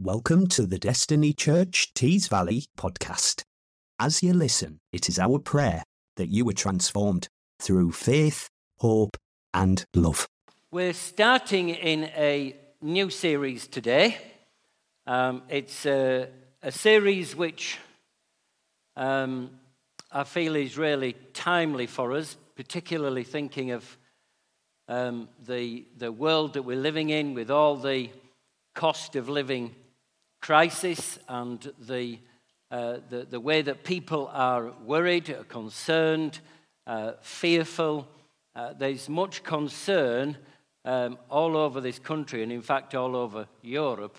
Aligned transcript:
Welcome 0.00 0.48
to 0.48 0.66
the 0.66 0.76
Destiny 0.76 1.32
Church 1.32 1.94
Tees 1.94 2.26
Valley 2.26 2.64
podcast. 2.76 3.44
As 4.00 4.24
you 4.24 4.32
listen, 4.32 4.80
it 4.92 5.08
is 5.08 5.20
our 5.20 5.38
prayer 5.38 5.84
that 6.16 6.26
you 6.26 6.48
are 6.48 6.52
transformed 6.52 7.28
through 7.62 7.92
faith, 7.92 8.48
hope, 8.80 9.16
and 9.54 9.84
love. 9.94 10.26
We're 10.72 10.94
starting 10.94 11.68
in 11.68 12.10
a 12.16 12.56
new 12.82 13.08
series 13.08 13.68
today. 13.68 14.18
Um, 15.06 15.42
it's 15.48 15.86
a, 15.86 16.28
a, 16.60 16.72
series 16.72 17.36
which 17.36 17.78
um, 18.96 19.48
I 20.10 20.24
feel 20.24 20.56
is 20.56 20.76
really 20.76 21.14
timely 21.34 21.86
for 21.86 22.14
us, 22.14 22.36
particularly 22.56 23.22
thinking 23.22 23.70
of 23.70 23.96
um, 24.88 25.28
the, 25.46 25.84
the 25.96 26.10
world 26.10 26.54
that 26.54 26.62
we're 26.62 26.76
living 26.76 27.10
in 27.10 27.32
with 27.32 27.48
all 27.48 27.76
the 27.76 28.10
cost 28.74 29.14
of 29.14 29.28
living 29.28 29.72
crisis 30.44 31.18
and 31.26 31.72
the, 31.88 32.18
uh, 32.70 32.98
the, 33.08 33.26
the, 33.30 33.40
way 33.40 33.62
that 33.62 33.82
people 33.82 34.28
are 34.30 34.72
worried, 34.84 35.34
concerned, 35.48 36.38
uh, 36.86 37.12
fearful. 37.22 38.06
Uh, 38.54 38.74
there's 38.74 39.08
much 39.08 39.42
concern 39.42 40.36
um, 40.84 41.16
all 41.30 41.56
over 41.56 41.80
this 41.80 41.98
country 41.98 42.42
and, 42.42 42.52
in 42.52 42.60
fact, 42.60 42.94
all 42.94 43.16
over 43.16 43.48
Europe 43.62 44.18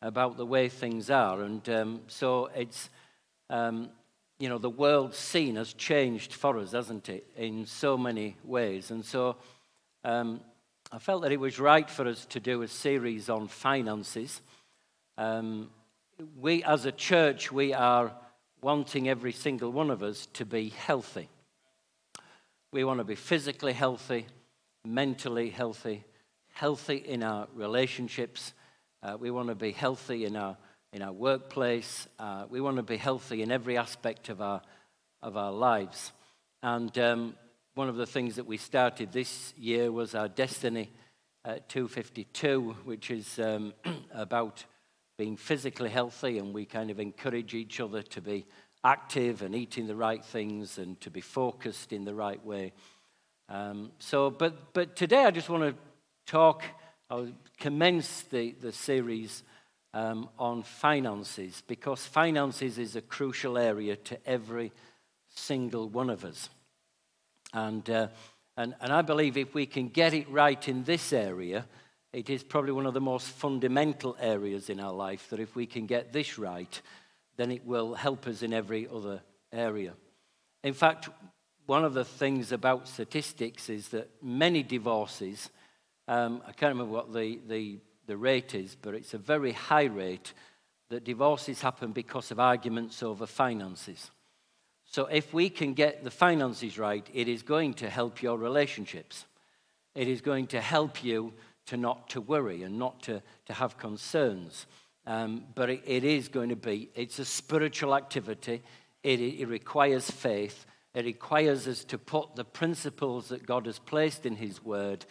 about 0.00 0.38
the 0.38 0.46
way 0.46 0.70
things 0.70 1.10
are. 1.10 1.42
And 1.42 1.68
um, 1.68 2.00
so 2.06 2.46
it's, 2.56 2.88
um, 3.50 3.90
you 4.38 4.48
know, 4.48 4.56
the 4.56 4.70
world 4.70 5.14
scene 5.14 5.56
has 5.56 5.74
changed 5.74 6.32
for 6.32 6.58
us, 6.58 6.72
hasn't 6.72 7.10
it, 7.10 7.26
in 7.36 7.66
so 7.66 7.98
many 7.98 8.38
ways. 8.42 8.90
And 8.90 9.04
so 9.04 9.36
um, 10.02 10.40
I 10.90 10.98
felt 10.98 11.20
that 11.24 11.32
it 11.32 11.40
was 11.40 11.60
right 11.60 11.90
for 11.90 12.08
us 12.08 12.24
to 12.24 12.40
do 12.40 12.62
a 12.62 12.68
series 12.68 13.28
on 13.28 13.48
finances. 13.48 14.40
Um, 15.18 15.70
we, 16.40 16.62
as 16.62 16.84
a 16.84 16.92
church, 16.92 17.50
we 17.50 17.74
are 17.74 18.12
wanting 18.62 19.08
every 19.08 19.32
single 19.32 19.72
one 19.72 19.90
of 19.90 20.00
us 20.00 20.26
to 20.34 20.46
be 20.46 20.68
healthy. 20.68 21.28
We 22.70 22.84
want 22.84 22.98
to 23.00 23.04
be 23.04 23.16
physically 23.16 23.72
healthy, 23.72 24.26
mentally 24.84 25.50
healthy, 25.50 26.04
healthy 26.52 26.98
in 26.98 27.24
our 27.24 27.48
relationships. 27.52 28.52
Uh, 29.02 29.16
we 29.18 29.32
want 29.32 29.48
to 29.48 29.56
be 29.56 29.72
healthy 29.72 30.24
in 30.24 30.36
our, 30.36 30.56
in 30.92 31.02
our 31.02 31.12
workplace. 31.12 32.06
Uh, 32.20 32.44
we 32.48 32.60
want 32.60 32.76
to 32.76 32.84
be 32.84 32.96
healthy 32.96 33.42
in 33.42 33.50
every 33.50 33.76
aspect 33.76 34.28
of 34.28 34.40
our, 34.40 34.62
of 35.20 35.36
our 35.36 35.50
lives. 35.50 36.12
And 36.62 36.96
um, 36.96 37.34
one 37.74 37.88
of 37.88 37.96
the 37.96 38.06
things 38.06 38.36
that 38.36 38.46
we 38.46 38.56
started 38.56 39.10
this 39.10 39.52
year 39.58 39.90
was 39.90 40.14
our 40.14 40.28
Destiny 40.28 40.92
uh, 41.44 41.56
252, 41.66 42.76
which 42.84 43.10
is 43.10 43.40
um, 43.40 43.74
about 44.14 44.64
being 45.18 45.36
physically 45.36 45.90
healthy, 45.90 46.38
and 46.38 46.54
we 46.54 46.64
kind 46.64 46.90
of 46.90 47.00
encourage 47.00 47.52
each 47.52 47.80
other 47.80 48.02
to 48.02 48.20
be 48.22 48.46
active 48.84 49.42
and 49.42 49.54
eating 49.54 49.88
the 49.88 49.96
right 49.96 50.24
things 50.24 50.78
and 50.78 50.98
to 51.00 51.10
be 51.10 51.20
focused 51.20 51.92
in 51.92 52.04
the 52.04 52.14
right 52.14 52.42
way. 52.46 52.72
Um, 53.48 53.90
so, 53.98 54.30
but, 54.30 54.72
but 54.72 54.94
today 54.94 55.24
I 55.24 55.32
just 55.32 55.48
want 55.48 55.64
to 55.64 55.74
talk, 56.24 56.62
I'll 57.10 57.32
commence 57.58 58.22
the, 58.30 58.54
the 58.60 58.70
series 58.70 59.42
um, 59.92 60.28
on 60.38 60.62
finances 60.62 61.64
because 61.66 62.06
finances 62.06 62.78
is 62.78 62.94
a 62.94 63.02
crucial 63.02 63.58
area 63.58 63.96
to 63.96 64.18
every 64.24 64.70
single 65.34 65.88
one 65.88 66.10
of 66.10 66.24
us. 66.24 66.48
And, 67.52 67.88
uh, 67.90 68.08
and, 68.56 68.76
and 68.80 68.92
I 68.92 69.02
believe 69.02 69.36
if 69.36 69.52
we 69.52 69.66
can 69.66 69.88
get 69.88 70.14
it 70.14 70.30
right 70.30 70.68
in 70.68 70.84
this 70.84 71.12
area, 71.12 71.66
it 72.12 72.30
is 72.30 72.42
probably 72.42 72.72
one 72.72 72.86
of 72.86 72.94
the 72.94 73.00
most 73.00 73.28
fundamental 73.28 74.16
areas 74.20 74.70
in 74.70 74.80
our 74.80 74.92
life 74.92 75.28
that 75.30 75.40
if 75.40 75.54
we 75.54 75.66
can 75.66 75.86
get 75.86 76.12
this 76.12 76.38
right, 76.38 76.80
then 77.36 77.50
it 77.50 77.66
will 77.66 77.94
help 77.94 78.26
us 78.26 78.42
in 78.42 78.52
every 78.52 78.88
other 78.88 79.20
area. 79.52 79.94
In 80.64 80.74
fact, 80.74 81.08
one 81.66 81.84
of 81.84 81.94
the 81.94 82.04
things 82.04 82.50
about 82.50 82.88
statistics 82.88 83.68
is 83.68 83.88
that 83.88 84.10
many 84.22 84.62
divorces, 84.62 85.50
um, 86.08 86.42
I 86.46 86.52
can't 86.52 86.74
remember 86.74 86.92
what 86.92 87.12
the, 87.12 87.38
the, 87.46 87.78
the 88.06 88.16
rate 88.16 88.54
is, 88.54 88.74
but 88.74 88.94
it's 88.94 89.12
a 89.12 89.18
very 89.18 89.52
high 89.52 89.84
rate 89.84 90.32
that 90.88 91.04
divorces 91.04 91.60
happen 91.60 91.92
because 91.92 92.30
of 92.30 92.40
arguments 92.40 93.02
over 93.02 93.26
finances. 93.26 94.10
So 94.86 95.04
if 95.04 95.34
we 95.34 95.50
can 95.50 95.74
get 95.74 96.02
the 96.02 96.10
finances 96.10 96.78
right, 96.78 97.06
it 97.12 97.28
is 97.28 97.42
going 97.42 97.74
to 97.74 97.90
help 97.90 98.22
your 98.22 98.38
relationships. 98.38 99.26
It 99.94 100.08
is 100.08 100.22
going 100.22 100.46
to 100.48 100.60
help 100.62 101.04
you 101.04 101.34
to 101.68 101.76
not 101.76 102.08
to 102.10 102.20
worry 102.20 102.62
and 102.62 102.78
not 102.78 103.02
to, 103.02 103.22
to 103.46 103.52
have 103.52 103.76
concerns. 103.76 104.66
Um, 105.06 105.44
but 105.54 105.70
it, 105.70 105.82
it 105.86 106.04
is 106.04 106.28
going 106.28 106.48
to 106.48 106.56
be, 106.56 106.90
it's 106.94 107.18
a 107.18 107.24
spiritual 107.24 107.94
activity. 107.94 108.62
It, 109.02 109.20
it 109.20 109.46
requires 109.46 110.10
faith. 110.10 110.66
It 110.94 111.04
requires 111.04 111.68
us 111.68 111.84
to 111.84 111.98
put 111.98 112.36
the 112.36 112.44
principles 112.44 113.28
that 113.28 113.46
God 113.46 113.66
has 113.66 113.78
placed 113.78 114.26
in 114.26 114.36
His 114.36 114.64
Word 114.64 115.04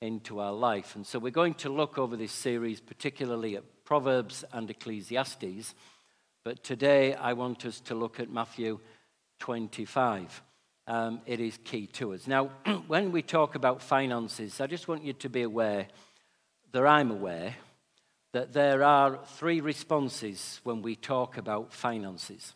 into 0.00 0.40
our 0.40 0.52
life. 0.52 0.96
And 0.96 1.06
so 1.06 1.18
we're 1.18 1.30
going 1.30 1.54
to 1.54 1.68
look 1.68 1.96
over 1.96 2.16
this 2.16 2.32
series, 2.32 2.80
particularly 2.80 3.56
at 3.56 3.84
Proverbs 3.84 4.44
and 4.52 4.68
Ecclesiastes. 4.68 5.74
But 6.44 6.64
today 6.64 7.14
I 7.14 7.34
want 7.34 7.64
us 7.64 7.80
to 7.80 7.94
look 7.94 8.18
at 8.18 8.30
Matthew 8.30 8.80
25 9.38 10.42
um, 10.90 11.20
it 11.24 11.38
is 11.38 11.56
key 11.62 11.86
to 11.86 12.14
us. 12.14 12.26
Now, 12.26 12.50
when 12.88 13.12
we 13.12 13.22
talk 13.22 13.54
about 13.54 13.80
finances, 13.80 14.60
I 14.60 14.66
just 14.66 14.88
want 14.88 15.04
you 15.04 15.12
to 15.12 15.28
be 15.28 15.42
aware 15.42 15.86
that 16.72 16.84
I'm 16.84 17.12
aware 17.12 17.54
that 18.32 18.52
there 18.52 18.82
are 18.82 19.20
three 19.24 19.60
responses 19.60 20.60
when 20.64 20.82
we 20.82 20.96
talk 20.96 21.36
about 21.36 21.72
finances. 21.72 22.54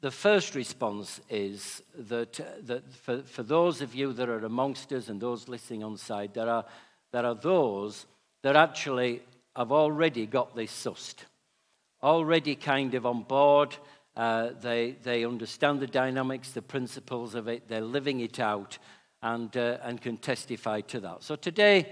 The 0.00 0.10
first 0.10 0.56
response 0.56 1.20
is 1.30 1.80
that, 1.96 2.40
that 2.66 2.92
for, 2.92 3.22
for 3.22 3.44
those 3.44 3.82
of 3.82 3.94
you 3.94 4.12
that 4.12 4.28
are 4.28 4.44
amongst 4.44 4.92
us 4.92 5.08
and 5.08 5.20
those 5.20 5.48
listening 5.48 5.84
on 5.84 5.96
side, 5.96 6.34
there 6.34 6.50
are, 6.50 6.64
there 7.12 7.24
are 7.24 7.36
those 7.36 8.06
that 8.42 8.56
actually 8.56 9.22
have 9.54 9.70
already 9.70 10.26
got 10.26 10.56
this 10.56 10.72
sussed, 10.72 11.24
already 12.02 12.56
kind 12.56 12.94
of 12.94 13.06
on 13.06 13.22
board 13.22 13.76
uh, 14.16 14.50
they, 14.60 14.96
they 15.02 15.24
understand 15.24 15.80
the 15.80 15.86
dynamics, 15.86 16.52
the 16.52 16.62
principles 16.62 17.34
of 17.34 17.48
it, 17.48 17.68
they're 17.68 17.80
living 17.82 18.20
it 18.20 18.40
out, 18.40 18.78
and, 19.22 19.54
uh, 19.56 19.78
and 19.82 20.00
can 20.00 20.16
testify 20.16 20.80
to 20.80 21.00
that. 21.00 21.22
So 21.22 21.36
today 21.36 21.86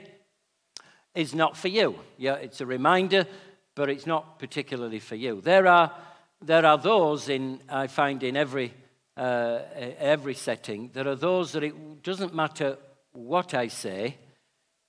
is 1.15 1.35
not 1.35 1.57
for 1.57 1.69
you. 1.69 1.99
Yeah, 2.17 2.35
it's 2.35 2.61
a 2.61 2.67
reminder, 2.67 3.27
but 3.75 3.91
it's 3.91 4.07
not 4.07 4.39
particularly 4.39 5.01
for 5.01 5.17
you. 5.17 5.41
There 5.41 5.67
are, 5.67 5.93
there 6.41 6.65
are 6.65 6.79
those 6.79 7.29
in, 7.29 7.61
I 7.69 7.89
find 7.89 8.23
in 8.23 8.37
every, 8.37 8.73
uh, 9.17 9.61
every 9.99 10.35
setting, 10.35 10.91
there 10.95 11.09
are 11.09 11.17
those 11.17 11.53
that 11.53 11.63
it 11.63 12.03
doesn't 12.03 12.35
matter 12.35 12.79
what 13.13 13.53
I 13.53 13.69
say, 13.69 14.17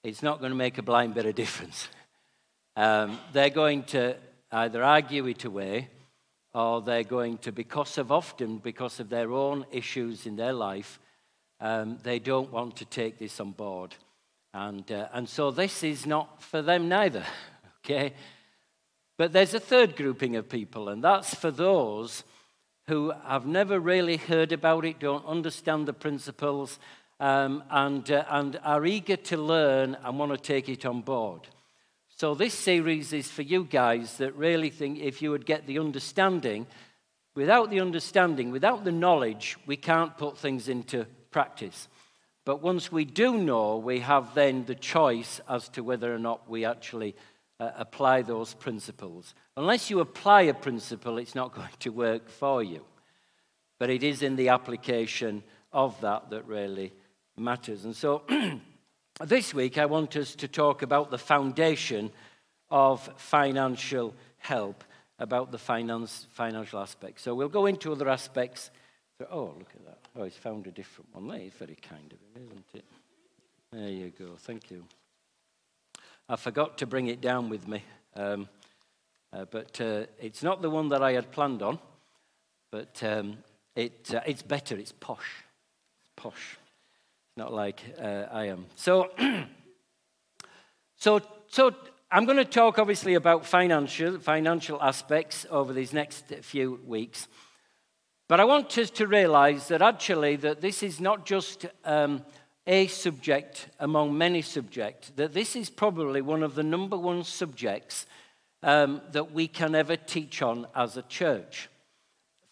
it's 0.04 0.24
not 0.24 0.40
going 0.40 0.52
to 0.52 0.58
make 0.58 0.78
a 0.78 0.84
blind 0.84 1.16
bit 1.16 1.26
of 1.26 1.36
difference. 1.36 1.90
Um, 2.78 3.20
they're 3.32 3.52
going 3.52 3.84
to 3.84 4.18
either 4.52 4.84
argue 4.84 5.28
it 5.28 5.46
away 5.46 5.88
or 6.56 6.82
they're 6.82 7.04
going 7.04 7.38
to, 7.38 7.52
because 7.52 7.98
of 7.98 8.14
often 8.14 8.60
because 8.60 9.02
of 9.02 9.10
their 9.10 9.30
own 9.34 9.66
issues 9.74 10.26
in 10.26 10.38
their 10.38 10.54
life, 10.54 11.00
um, 11.60 11.98
they 12.02 12.18
don't 12.18 12.50
want 12.50 12.78
to 12.78 12.86
take 12.86 13.20
this 13.20 13.42
on 13.42 13.52
board. 13.52 13.94
And, 14.54 14.90
uh, 14.90 15.10
and 15.12 15.28
so 15.28 15.52
this 15.52 15.84
is 15.84 16.06
not 16.06 16.42
for 16.42 16.62
them 16.62 16.88
neither, 16.88 17.26
okay? 17.84 18.14
But 19.18 19.34
there's 19.34 19.54
a 19.54 19.60
third 19.60 19.98
grouping 19.98 20.38
of 20.38 20.48
people, 20.48 20.88
and 20.88 21.04
that's 21.04 21.36
for 21.36 21.52
those 21.52 22.24
who 22.88 23.12
have 23.26 23.46
never 23.46 23.78
really 23.78 24.16
heard 24.16 24.54
about 24.54 24.86
it, 24.86 25.00
don't 25.00 25.26
understand 25.26 25.90
the 25.90 25.94
principles, 25.94 26.80
um, 27.20 27.66
and, 27.70 28.10
uh, 28.10 28.24
and 28.30 28.62
are 28.64 28.86
eager 28.86 29.18
to 29.18 29.36
learn 29.36 29.98
and 30.02 30.18
want 30.18 30.32
to 30.32 30.38
take 30.38 30.70
it 30.70 30.86
on 30.86 31.02
board. 31.02 31.50
So, 32.18 32.34
this 32.34 32.54
series 32.54 33.12
is 33.12 33.30
for 33.30 33.42
you 33.42 33.66
guys 33.66 34.20
that 34.20 34.38
really 34.38 34.70
think 34.70 35.00
if 35.00 35.22
you 35.22 35.32
would 35.32 35.46
get 35.46 35.68
the 35.68 35.80
understanding, 35.80 36.66
without 37.36 37.70
the 37.70 37.82
understanding, 37.82 38.52
without 38.52 38.86
the 38.86 38.92
knowledge, 38.94 39.58
we 39.66 39.76
can't 39.76 40.18
put 40.18 40.38
things 40.38 40.70
into 40.70 41.08
practice. 41.30 41.90
But 42.46 42.62
once 42.62 42.90
we 42.90 43.04
do 43.04 43.38
know, 43.38 43.76
we 43.76 44.00
have 44.00 44.34
then 44.34 44.64
the 44.64 44.76
choice 44.76 45.42
as 45.50 45.68
to 45.70 45.84
whether 45.84 46.16
or 46.16 46.18
not 46.18 46.50
we 46.50 46.64
actually 46.64 47.18
uh, 47.60 47.72
apply 47.76 48.22
those 48.22 48.54
principles. 48.54 49.36
Unless 49.58 49.90
you 49.90 50.00
apply 50.00 50.44
a 50.44 50.54
principle, 50.54 51.18
it's 51.18 51.36
not 51.36 51.54
going 51.56 51.68
to 51.80 51.90
work 51.90 52.30
for 52.30 52.64
you. 52.64 52.86
But 53.78 53.90
it 53.90 54.04
is 54.04 54.22
in 54.22 54.38
the 54.38 54.48
application 54.48 55.44
of 55.74 56.00
that 56.00 56.30
that 56.30 56.48
really 56.48 56.94
matters. 57.36 57.84
And 57.84 57.94
so, 57.94 58.24
This 59.24 59.54
week, 59.54 59.78
I 59.78 59.86
want 59.86 60.16
us 60.18 60.36
to 60.36 60.48
talk 60.48 60.82
about 60.82 61.10
the 61.10 61.18
foundation 61.18 62.12
of 62.70 63.10
financial 63.18 64.14
help, 64.40 64.84
about 65.20 65.52
the 65.52 65.58
finance, 65.58 66.28
financial 66.32 66.80
aspects. 66.80 67.24
So 67.24 67.34
we'll 67.34 67.48
go 67.48 67.66
into 67.66 67.92
other 67.92 68.10
aspects. 68.10 68.72
Oh, 69.32 69.54
look 69.58 69.72
at 69.74 69.86
that. 69.86 70.00
Oh, 70.18 70.24
he's 70.26 70.36
found 70.36 70.68
a 70.68 70.72
different 70.72 71.16
one. 71.16 71.40
Is 71.40 71.54
very 71.54 71.78
kind 71.82 72.12
of 72.12 72.20
him, 72.42 72.50
isn't 72.52 72.66
it? 72.74 72.86
There 73.72 73.90
you 73.90 74.12
go. 74.20 74.36
Thank 74.38 74.70
you. 74.70 74.84
I 76.28 76.36
forgot 76.36 76.78
to 76.80 76.86
bring 76.86 77.08
it 77.08 77.22
down 77.22 77.50
with 77.50 77.68
me. 77.68 77.84
Um, 78.16 78.50
Uh, 79.34 79.44
but 79.52 79.82
uh, 79.82 80.06
it's 80.22 80.44
not 80.44 80.62
the 80.62 80.70
one 80.70 80.90
that 80.90 81.02
I 81.02 81.14
had 81.16 81.30
planned 81.32 81.62
on, 81.62 81.78
but 82.72 83.04
um, 83.04 83.38
it, 83.76 84.14
uh, 84.14 84.22
it's 84.26 84.44
better, 84.44 84.78
it's 84.78 84.94
posh. 84.94 85.44
It's 86.00 86.12
posh, 86.16 86.58
not 87.38 87.54
like 87.54 87.82
uh, 88.02 88.28
I 88.32 88.46
am. 88.46 88.66
So, 88.76 89.10
so, 90.96 91.20
so 91.48 91.76
I'm 92.10 92.24
going 92.24 92.38
to 92.38 92.46
talk 92.46 92.80
obviously 92.80 93.16
about 93.16 93.46
financial, 93.46 94.20
financial 94.20 94.82
aspects 94.82 95.46
over 95.50 95.74
these 95.74 95.92
next 95.92 96.28
few 96.44 96.80
weeks. 96.86 97.28
But 98.30 98.40
I 98.40 98.46
want 98.46 98.78
us 98.78 98.90
to 98.92 99.06
realize 99.06 99.68
that 99.68 99.82
actually 99.82 100.38
that 100.38 100.62
this 100.62 100.82
is 100.82 101.02
not 101.02 101.26
just 101.26 101.66
um, 101.84 102.24
a 102.66 102.88
subject 102.88 103.68
among 103.82 104.18
many 104.18 104.42
subjects, 104.42 105.12
that 105.18 105.34
this 105.34 105.58
is 105.58 105.70
probably 105.70 106.22
one 106.22 106.42
of 106.42 106.56
the 106.56 106.64
number 106.64 106.98
one 106.98 107.26
subjects 107.26 108.06
um, 108.64 109.02
that 109.12 109.34
we 109.34 109.50
can 109.50 109.76
ever 109.76 109.98
teach 109.98 110.42
on 110.42 110.68
as 110.74 110.96
a 110.96 111.02
church. 111.04 111.70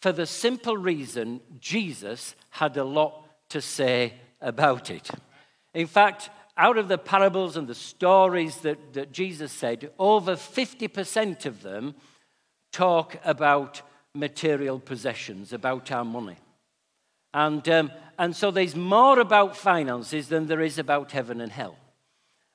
For 0.02 0.12
the 0.12 0.26
simple 0.26 0.76
reason, 0.76 1.40
Jesus 1.58 2.34
had 2.50 2.76
a 2.76 2.84
lot 2.84 3.26
to 3.48 3.62
say 3.62 4.12
about 4.44 4.90
it. 4.90 5.10
In 5.72 5.86
fact, 5.86 6.30
out 6.56 6.78
of 6.78 6.88
the 6.88 6.98
parables 6.98 7.56
and 7.56 7.66
the 7.66 7.74
stories 7.74 8.58
that, 8.58 8.92
that 8.92 9.10
Jesus 9.10 9.50
said, 9.50 9.90
over 9.98 10.36
50% 10.36 11.46
of 11.46 11.62
them 11.62 11.94
talk 12.70 13.16
about 13.24 13.82
material 14.14 14.78
possessions, 14.78 15.52
about 15.52 15.90
our 15.90 16.04
money. 16.04 16.36
And, 17.32 17.68
um, 17.68 17.90
and 18.16 18.36
so 18.36 18.52
there's 18.52 18.76
more 18.76 19.18
about 19.18 19.56
finances 19.56 20.28
than 20.28 20.46
there 20.46 20.60
is 20.60 20.78
about 20.78 21.10
heaven 21.10 21.40
and 21.40 21.50
hell. 21.50 21.76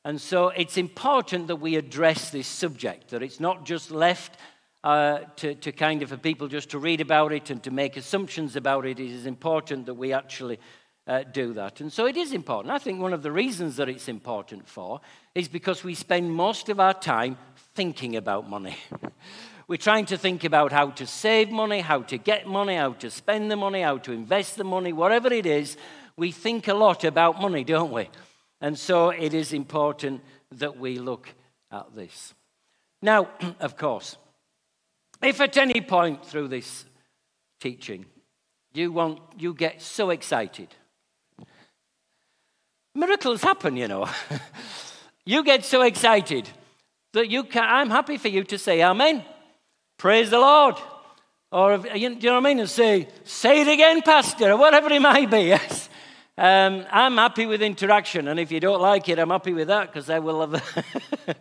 And 0.05 0.21
so 0.21 0.49
it's 0.49 0.77
important 0.77 1.47
that 1.47 1.57
we 1.57 1.75
address 1.75 2.29
this 2.29 2.47
subject, 2.47 3.09
that 3.09 3.21
it's 3.21 3.41
not 3.41 3.65
just 3.65 3.91
left 3.91 4.37
uh, 4.81 5.19
to, 5.35 5.55
to 5.55 5.73
kind 5.73 6.01
of 6.01 6.09
for 6.09 6.17
people 6.17 6.47
just 6.47 6.69
to 6.69 6.79
read 6.79 7.01
about 7.01 7.33
it 7.33 7.49
and 7.49 7.61
to 7.63 7.71
make 7.71 7.97
assumptions 7.97 8.55
about 8.55 8.85
it. 8.85 8.99
It 8.99 9.11
is 9.11 9.25
important 9.25 9.85
that 9.87 9.95
we 9.95 10.13
actually 10.13 10.57
uh, 11.09 11.23
do 11.23 11.53
that. 11.53 11.81
And 11.81 11.91
so 11.91 12.05
it 12.05 12.15
is 12.15 12.33
important. 12.33 12.71
I 12.71 12.77
think 12.77 13.01
one 13.01 13.13
of 13.13 13.23
the 13.23 13.31
reasons 13.31 13.77
that 13.77 13.89
it's 13.89 14.07
important 14.07 14.67
for 14.67 15.01
is 15.33 15.47
because 15.47 15.83
we 15.83 15.95
spend 15.95 16.31
most 16.31 16.69
of 16.69 16.79
our 16.79 16.93
time 16.93 17.37
thinking 17.73 18.15
about 18.15 18.47
money. 18.47 18.77
We're 19.67 19.77
trying 19.77 20.05
to 20.07 20.17
think 20.17 20.43
about 20.43 20.71
how 20.71 20.91
to 20.91 21.07
save 21.07 21.49
money, 21.49 21.79
how 21.81 22.03
to 22.03 22.17
get 22.17 22.47
money, 22.47 22.75
how 22.75 22.93
to 22.93 23.09
spend 23.09 23.49
the 23.49 23.55
money, 23.55 23.81
how 23.81 23.97
to 23.97 24.11
invest 24.11 24.57
the 24.57 24.63
money, 24.63 24.93
whatever 24.93 25.33
it 25.33 25.47
is. 25.47 25.77
We 26.15 26.31
think 26.31 26.67
a 26.67 26.73
lot 26.75 27.03
about 27.03 27.41
money, 27.41 27.63
don't 27.63 27.91
we? 27.91 28.09
And 28.61 28.77
so 28.77 29.09
it 29.09 29.33
is 29.33 29.51
important 29.51 30.21
that 30.51 30.77
we 30.77 30.99
look 30.99 31.29
at 31.71 31.95
this. 31.95 32.35
Now, 33.01 33.29
of 33.59 33.77
course, 33.77 34.15
if 35.23 35.41
at 35.41 35.57
any 35.57 35.81
point 35.81 36.23
through 36.23 36.49
this 36.49 36.85
teaching 37.59 38.05
you 38.73 38.91
want 38.91 39.19
you 39.37 39.53
get 39.53 39.81
so 39.81 40.11
excited, 40.11 40.69
miracles 42.95 43.41
happen, 43.41 43.75
you 43.77 43.87
know. 43.87 44.07
you 45.25 45.43
get 45.43 45.65
so 45.65 45.81
excited 45.81 46.49
that 47.13 47.29
you 47.29 47.43
can 47.43 47.63
I'm 47.63 47.89
happy 47.89 48.17
for 48.17 48.27
you 48.27 48.43
to 48.43 48.57
say 48.57 48.83
amen. 48.83 49.23
Praise 49.97 50.29
the 50.29 50.39
Lord. 50.39 50.75
Or, 51.51 51.77
you, 51.95 52.15
do 52.15 52.15
you 52.15 52.29
know 52.29 52.33
what 52.33 52.45
I 52.45 52.49
mean? 52.49 52.59
And 52.59 52.69
say, 52.69 53.07
say 53.23 53.61
it 53.61 53.67
again, 53.67 54.01
Pastor, 54.03 54.51
or 54.51 54.57
whatever 54.57 54.91
it 54.91 55.01
might 55.13 55.29
be. 55.29 55.41
Yes. 55.41 55.89
Um, 56.37 56.85
I'm 56.91 57.17
happy 57.17 57.45
with 57.45 57.61
interaction. 57.61 58.27
And 58.27 58.39
if 58.39 58.51
you 58.51 58.59
don't 58.59 58.81
like 58.81 59.09
it, 59.09 59.19
I'm 59.19 59.31
happy 59.31 59.53
with 59.53 59.67
that 59.67 59.87
because 59.87 60.09
I 60.09 60.19
will 60.19 60.41
have. 60.41 60.51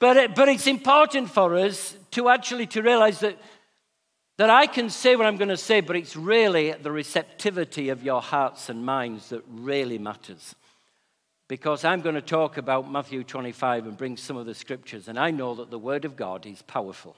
but, 0.00 0.16
it, 0.16 0.34
but 0.34 0.48
it's 0.48 0.66
important 0.66 1.28
for 1.28 1.56
us 1.56 1.96
to 2.12 2.28
actually 2.28 2.66
to 2.68 2.82
realize 2.82 3.20
that, 3.20 3.36
that 4.40 4.48
I 4.48 4.66
can 4.66 4.88
say 4.88 5.16
what 5.16 5.26
I'm 5.26 5.36
going 5.36 5.50
to 5.50 5.56
say, 5.58 5.82
but 5.82 5.96
it's 5.96 6.16
really 6.16 6.72
the 6.72 6.90
receptivity 6.90 7.90
of 7.90 8.02
your 8.02 8.22
hearts 8.22 8.70
and 8.70 8.82
minds 8.82 9.28
that 9.28 9.42
really 9.46 9.98
matters 9.98 10.54
because 11.46 11.84
I'm 11.84 12.00
going 12.00 12.14
to 12.14 12.22
talk 12.22 12.56
about 12.56 12.90
Matthew 12.90 13.22
25 13.22 13.84
and 13.86 13.98
bring 13.98 14.16
some 14.16 14.38
of 14.38 14.46
the 14.46 14.54
scriptures, 14.54 15.08
and 15.08 15.18
I 15.18 15.30
know 15.30 15.54
that 15.56 15.70
the 15.70 15.78
Word 15.78 16.06
of 16.06 16.16
God 16.16 16.46
is 16.46 16.62
powerful. 16.62 17.16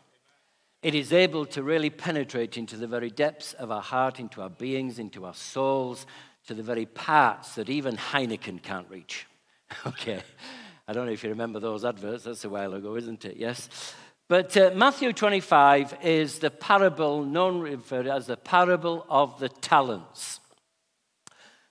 It 0.83 0.97
is 0.97 1.13
able 1.13 1.47
to 1.47 1.63
really 1.63 1.91
penetrate 1.91 2.59
into 2.59 2.77
the 2.77 2.89
very 2.89 3.11
depths 3.11 3.53
of 3.53 3.71
our 3.71 3.83
heart, 3.83 4.19
into 4.19 4.43
our 4.43 4.51
beings, 4.51 4.99
into 4.99 5.25
our 5.25 5.35
souls, 5.35 6.07
to 6.49 6.55
the 6.55 6.63
very 6.65 6.87
parts 6.87 7.55
that 7.55 7.71
even 7.71 7.97
Heineken 7.97 8.61
can't 8.61 8.91
reach. 8.91 9.29
okay. 9.87 10.25
I 10.89 10.93
don't 10.93 11.07
know 11.07 11.13
if 11.13 11.23
you 11.23 11.31
remember 11.31 11.61
those 11.61 11.85
adverts. 11.85 12.25
That's 12.25 12.45
a 12.45 12.49
while 12.49 12.75
ago, 12.75 12.97
isn't 12.97 13.25
it? 13.25 13.37
Yes. 13.37 13.95
But 14.33 14.57
uh, 14.57 14.71
Matthew 14.75 15.13
25 15.13 15.99
is 16.03 16.39
the 16.39 16.51
parable 16.51 17.23
known 17.23 17.61
referred 17.61 18.07
as 18.07 18.29
the 18.29 18.39
parable 18.39 19.05
of 19.11 19.39
the 19.39 19.51
talents. 19.51 20.41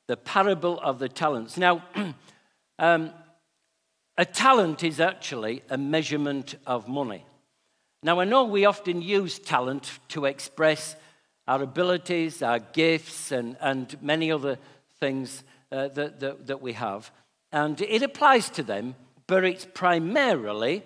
The 0.05 0.15
parable 0.15 0.79
of 0.79 0.99
the 0.99 1.09
talents. 1.09 1.57
Now, 1.57 1.83
um, 2.77 3.13
a 4.15 4.25
talent 4.25 4.83
is 4.83 4.99
actually 4.99 5.63
a 5.71 5.77
measurement 5.79 6.53
of 6.67 6.87
money. 6.87 7.25
Now, 8.03 8.19
I 8.19 8.25
know 8.25 8.43
we 8.43 8.65
often 8.65 9.01
use 9.01 9.39
talent 9.39 9.97
to 10.09 10.25
express 10.25 10.95
our 11.47 11.63
abilities, 11.63 12.43
our 12.43 12.59
gifts, 12.59 13.31
and, 13.31 13.57
and 13.59 13.99
many 14.03 14.31
other 14.31 14.59
things 14.99 15.43
uh, 15.71 15.87
that, 15.87 16.19
that, 16.19 16.45
that 16.45 16.61
we 16.61 16.73
have. 16.73 17.09
And 17.51 17.81
it 17.81 18.03
applies 18.03 18.51
to 18.51 18.61
them, 18.61 18.93
but 19.25 19.45
it's 19.45 19.65
primarily 19.65 20.83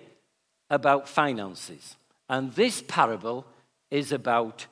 about 0.70 1.08
finances. 1.08 1.96
And 2.28 2.52
this 2.52 2.82
parable 2.86 3.46
is 3.90 4.12
about 4.12 4.66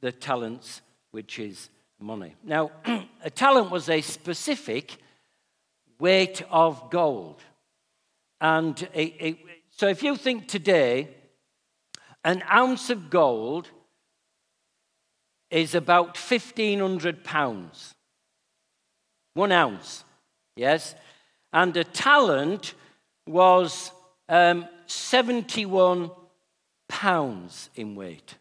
the 0.00 0.12
talents, 0.12 0.82
which 1.12 1.38
is 1.38 1.68
money. 2.00 2.34
Now, 2.44 2.72
a 3.24 3.30
talent 3.30 3.70
was 3.70 3.88
a 3.88 4.00
specific 4.00 4.96
weight 5.98 6.42
of 6.50 6.90
gold. 6.90 7.40
And 8.40 8.80
it, 8.92 9.14
it, 9.20 9.38
so 9.70 9.86
if 9.86 10.02
you 10.02 10.16
think 10.16 10.48
today, 10.48 11.08
an 12.24 12.42
ounce 12.50 12.90
of 12.90 13.10
gold 13.10 13.68
is 15.50 15.74
about 15.74 16.18
1,500 16.18 17.22
pounds. 17.22 17.94
One 19.34 19.52
ounce, 19.52 20.04
yes? 20.56 20.94
And 21.52 21.76
a 21.76 21.84
talent 21.84 22.74
was 23.26 23.92
um, 24.28 24.66
71 24.86 26.10
pounds 26.88 27.70
in 27.74 27.94
weight. 27.94 28.36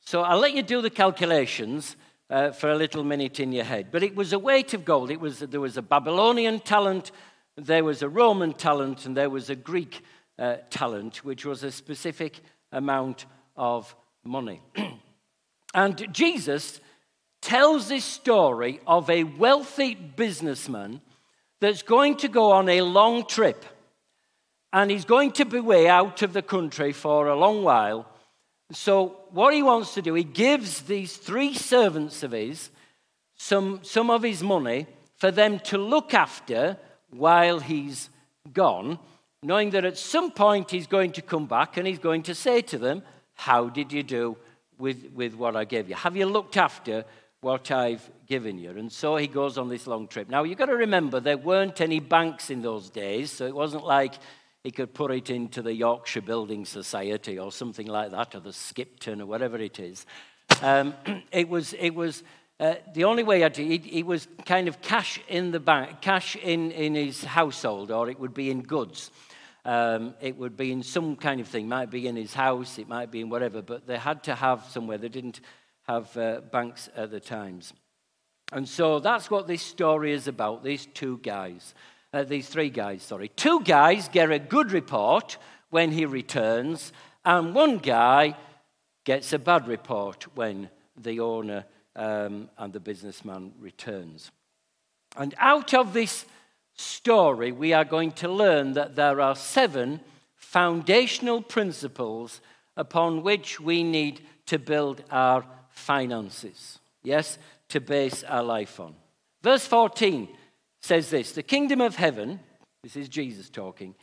So 0.00 0.22
I'll 0.22 0.38
let 0.38 0.54
you 0.54 0.62
do 0.62 0.82
the 0.82 0.90
calculations 0.90 1.96
uh, 2.28 2.50
for 2.50 2.70
a 2.70 2.76
little 2.76 3.04
minute 3.04 3.40
in 3.40 3.52
your 3.52 3.64
head. 3.64 3.88
But 3.90 4.02
it 4.02 4.14
was 4.14 4.32
a 4.32 4.38
weight 4.38 4.74
of 4.74 4.84
gold. 4.84 5.10
It 5.10 5.20
was, 5.20 5.40
there 5.40 5.60
was 5.60 5.76
a 5.76 5.82
Babylonian 5.82 6.60
talent, 6.60 7.12
there 7.56 7.84
was 7.84 8.02
a 8.02 8.08
Roman 8.08 8.52
talent, 8.52 9.06
and 9.06 9.16
there 9.16 9.30
was 9.30 9.50
a 9.50 9.54
Greek 9.54 10.02
uh, 10.38 10.56
talent, 10.70 11.24
which 11.24 11.44
was 11.44 11.62
a 11.62 11.70
specific 11.70 12.40
amount 12.72 13.26
of 13.56 13.94
money. 14.24 14.60
and 15.74 16.12
Jesus 16.12 16.80
tells 17.42 17.88
this 17.88 18.04
story 18.04 18.80
of 18.86 19.10
a 19.10 19.24
wealthy 19.24 19.94
businessman 19.94 21.00
that's 21.60 21.82
going 21.82 22.16
to 22.16 22.28
go 22.28 22.52
on 22.52 22.68
a 22.68 22.80
long 22.82 23.26
trip. 23.26 23.64
And 24.72 24.90
he's 24.90 25.04
going 25.04 25.32
to 25.32 25.44
be 25.44 25.58
away 25.58 25.88
out 25.88 26.22
of 26.22 26.32
the 26.32 26.42
country 26.42 26.92
for 26.92 27.28
a 27.28 27.36
long 27.36 27.62
while. 27.62 28.06
So, 28.72 29.16
what 29.30 29.52
he 29.52 29.62
wants 29.62 29.94
to 29.94 30.02
do, 30.02 30.14
he 30.14 30.24
gives 30.24 30.82
these 30.82 31.16
three 31.16 31.54
servants 31.54 32.22
of 32.22 32.32
his 32.32 32.70
some, 33.36 33.80
some 33.82 34.08
of 34.08 34.22
his 34.22 34.42
money 34.42 34.86
for 35.16 35.30
them 35.30 35.58
to 35.60 35.78
look 35.78 36.14
after 36.14 36.78
while 37.10 37.60
he's 37.60 38.08
gone 38.52 38.98
knowing 39.42 39.70
that 39.70 39.84
at 39.84 39.98
some 39.98 40.30
point 40.30 40.70
he's 40.70 40.86
going 40.86 41.12
to 41.12 41.22
come 41.22 41.46
back 41.46 41.76
and 41.76 41.86
he's 41.86 41.98
going 41.98 42.22
to 42.22 42.34
say 42.34 42.62
to 42.62 42.78
them, 42.78 43.02
How 43.34 43.68
did 43.68 43.92
you 43.92 44.02
do 44.02 44.36
with, 44.78 45.10
with 45.14 45.34
what 45.34 45.56
I 45.56 45.64
gave 45.64 45.88
you? 45.88 45.96
Have 45.96 46.16
you 46.16 46.26
looked 46.26 46.56
after 46.56 47.04
what 47.40 47.70
I've 47.70 48.08
given 48.26 48.58
you? 48.58 48.70
And 48.70 48.90
so 48.92 49.16
he 49.16 49.26
goes 49.26 49.58
on 49.58 49.68
this 49.68 49.86
long 49.86 50.06
trip. 50.06 50.28
Now, 50.28 50.44
you've 50.44 50.58
got 50.58 50.66
to 50.66 50.76
remember, 50.76 51.18
there 51.18 51.36
weren't 51.36 51.80
any 51.80 51.98
banks 51.98 52.50
in 52.50 52.62
those 52.62 52.88
days, 52.88 53.32
so 53.32 53.46
it 53.46 53.54
wasn't 53.54 53.84
like 53.84 54.14
he 54.64 54.70
could 54.70 54.94
put 54.94 55.10
it 55.10 55.30
into 55.30 55.62
the 55.62 55.74
Yorkshire 55.74 56.22
Building 56.22 56.64
Society 56.64 57.38
or 57.38 57.50
something 57.50 57.86
like 57.86 58.10
that, 58.12 58.34
or 58.34 58.40
the 58.40 58.52
Skipton 58.52 59.20
or 59.20 59.26
whatever 59.26 59.56
it 59.58 59.80
is. 59.80 60.06
Um, 60.62 60.94
it 61.32 61.48
was, 61.48 61.74
it 61.74 61.90
was 61.94 62.22
uh, 62.60 62.74
the 62.94 63.04
only 63.04 63.24
way 63.24 63.42
I'd, 63.42 63.56
he, 63.56 63.78
he 63.78 64.02
was 64.02 64.28
kind 64.46 64.68
of 64.68 64.80
cash 64.80 65.20
in 65.28 65.50
the 65.50 65.58
bank, 65.58 66.00
cash 66.00 66.36
in, 66.36 66.70
in 66.70 66.94
his 66.94 67.24
household, 67.24 67.90
or 67.90 68.08
it 68.08 68.20
would 68.20 68.34
be 68.34 68.50
in 68.50 68.62
goods. 68.62 69.10
Um, 69.64 70.14
it 70.20 70.36
would 70.36 70.56
be 70.56 70.70
in 70.72 70.82
some 70.82 71.16
kind 71.16 71.40
of 71.40 71.48
thing. 71.48 71.68
Might 71.68 71.90
be 71.90 72.06
in 72.06 72.16
his 72.16 72.34
house, 72.34 72.78
it 72.78 72.88
might 72.88 73.10
be 73.10 73.20
in 73.20 73.30
whatever, 73.30 73.62
but 73.62 73.86
they 73.86 73.98
had 73.98 74.22
to 74.24 74.34
have 74.34 74.64
somewhere. 74.66 74.98
They 74.98 75.08
didn't 75.08 75.40
have 75.88 76.16
uh, 76.16 76.40
banks 76.52 76.88
at 76.96 77.10
the 77.10 77.20
times. 77.20 77.72
And 78.52 78.68
so 78.68 79.00
that's 79.00 79.30
what 79.30 79.46
this 79.46 79.62
story 79.62 80.12
is 80.12 80.28
about 80.28 80.62
these 80.62 80.86
two 80.86 81.18
guys, 81.18 81.74
uh, 82.12 82.24
these 82.24 82.48
three 82.48 82.70
guys, 82.70 83.02
sorry. 83.02 83.28
Two 83.28 83.60
guys 83.60 84.08
get 84.08 84.30
a 84.30 84.38
good 84.38 84.72
report 84.72 85.38
when 85.70 85.92
he 85.92 86.04
returns, 86.04 86.92
and 87.24 87.54
one 87.54 87.78
guy 87.78 88.36
gets 89.04 89.32
a 89.32 89.38
bad 89.38 89.66
report 89.66 90.26
when 90.34 90.68
the 90.96 91.20
owner 91.20 91.64
um, 91.96 92.48
and 92.58 92.72
the 92.72 92.80
businessman 92.80 93.52
returns. 93.58 94.30
And 95.16 95.34
out 95.38 95.74
of 95.74 95.92
this 95.92 96.26
story, 96.74 97.52
we 97.52 97.72
are 97.72 97.84
going 97.84 98.12
to 98.12 98.28
learn 98.28 98.74
that 98.74 98.96
there 98.96 99.20
are 99.20 99.36
seven 99.36 100.00
foundational 100.36 101.42
principles 101.42 102.40
upon 102.76 103.22
which 103.22 103.60
we 103.60 103.82
need 103.82 104.20
to 104.46 104.58
build 104.58 105.02
our 105.10 105.44
finances. 105.70 106.78
Yes, 107.02 107.38
to 107.68 107.80
base 107.80 108.22
our 108.24 108.42
life 108.42 108.78
on. 108.78 108.94
Verse 109.42 109.66
14 109.66 110.28
says 110.82 111.10
this 111.10 111.32
The 111.32 111.42
kingdom 111.42 111.80
of 111.80 111.96
heaven, 111.96 112.40
this 112.82 112.96
is 112.96 113.08
Jesus 113.08 113.48
talking, 113.48 113.94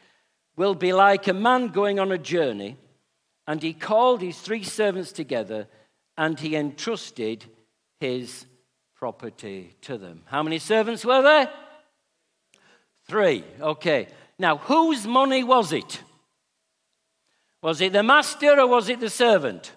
will 0.56 0.76
be 0.76 0.94
like 0.94 1.28
a 1.28 1.34
man 1.34 1.68
going 1.68 2.00
on 2.00 2.12
a 2.12 2.18
journey, 2.18 2.78
and 3.48 3.62
he 3.62 3.74
called 3.74 4.22
his 4.22 4.40
three 4.40 4.64
servants 4.64 5.12
together, 5.12 5.68
and 6.18 6.40
he 6.40 6.56
entrusted 6.56 7.46
his 8.00 8.46
property 8.96 9.76
to 9.82 9.98
them. 9.98 10.24
How 10.26 10.44
many 10.44 10.60
servants 10.60 11.06
were 11.06 11.22
there? 11.22 11.52
Three. 13.08 13.44
Okay. 13.60 14.08
Now, 14.38 14.58
whose 14.58 15.08
money 15.08 15.44
was 15.44 15.74
it? 15.74 16.02
Was 17.62 17.82
it 17.82 17.94
the 17.94 18.04
master 18.04 18.60
or 18.60 18.68
was 18.68 18.88
it 18.88 19.00
the 19.00 19.10
servant? 19.10 19.74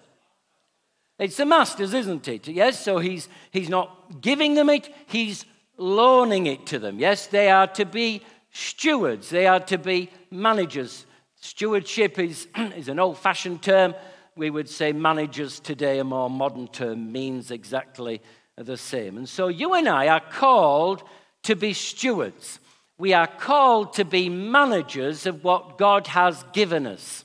It's 1.19 1.37
the 1.37 1.45
master's, 1.45 1.93
isn't 1.93 2.27
it? 2.27 2.47
Yes, 2.47 2.79
so 2.79 2.97
he's, 2.97 3.27
he's 3.51 3.69
not 3.69 4.21
giving 4.21 4.55
them 4.55 4.69
it, 4.69 4.93
he's 5.07 5.45
loaning 5.77 6.47
it 6.47 6.65
to 6.67 6.79
them. 6.79 6.99
Yes, 6.99 7.27
they 7.27 7.49
are 7.49 7.67
to 7.67 7.85
be 7.85 8.21
stewards, 8.51 9.29
they 9.29 9.47
are 9.47 9.59
to 9.61 9.77
be 9.77 10.09
managers. 10.31 11.05
Stewardship 11.39 12.19
is, 12.19 12.47
is 12.55 12.87
an 12.87 12.99
old 12.99 13.17
fashioned 13.17 13.61
term. 13.61 13.95
We 14.35 14.49
would 14.49 14.69
say 14.69 14.93
managers 14.93 15.59
today, 15.59 15.99
a 15.99 16.03
more 16.03 16.29
modern 16.29 16.67
term, 16.67 17.11
means 17.11 17.51
exactly 17.51 18.21
the 18.55 18.77
same. 18.77 19.17
And 19.17 19.27
so 19.27 19.47
you 19.47 19.73
and 19.73 19.87
I 19.87 20.07
are 20.07 20.21
called 20.21 21.03
to 21.43 21.55
be 21.55 21.73
stewards. 21.73 22.59
We 22.97 23.13
are 23.13 23.27
called 23.27 23.93
to 23.93 24.05
be 24.05 24.29
managers 24.29 25.25
of 25.25 25.43
what 25.43 25.77
God 25.77 26.07
has 26.07 26.43
given 26.53 26.87
us. 26.87 27.22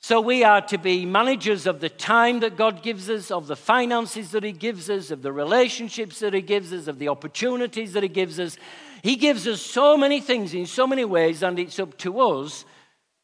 So 0.00 0.20
we 0.20 0.44
are 0.44 0.60
to 0.62 0.78
be 0.78 1.04
managers 1.04 1.66
of 1.66 1.80
the 1.80 1.88
time 1.88 2.40
that 2.40 2.56
God 2.56 2.82
gives 2.82 3.10
us, 3.10 3.30
of 3.30 3.48
the 3.48 3.56
finances 3.56 4.30
that 4.30 4.44
He 4.44 4.52
gives 4.52 4.88
us, 4.88 5.10
of 5.10 5.22
the 5.22 5.32
relationships 5.32 6.20
that 6.20 6.34
He 6.34 6.40
gives 6.40 6.72
us, 6.72 6.86
of 6.86 6.98
the 6.98 7.08
opportunities 7.08 7.92
that 7.94 8.04
He 8.04 8.08
gives 8.08 8.38
us. 8.38 8.56
He 9.02 9.16
gives 9.16 9.46
us 9.46 9.60
so 9.60 9.96
many 9.96 10.20
things 10.20 10.54
in 10.54 10.66
so 10.66 10.86
many 10.86 11.04
ways, 11.04 11.42
and 11.42 11.58
it's 11.58 11.78
up 11.78 11.98
to 11.98 12.20
us 12.20 12.64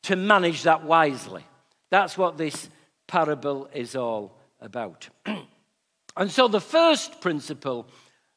to 0.03 0.17
manage 0.17 0.65
that 0.65 0.85
wisely. 0.85 1.45
That's 1.91 2.19
what 2.19 2.37
this 2.37 2.69
parable 3.07 3.69
is 3.73 3.95
all 3.95 4.37
about. 4.61 5.09
and 6.17 6.31
so 6.31 6.49
the 6.49 6.61
first 6.61 7.21
principle 7.21 7.87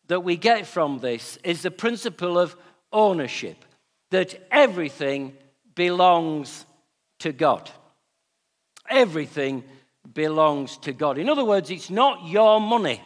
that 0.08 0.22
we 0.22 0.38
get 0.38 0.67
from 0.67 1.00
this 1.00 1.38
is 1.44 1.63
the 1.63 1.72
principle 1.72 2.38
of 2.38 2.56
ownership 2.94 3.65
that 4.12 4.48
everything 4.51 5.36
belongs 5.75 6.65
to 7.20 7.32
God. 7.32 7.70
Everything 8.89 9.63
belongs 10.13 10.77
to 10.77 10.94
God. 10.94 11.17
In 11.17 11.29
other 11.29 11.46
words, 11.46 11.70
it's 11.70 11.89
not 11.89 12.27
your 12.27 12.62
money. 12.62 13.01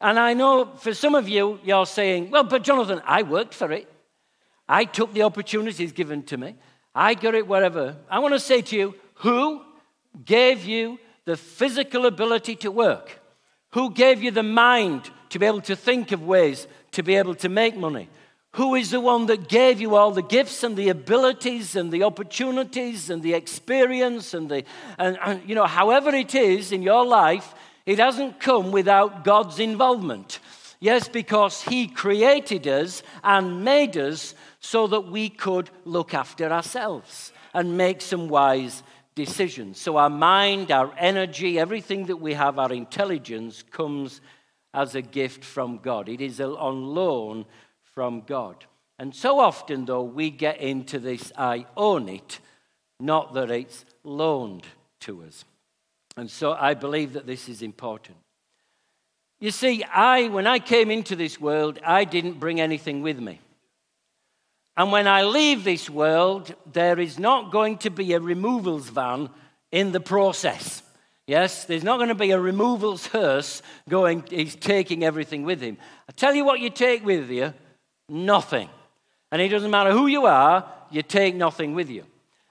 And 0.00 0.18
I 0.18 0.34
know 0.34 0.66
for 0.76 0.92
some 0.92 1.14
of 1.14 1.28
you, 1.28 1.58
you're 1.64 1.86
saying, 1.86 2.30
well, 2.30 2.44
but 2.44 2.62
Jonathan, 2.62 3.00
I 3.06 3.22
worked 3.22 3.54
for 3.54 3.72
it. 3.72 3.90
I 4.68 4.84
took 4.84 5.12
the 5.14 5.22
opportunities 5.22 5.92
given 5.92 6.22
to 6.24 6.36
me. 6.36 6.56
I 6.94 7.14
got 7.14 7.34
it 7.34 7.46
wherever. 7.46 7.96
I 8.10 8.18
want 8.18 8.34
to 8.34 8.40
say 8.40 8.62
to 8.62 8.76
you, 8.76 8.94
who 9.14 9.62
gave 10.24 10.64
you 10.64 10.98
the 11.24 11.36
physical 11.36 12.06
ability 12.06 12.56
to 12.56 12.70
work? 12.70 13.20
Who 13.70 13.90
gave 13.90 14.22
you 14.22 14.30
the 14.30 14.42
mind 14.42 15.10
to 15.30 15.38
be 15.38 15.46
able 15.46 15.62
to 15.62 15.76
think 15.76 16.12
of 16.12 16.22
ways 16.22 16.66
to 16.92 17.02
be 17.02 17.16
able 17.16 17.34
to 17.36 17.48
make 17.48 17.76
money? 17.76 18.08
Who 18.54 18.76
is 18.76 18.90
the 18.90 19.00
one 19.00 19.26
that 19.26 19.48
gave 19.48 19.80
you 19.80 19.96
all 19.96 20.12
the 20.12 20.22
gifts 20.22 20.62
and 20.62 20.76
the 20.76 20.88
abilities 20.88 21.74
and 21.74 21.90
the 21.90 22.04
opportunities 22.04 23.10
and 23.10 23.20
the 23.22 23.34
experience 23.34 24.32
and 24.32 24.48
the 24.48 24.64
and, 24.96 25.18
and, 25.24 25.48
you 25.48 25.54
know 25.54 25.66
however 25.66 26.10
it 26.10 26.34
is 26.34 26.72
in 26.72 26.82
your 26.82 27.04
life 27.04 27.54
it 27.84 27.98
hasn't 27.98 28.40
come 28.40 28.70
without 28.70 29.24
god's 29.24 29.58
involvement. 29.58 30.38
Yes 30.80 31.08
because 31.08 31.62
he 31.62 31.88
created 31.88 32.66
us 32.68 33.02
and 33.22 33.64
made 33.64 33.96
us 33.96 34.34
so 34.60 34.86
that 34.86 35.08
we 35.10 35.28
could 35.28 35.70
look 35.84 36.14
after 36.14 36.50
ourselves 36.52 37.32
and 37.52 37.76
make 37.76 38.00
some 38.00 38.28
wise 38.28 38.82
decisions. 39.16 39.80
So 39.80 39.96
our 39.96 40.10
mind 40.10 40.70
our 40.70 40.94
energy 40.96 41.58
everything 41.58 42.06
that 42.06 42.18
we 42.18 42.34
have 42.34 42.60
our 42.60 42.72
intelligence 42.72 43.64
comes 43.64 44.20
as 44.72 44.94
a 44.94 45.02
gift 45.02 45.44
from 45.44 45.78
god. 45.78 46.08
It 46.08 46.20
is 46.20 46.40
on 46.40 46.84
loan 46.94 47.46
from 47.94 48.22
God. 48.26 48.64
And 48.98 49.14
so 49.14 49.40
often, 49.40 49.84
though, 49.84 50.02
we 50.02 50.30
get 50.30 50.60
into 50.60 50.98
this 50.98 51.32
I 51.36 51.66
own 51.76 52.08
it, 52.08 52.40
not 53.00 53.34
that 53.34 53.50
it's 53.50 53.84
loaned 54.04 54.66
to 55.00 55.22
us. 55.24 55.44
And 56.16 56.30
so 56.30 56.52
I 56.52 56.74
believe 56.74 57.14
that 57.14 57.26
this 57.26 57.48
is 57.48 57.62
important. 57.62 58.16
You 59.40 59.50
see, 59.50 59.82
I, 59.82 60.28
when 60.28 60.46
I 60.46 60.58
came 60.58 60.90
into 60.90 61.16
this 61.16 61.40
world, 61.40 61.78
I 61.84 62.04
didn't 62.04 62.38
bring 62.38 62.60
anything 62.60 63.02
with 63.02 63.18
me. 63.18 63.40
And 64.76 64.90
when 64.90 65.06
I 65.06 65.22
leave 65.22 65.64
this 65.64 65.90
world, 65.90 66.54
there 66.72 66.98
is 66.98 67.18
not 67.18 67.52
going 67.52 67.78
to 67.78 67.90
be 67.90 68.12
a 68.12 68.20
removals 68.20 68.88
van 68.88 69.28
in 69.70 69.92
the 69.92 70.00
process. 70.00 70.82
Yes, 71.26 71.64
there's 71.64 71.84
not 71.84 71.96
going 71.96 72.08
to 72.08 72.14
be 72.14 72.32
a 72.32 72.38
removals 72.38 73.06
hearse 73.06 73.62
going, 73.88 74.24
he's 74.30 74.54
taking 74.54 75.04
everything 75.04 75.44
with 75.44 75.60
him. 75.60 75.78
I 76.08 76.12
tell 76.12 76.34
you 76.34 76.44
what 76.44 76.60
you 76.60 76.70
take 76.70 77.04
with 77.04 77.30
you 77.30 77.54
nothing. 78.08 78.68
And 79.30 79.42
it 79.42 79.48
doesn't 79.48 79.70
matter 79.70 79.92
who 79.92 80.06
you 80.06 80.26
are, 80.26 80.64
you 80.90 81.02
take 81.02 81.34
nothing 81.34 81.74
with 81.74 81.90
you. 81.90 82.04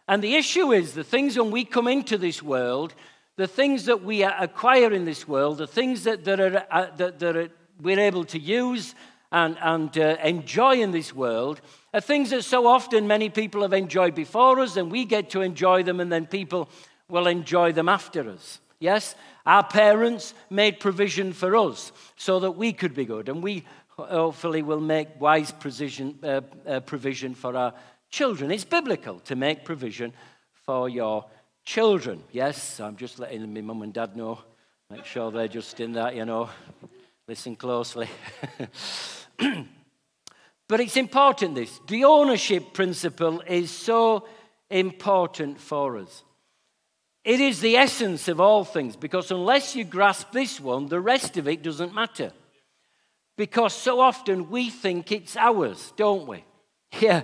And 0.07 0.21
the 0.21 0.35
issue 0.35 0.71
is 0.73 0.93
the 0.93 1.03
things 1.03 1.37
when 1.37 1.51
we 1.51 1.63
come 1.63 1.87
into 1.87 2.17
this 2.17 2.43
world, 2.43 2.93
the 3.37 3.47
things 3.47 3.85
that 3.85 4.03
we 4.03 4.23
acquire 4.23 4.91
in 4.91 5.05
this 5.05 5.27
world, 5.27 5.57
the 5.57 5.67
things 5.67 6.03
that, 6.03 6.25
that, 6.25 6.39
are, 6.39 6.65
uh, 6.69 6.87
that, 6.97 7.19
that 7.19 7.37
are, 7.37 7.49
we're 7.81 7.99
able 7.99 8.25
to 8.25 8.39
use 8.39 8.95
and, 9.31 9.57
and 9.61 9.97
uh, 9.97 10.17
enjoy 10.23 10.81
in 10.81 10.91
this 10.91 11.15
world, 11.15 11.61
are 11.93 12.01
things 12.01 12.29
that 12.31 12.43
so 12.43 12.67
often 12.67 13.07
many 13.07 13.29
people 13.29 13.61
have 13.61 13.73
enjoyed 13.73 14.13
before 14.13 14.59
us, 14.59 14.77
and 14.77 14.91
we 14.91 15.05
get 15.05 15.29
to 15.31 15.41
enjoy 15.41 15.83
them, 15.83 15.99
and 15.99 16.11
then 16.11 16.27
people 16.27 16.69
will 17.09 17.27
enjoy 17.27 17.71
them 17.71 17.89
after 17.89 18.29
us. 18.29 18.59
Yes? 18.79 19.15
Our 19.45 19.63
parents 19.63 20.33
made 20.49 20.79
provision 20.79 21.33
for 21.33 21.55
us 21.55 21.91
so 22.15 22.41
that 22.41 22.51
we 22.51 22.73
could 22.73 22.93
be 22.93 23.05
good, 23.05 23.29
and 23.29 23.41
we 23.41 23.63
hopefully 23.97 24.61
we'll 24.61 24.79
make 24.79 25.19
wise 25.19 25.51
provision, 25.51 26.17
uh, 26.23 26.41
uh, 26.67 26.79
provision 26.81 27.33
for 27.35 27.55
our 27.55 27.73
children. 28.09 28.51
It's 28.51 28.63
biblical 28.63 29.19
to 29.21 29.35
make 29.35 29.63
provision 29.63 30.13
for 30.65 30.89
your 30.89 31.25
children. 31.63 32.23
Yes, 32.31 32.79
I'm 32.79 32.95
just 32.95 33.19
letting 33.19 33.53
my 33.53 33.61
mum 33.61 33.81
and 33.81 33.93
dad 33.93 34.15
know. 34.15 34.39
Make 34.89 35.05
sure 35.05 35.31
they're 35.31 35.47
just 35.47 35.79
in 35.79 35.93
that, 35.93 36.15
you 36.15 36.25
know. 36.25 36.49
Listen 37.27 37.55
closely. 37.55 38.09
but 40.67 40.79
it's 40.79 40.97
important, 40.97 41.55
this. 41.55 41.79
The 41.87 42.03
ownership 42.03 42.73
principle 42.73 43.41
is 43.41 43.71
so 43.71 44.27
important 44.69 45.59
for 45.59 45.97
us. 45.97 46.23
It 47.23 47.39
is 47.39 47.61
the 47.61 47.77
essence 47.77 48.27
of 48.27 48.41
all 48.41 48.65
things 48.65 48.97
because 48.97 49.31
unless 49.31 49.75
you 49.75 49.85
grasp 49.85 50.33
this 50.33 50.59
one, 50.59 50.87
the 50.87 50.99
rest 50.99 51.37
of 51.37 51.47
it 51.47 51.63
doesn't 51.63 51.93
matter 51.93 52.33
because 53.37 53.73
so 53.73 53.99
often 53.99 54.49
we 54.49 54.69
think 54.69 55.11
it's 55.11 55.35
ours, 55.35 55.93
don't 55.95 56.27
we? 56.27 56.43
Yeah. 56.99 57.23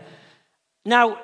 Now, 0.84 1.20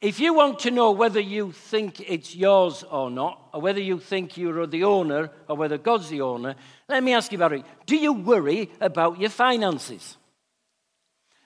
if 0.00 0.18
you 0.18 0.32
want 0.32 0.60
to 0.60 0.70
know 0.70 0.92
whether 0.92 1.20
you 1.20 1.52
think 1.52 2.00
it's 2.00 2.34
yours 2.34 2.82
or 2.84 3.10
not, 3.10 3.50
or 3.52 3.60
whether 3.60 3.80
you 3.80 3.98
think 3.98 4.38
you're 4.38 4.66
the 4.66 4.84
owner 4.84 5.30
or 5.46 5.56
whether 5.56 5.76
God's 5.76 6.08
the 6.08 6.22
owner, 6.22 6.54
let 6.88 7.04
me 7.04 7.12
ask 7.12 7.30
you 7.30 7.36
about 7.36 7.52
it. 7.52 7.64
Do 7.84 7.96
you 7.96 8.14
worry 8.14 8.70
about 8.80 9.20
your 9.20 9.28
finances? 9.28 10.16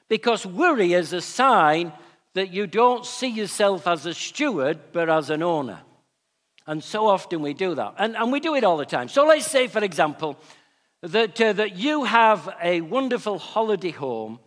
Because 0.09 0.47
worry 0.47 0.93
is 0.93 1.13
a 1.13 1.21
sign 1.21 1.93
that 2.35 2.53
you 2.53 2.69
don't 2.69 3.05
see 3.05 3.29
yourself 3.29 3.89
as 3.89 4.07
a 4.07 4.15
steward, 4.15 4.79
but 4.93 5.09
as 5.09 5.31
an 5.31 5.43
owner. 5.43 5.81
And 6.67 6.83
so 6.83 7.09
often 7.09 7.43
we 7.43 7.55
do 7.55 7.75
that. 7.75 7.95
And, 7.99 8.17
and 8.17 8.31
we 8.31 8.41
do 8.41 8.55
it 8.55 8.65
all 8.65 8.77
the 8.77 8.87
time. 8.87 9.09
So 9.09 9.25
let's 9.27 9.47
say, 9.47 9.67
for 9.67 9.83
example, 9.83 10.39
that, 11.05 11.39
uh, 11.39 11.53
that 11.53 11.77
you 11.77 12.05
have 12.05 12.49
a 12.63 12.81
wonderful 12.81 13.39
holiday 13.39 13.91
home 13.91 14.39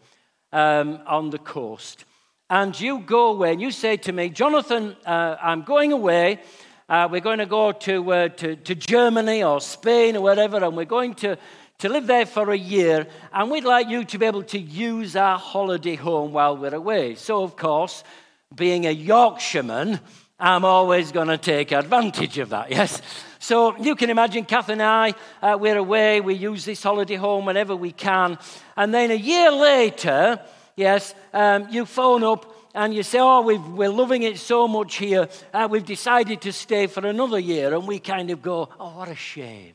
um, 0.51 0.99
on 1.05 1.29
the 1.29 1.37
coast, 1.37 2.05
and 2.49 2.79
you 2.79 2.99
go 2.99 3.31
away 3.31 3.51
and 3.51 3.61
you 3.61 3.69
say 3.69 3.97
to 3.97 4.11
me, 4.11 4.29
Jonathan, 4.29 4.95
uh, 5.05 5.35
I'm 5.39 5.61
going 5.61 5.91
away. 5.91 6.39
Uh, 6.89 7.07
we're 7.11 7.21
going 7.21 7.39
to 7.39 7.45
go 7.45 7.73
to, 7.73 8.11
uh, 8.11 8.29
to, 8.29 8.55
to 8.55 8.73
Germany 8.73 9.43
or 9.43 9.61
Spain 9.61 10.15
or 10.15 10.21
wherever, 10.21 10.57
and 10.63 10.75
we're 10.75 10.85
going 10.85 11.13
to, 11.15 11.37
to 11.79 11.89
live 11.89 12.07
there 12.07 12.25
for 12.25 12.49
a 12.51 12.57
year, 12.57 13.05
and 13.33 13.51
we'd 13.51 13.63
like 13.63 13.87
you 13.87 14.03
to 14.05 14.17
be 14.17 14.25
able 14.25 14.43
to 14.43 14.57
use 14.57 15.15
our 15.15 15.37
holiday 15.37 15.95
home 15.95 16.31
while 16.31 16.57
we're 16.57 16.73
away. 16.73 17.13
So, 17.15 17.43
of 17.43 17.55
course, 17.55 18.03
being 18.55 18.87
a 18.87 18.91
Yorkshireman, 18.91 19.99
I'm 20.39 20.65
always 20.65 21.11
going 21.11 21.29
to 21.29 21.37
take 21.37 21.71
advantage 21.71 22.37
of 22.37 22.49
that, 22.49 22.69
yes? 22.69 23.01
So 23.39 23.75
you 23.77 23.95
can 23.95 24.11
imagine 24.11 24.45
Kath 24.45 24.69
and 24.69 24.83
I, 24.83 25.15
uh, 25.41 25.57
we're 25.59 25.77
away, 25.77 26.21
we 26.21 26.35
use 26.35 26.63
this 26.63 26.83
holiday 26.83 27.15
home 27.15 27.45
whenever 27.45 27.75
we 27.75 27.91
can. 27.91 28.37
And 28.75 28.93
then 28.93 29.09
a 29.09 29.15
year 29.15 29.51
later, 29.51 30.39
yes, 30.75 31.15
um, 31.33 31.67
you 31.71 31.87
phone 31.87 32.23
up 32.23 32.53
and 32.75 32.93
you 32.93 33.01
say, 33.01 33.17
Oh, 33.19 33.41
we 33.41 33.85
are 33.85 33.89
loving 33.89 34.21
it 34.21 34.37
so 34.37 34.67
much 34.67 34.97
here, 34.97 35.27
uh, 35.55 35.67
we've 35.71 35.85
decided 35.85 36.41
to 36.41 36.53
stay 36.53 36.85
for 36.85 37.07
another 37.07 37.39
year. 37.39 37.73
And 37.73 37.87
we 37.87 37.97
kind 37.97 38.29
of 38.29 38.43
go, 38.43 38.69
Oh, 38.79 38.97
what 38.97 39.09
a 39.09 39.15
shame. 39.15 39.73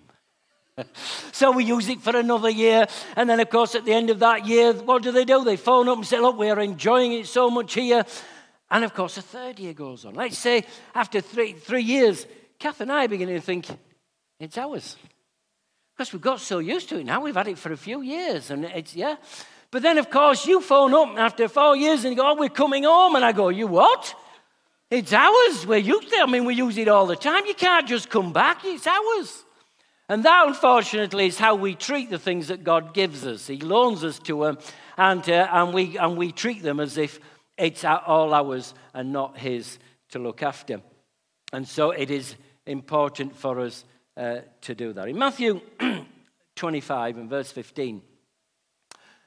so 1.33 1.51
we 1.51 1.65
use 1.65 1.89
it 1.89 2.01
for 2.01 2.17
another 2.17 2.51
year. 2.51 2.87
And 3.17 3.29
then, 3.29 3.41
of 3.41 3.51
course, 3.51 3.75
at 3.75 3.85
the 3.85 3.93
end 3.93 4.11
of 4.11 4.21
that 4.21 4.47
year, 4.47 4.73
what 4.75 5.03
do 5.03 5.11
they 5.11 5.25
do? 5.25 5.43
They 5.43 5.57
phone 5.57 5.89
up 5.89 5.97
and 5.99 6.07
say, 6.07 6.21
Look, 6.21 6.39
we're 6.39 6.61
enjoying 6.61 7.13
it 7.15 7.27
so 7.27 7.51
much 7.51 7.75
here. 7.75 8.05
And 8.73 8.85
of 8.85 8.95
course, 8.95 9.19
a 9.19 9.23
third 9.23 9.61
year 9.61 9.75
goes 9.75 10.07
on. 10.07 10.15
Let's 10.15 10.39
say 10.39 10.65
after 10.95 11.21
three, 11.21 11.53
three 11.53 11.83
years, 11.83 12.27
Kath 12.59 12.81
and 12.81 12.91
I 12.91 13.05
are 13.05 13.09
beginning 13.09 13.35
to 13.37 13.41
think, 13.43 13.67
It's 14.41 14.57
ours. 14.57 14.97
Because 15.95 16.15
we've 16.15 16.23
got 16.23 16.41
so 16.41 16.59
used 16.59 16.89
to 16.89 16.99
it 16.99 17.05
now. 17.05 17.21
We've 17.21 17.37
had 17.37 17.49
it 17.49 17.59
for 17.59 17.71
a 17.71 17.77
few 17.77 18.01
years. 18.01 18.51
And 18.51 18.65
it's, 18.65 18.97
yeah. 18.97 19.17
But 19.71 19.83
then, 19.83 19.99
of 19.99 20.09
course, 20.09 20.47
you 20.47 20.63
phone 20.63 20.95
up 20.95 21.19
after 21.19 21.49
four 21.49 21.77
years 21.77 22.05
and 22.05 22.17
you 22.17 22.23
go, 22.23 22.31
Oh, 22.31 22.35
we're 22.35 22.49
coming 22.49 22.85
home. 22.85 23.15
And 23.15 23.25
I 23.25 23.33
go, 23.33 23.51
You 23.51 23.67
what? 23.67 24.15
It's 24.91 25.13
ours. 25.13 25.67
We're 25.67 25.77
used 25.77 26.09
to 26.09 26.17
it. 26.17 26.23
I 26.23 26.27
mean, 26.27 26.47
we 26.47 26.55
use 26.55 26.79
it 26.79 26.89
all 26.89 27.07
the 27.07 27.17
time. 27.17 27.45
You 27.45 27.55
can't 27.55 27.87
just 27.87 28.09
come 28.09 28.33
back. 28.33 28.65
It's 28.65 28.87
ours. 28.87 29.45
And 30.09 30.25
that, 30.25 30.47
unfortunately, 30.47 31.27
is 31.27 31.39
how 31.39 31.57
we 31.57 31.75
treat 31.75 32.09
the 32.09 32.19
things 32.19 32.49
that 32.49 32.65
God 32.65 32.95
gives 32.95 33.27
us. 33.27 33.47
He 33.47 33.59
loans 33.59 34.03
us 34.03 34.19
to 34.21 34.45
Him, 34.45 34.59
and, 34.99 35.27
uh, 35.29 35.49
and, 35.53 35.73
we, 35.73 35.97
and 35.97 36.17
we 36.17 36.33
treat 36.33 36.63
them 36.63 36.81
as 36.81 36.99
if 36.99 37.19
it's 37.57 37.85
all 37.85 38.35
ours 38.35 38.75
and 38.95 39.13
not 39.13 39.39
His 39.39 39.79
to 40.11 40.19
look 40.19 40.43
after. 40.43 40.81
And 41.53 41.67
so 41.67 41.91
it 41.91 42.11
is 42.11 42.37
important 42.67 43.37
for 43.37 43.61
us 43.61 43.85
uh, 44.17 44.39
to 44.63 44.75
do 44.75 44.93
that. 44.93 45.09
In 45.09 45.19
Matthew 45.19 45.61
25 46.57 47.19
and 47.19 47.31
verse 47.31 47.51
15, 47.51 48.03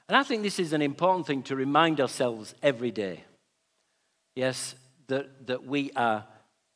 and 0.08 0.16
I 0.16 0.22
think 0.22 0.42
this 0.42 0.58
is 0.58 0.72
an 0.72 0.82
important 0.82 1.26
thing 1.26 1.42
to 1.44 1.56
remind 1.56 2.00
ourselves 2.00 2.54
every 2.62 2.92
day. 2.92 3.24
Yes, 4.36 4.74
that, 5.08 5.46
that 5.46 5.64
we 5.64 5.90
are 5.96 6.24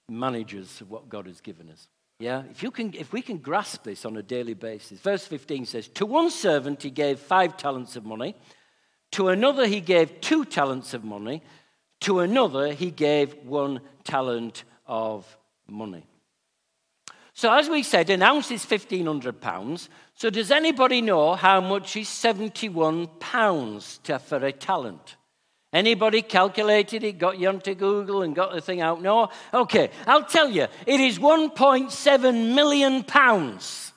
managers 0.09 0.81
of 0.81 0.91
what 0.91 1.09
God 1.09 1.27
has 1.27 1.41
given 1.41 1.71
us. 1.71 1.87
Yeah, 2.19 2.43
if, 2.51 2.63
you 2.63 2.71
can, 2.71 2.93
if 2.95 3.13
we 3.13 3.23
can 3.23 3.39
grasp 3.39 3.85
this 3.85 4.05
on 4.05 4.17
a 4.17 4.23
daily 4.23 4.55
basis. 4.55 5.01
Verse 5.01 5.27
15 5.27 5.65
says, 5.65 5.89
To 5.89 6.07
one 6.07 6.31
servant 6.31 6.83
he 6.83 6.91
gave 6.91 7.19
five 7.19 7.57
talents 7.57 7.97
of 7.97 8.05
money, 8.05 8.35
to 9.13 9.29
another 9.29 9.67
he 9.67 9.81
gave 9.81 10.21
two 10.21 10.45
talents 10.45 10.93
of 10.95 11.05
money, 11.05 11.43
to 12.01 12.21
another 12.21 12.73
he 12.73 12.91
gave 12.91 13.35
one 13.45 13.81
talent 14.05 14.65
of 14.87 15.37
money. 15.69 16.05
So, 17.33 17.53
as 17.53 17.71
we 17.71 17.83
said, 17.83 18.11
an 18.11 18.23
ounce 18.23 18.51
is 18.51 18.67
£1,500. 18.67 19.89
So, 20.15 20.29
does 20.29 20.51
anybody 20.51 21.01
know 21.01 21.35
how 21.35 21.61
much 21.61 21.97
is 21.97 22.09
£71 22.09 24.21
for 24.21 24.45
a 24.45 24.53
talent? 24.53 25.17
Anybody 25.73 26.23
calculated 26.23 27.05
it, 27.05 27.19
got 27.19 27.39
you 27.39 27.49
onto 27.49 27.75
Google 27.75 28.23
and 28.23 28.35
got 28.35 28.53
the 28.53 28.61
thing 28.61 28.81
out? 28.81 29.01
No? 29.01 29.31
Okay, 29.55 29.91
I'll 30.07 30.25
tell 30.25 30.51
you. 30.51 30.67
It 30.85 31.01
is 31.01 31.19
1.7 31.19 32.55
million 32.55 33.05
pounds. 33.05 33.90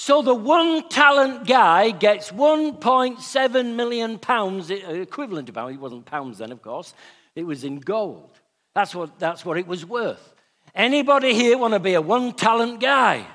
So 0.00 0.22
the 0.22 0.34
one 0.34 0.88
talent 0.88 1.46
guy 1.46 1.90
gets 1.90 2.30
1.7 2.30 3.74
million 3.74 4.18
pounds, 4.18 4.70
uh, 4.70 4.74
equivalent 4.74 5.48
to 5.48 5.52
pounds. 5.52 5.74
It 5.74 5.80
wasn't 5.80 6.06
pounds 6.06 6.38
then, 6.38 6.52
of 6.52 6.62
course. 6.62 6.94
It 7.34 7.44
was 7.44 7.64
in 7.64 7.80
gold. 7.80 8.30
That's 8.74 8.94
what, 8.94 9.18
that's 9.18 9.44
what 9.44 9.58
it 9.58 9.66
was 9.66 9.84
worth. 9.84 10.34
Anybody 10.74 11.34
here 11.34 11.58
want 11.58 11.74
to 11.74 11.80
be 11.80 11.94
a 11.94 12.00
one 12.00 12.32
talent 12.32 12.80
guy? 12.80 13.26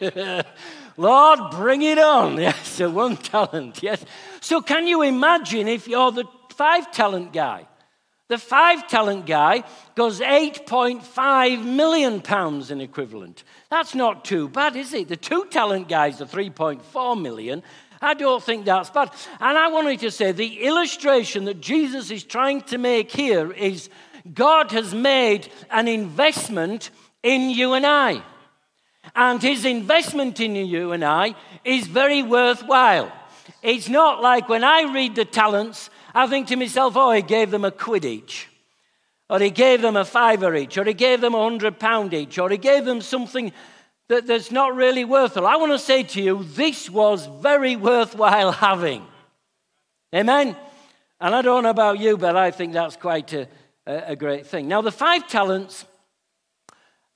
Lord, 0.96 1.38
bring 1.52 1.82
it 1.82 1.98
on. 1.98 2.36
Yes, 2.40 2.80
a 2.80 2.90
one 2.90 3.16
talent. 3.16 3.82
Yes. 3.82 4.04
So, 4.40 4.60
can 4.60 4.86
you 4.88 5.02
imagine 5.02 5.68
if 5.68 5.86
you're 5.86 6.10
the 6.10 6.24
five 6.52 6.92
talent 6.92 7.32
guy. 7.32 7.66
The 8.32 8.38
five 8.38 8.88
talent 8.88 9.26
guy 9.26 9.62
goes 9.94 10.20
8.5 10.20 11.64
million 11.66 12.22
pounds 12.22 12.70
in 12.70 12.80
equivalent. 12.80 13.44
That's 13.68 13.94
not 13.94 14.24
too 14.24 14.48
bad, 14.48 14.74
is 14.74 14.94
it? 14.94 15.08
The 15.08 15.18
two 15.18 15.44
talent 15.50 15.86
guys 15.86 16.18
are 16.22 16.24
3.4 16.24 17.20
million. 17.20 17.62
I 18.00 18.14
don't 18.14 18.42
think 18.42 18.64
that's 18.64 18.88
bad. 18.88 19.10
And 19.38 19.58
I 19.58 19.68
wanted 19.68 20.00
to 20.00 20.10
say 20.10 20.32
the 20.32 20.62
illustration 20.62 21.44
that 21.44 21.60
Jesus 21.60 22.10
is 22.10 22.24
trying 22.24 22.62
to 22.62 22.78
make 22.78 23.10
here 23.10 23.52
is 23.52 23.90
God 24.32 24.70
has 24.70 24.94
made 24.94 25.52
an 25.70 25.86
investment 25.86 26.88
in 27.22 27.50
you 27.50 27.74
and 27.74 27.84
I. 27.84 28.22
And 29.14 29.42
his 29.42 29.66
investment 29.66 30.40
in 30.40 30.56
you 30.56 30.92
and 30.92 31.04
I 31.04 31.34
is 31.66 31.86
very 31.86 32.22
worthwhile. 32.22 33.12
It's 33.62 33.90
not 33.90 34.22
like 34.22 34.48
when 34.48 34.64
I 34.64 34.90
read 34.90 35.16
the 35.16 35.26
talents, 35.26 35.90
I 36.14 36.26
think 36.26 36.48
to 36.48 36.56
myself, 36.56 36.96
oh, 36.96 37.12
he 37.12 37.22
gave 37.22 37.50
them 37.50 37.64
a 37.64 37.70
quid 37.70 38.04
each, 38.04 38.48
or 39.30 39.38
he 39.38 39.50
gave 39.50 39.80
them 39.80 39.96
a 39.96 40.04
fiver 40.04 40.54
each, 40.54 40.76
or 40.76 40.84
he 40.84 40.94
gave 40.94 41.20
them 41.20 41.34
a 41.34 41.42
hundred 41.42 41.78
pound 41.78 42.12
each, 42.12 42.38
or 42.38 42.50
he 42.50 42.58
gave 42.58 42.84
them 42.84 43.00
something 43.00 43.52
that, 44.08 44.26
that's 44.26 44.50
not 44.50 44.74
really 44.74 45.04
worthwhile. 45.04 45.46
I 45.46 45.56
want 45.56 45.72
to 45.72 45.78
say 45.78 46.02
to 46.02 46.22
you, 46.22 46.44
this 46.44 46.90
was 46.90 47.26
very 47.40 47.76
worthwhile 47.76 48.52
having. 48.52 49.06
Amen? 50.14 50.54
And 51.20 51.34
I 51.34 51.40
don't 51.40 51.62
know 51.62 51.70
about 51.70 51.98
you, 51.98 52.18
but 52.18 52.36
I 52.36 52.50
think 52.50 52.74
that's 52.74 52.96
quite 52.96 53.32
a, 53.32 53.48
a, 53.86 54.16
great 54.16 54.46
thing. 54.46 54.68
Now, 54.68 54.82
the 54.82 54.92
five 54.92 55.28
talents. 55.28 55.86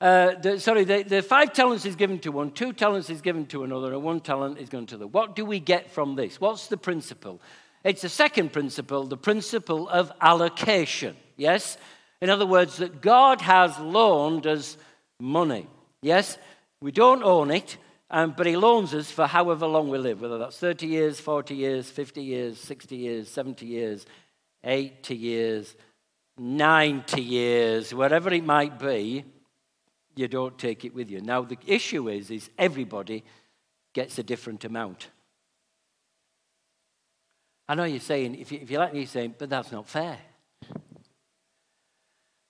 Uh, 0.00 0.34
the, 0.34 0.60
sorry, 0.60 0.84
the, 0.84 1.02
the, 1.02 1.22
five 1.22 1.52
talents 1.52 1.86
is 1.86 1.96
given 1.96 2.18
to 2.18 2.30
one, 2.30 2.50
two 2.50 2.72
talents 2.72 3.08
is 3.08 3.22
given 3.22 3.46
to 3.46 3.64
another, 3.64 3.94
and 3.94 4.02
one 4.02 4.20
talent 4.20 4.58
is 4.58 4.68
given 4.68 4.86
to 4.86 4.96
the. 4.96 5.06
What 5.06 5.34
do 5.34 5.44
we 5.44 5.58
get 5.58 5.90
from 5.90 6.16
this? 6.16 6.38
What's 6.40 6.66
the 6.66 6.76
principle? 6.76 7.40
It's 7.86 8.02
the 8.02 8.08
second 8.08 8.52
principle, 8.52 9.04
the 9.04 9.16
principle 9.16 9.88
of 9.88 10.10
allocation. 10.20 11.16
Yes? 11.36 11.78
In 12.20 12.30
other 12.30 12.44
words, 12.44 12.78
that 12.78 13.00
God 13.00 13.40
has 13.42 13.78
loaned 13.78 14.44
us 14.44 14.76
money. 15.20 15.68
Yes? 16.02 16.36
We 16.80 16.90
don't 16.90 17.22
own 17.22 17.52
it, 17.52 17.76
um, 18.10 18.34
but 18.36 18.46
He 18.46 18.56
loans 18.56 18.92
us 18.92 19.12
for 19.12 19.28
however 19.28 19.68
long 19.68 19.88
we 19.88 19.98
live, 19.98 20.20
whether 20.20 20.36
that's 20.36 20.58
30 20.58 20.88
years, 20.88 21.20
40 21.20 21.54
years, 21.54 21.88
50 21.88 22.24
years, 22.24 22.58
60 22.58 22.96
years, 22.96 23.28
70 23.28 23.66
years, 23.66 24.04
80 24.64 25.14
years, 25.14 25.76
90 26.36 27.22
years, 27.22 27.94
whatever 27.94 28.34
it 28.34 28.44
might 28.44 28.80
be, 28.80 29.24
you 30.16 30.26
don't 30.26 30.58
take 30.58 30.84
it 30.84 30.92
with 30.92 31.08
you. 31.08 31.20
Now, 31.20 31.42
the 31.42 31.58
issue 31.64 32.08
is, 32.08 32.32
is 32.32 32.50
everybody 32.58 33.22
gets 33.92 34.18
a 34.18 34.24
different 34.24 34.64
amount. 34.64 35.06
I 37.68 37.74
know 37.74 37.84
you're 37.84 38.00
saying, 38.00 38.36
if 38.36 38.52
you, 38.52 38.60
if 38.62 38.70
you 38.70 38.78
like 38.78 38.92
me, 38.92 39.00
you're 39.00 39.08
saying, 39.08 39.34
but 39.38 39.50
that's 39.50 39.72
not 39.72 39.88
fair. 39.88 40.18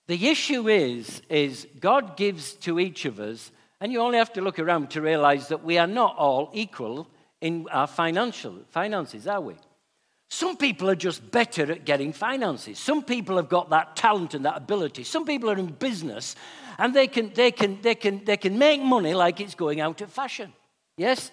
The 0.07 0.27
issue 0.27 0.69
is, 0.69 1.21
is 1.29 1.67
God 1.79 2.15
gives 2.15 2.53
to 2.53 2.79
each 2.79 3.05
of 3.05 3.19
us, 3.19 3.51
and 3.81 3.91
you 3.91 3.99
only 3.99 4.17
have 4.17 4.33
to 4.33 4.41
look 4.41 4.59
around 4.59 4.91
to 4.91 5.01
realize 5.01 5.49
that 5.49 5.63
we 5.63 5.77
are 5.77 5.87
not 5.87 6.15
all 6.17 6.49
equal 6.53 7.07
in 7.41 7.67
our 7.71 7.87
financial 7.87 8.59
finances, 8.69 9.27
are 9.27 9.41
we? 9.41 9.55
Some 10.29 10.57
people 10.57 10.89
are 10.89 10.95
just 10.95 11.31
better 11.31 11.71
at 11.71 11.85
getting 11.85 12.11
finances. 12.11 12.79
Some 12.79 13.03
people 13.03 13.37
have 13.37 13.49
got 13.49 13.69
that 13.69 13.95
talent 13.95 14.33
and 14.33 14.43
that 14.45 14.57
ability. 14.57 15.03
Some 15.03 15.25
people 15.25 15.49
are 15.49 15.57
in 15.57 15.67
business 15.67 16.35
and 16.77 16.93
they 16.93 17.07
can, 17.07 17.31
they 17.33 17.51
can, 17.51 17.79
they 17.81 17.95
can, 17.95 18.25
they 18.25 18.37
can 18.37 18.57
make 18.57 18.81
money 18.81 19.13
like 19.13 19.39
it's 19.39 19.55
going 19.55 19.79
out 19.79 20.01
of 20.01 20.11
fashion. 20.11 20.51
Yes? 20.97 21.31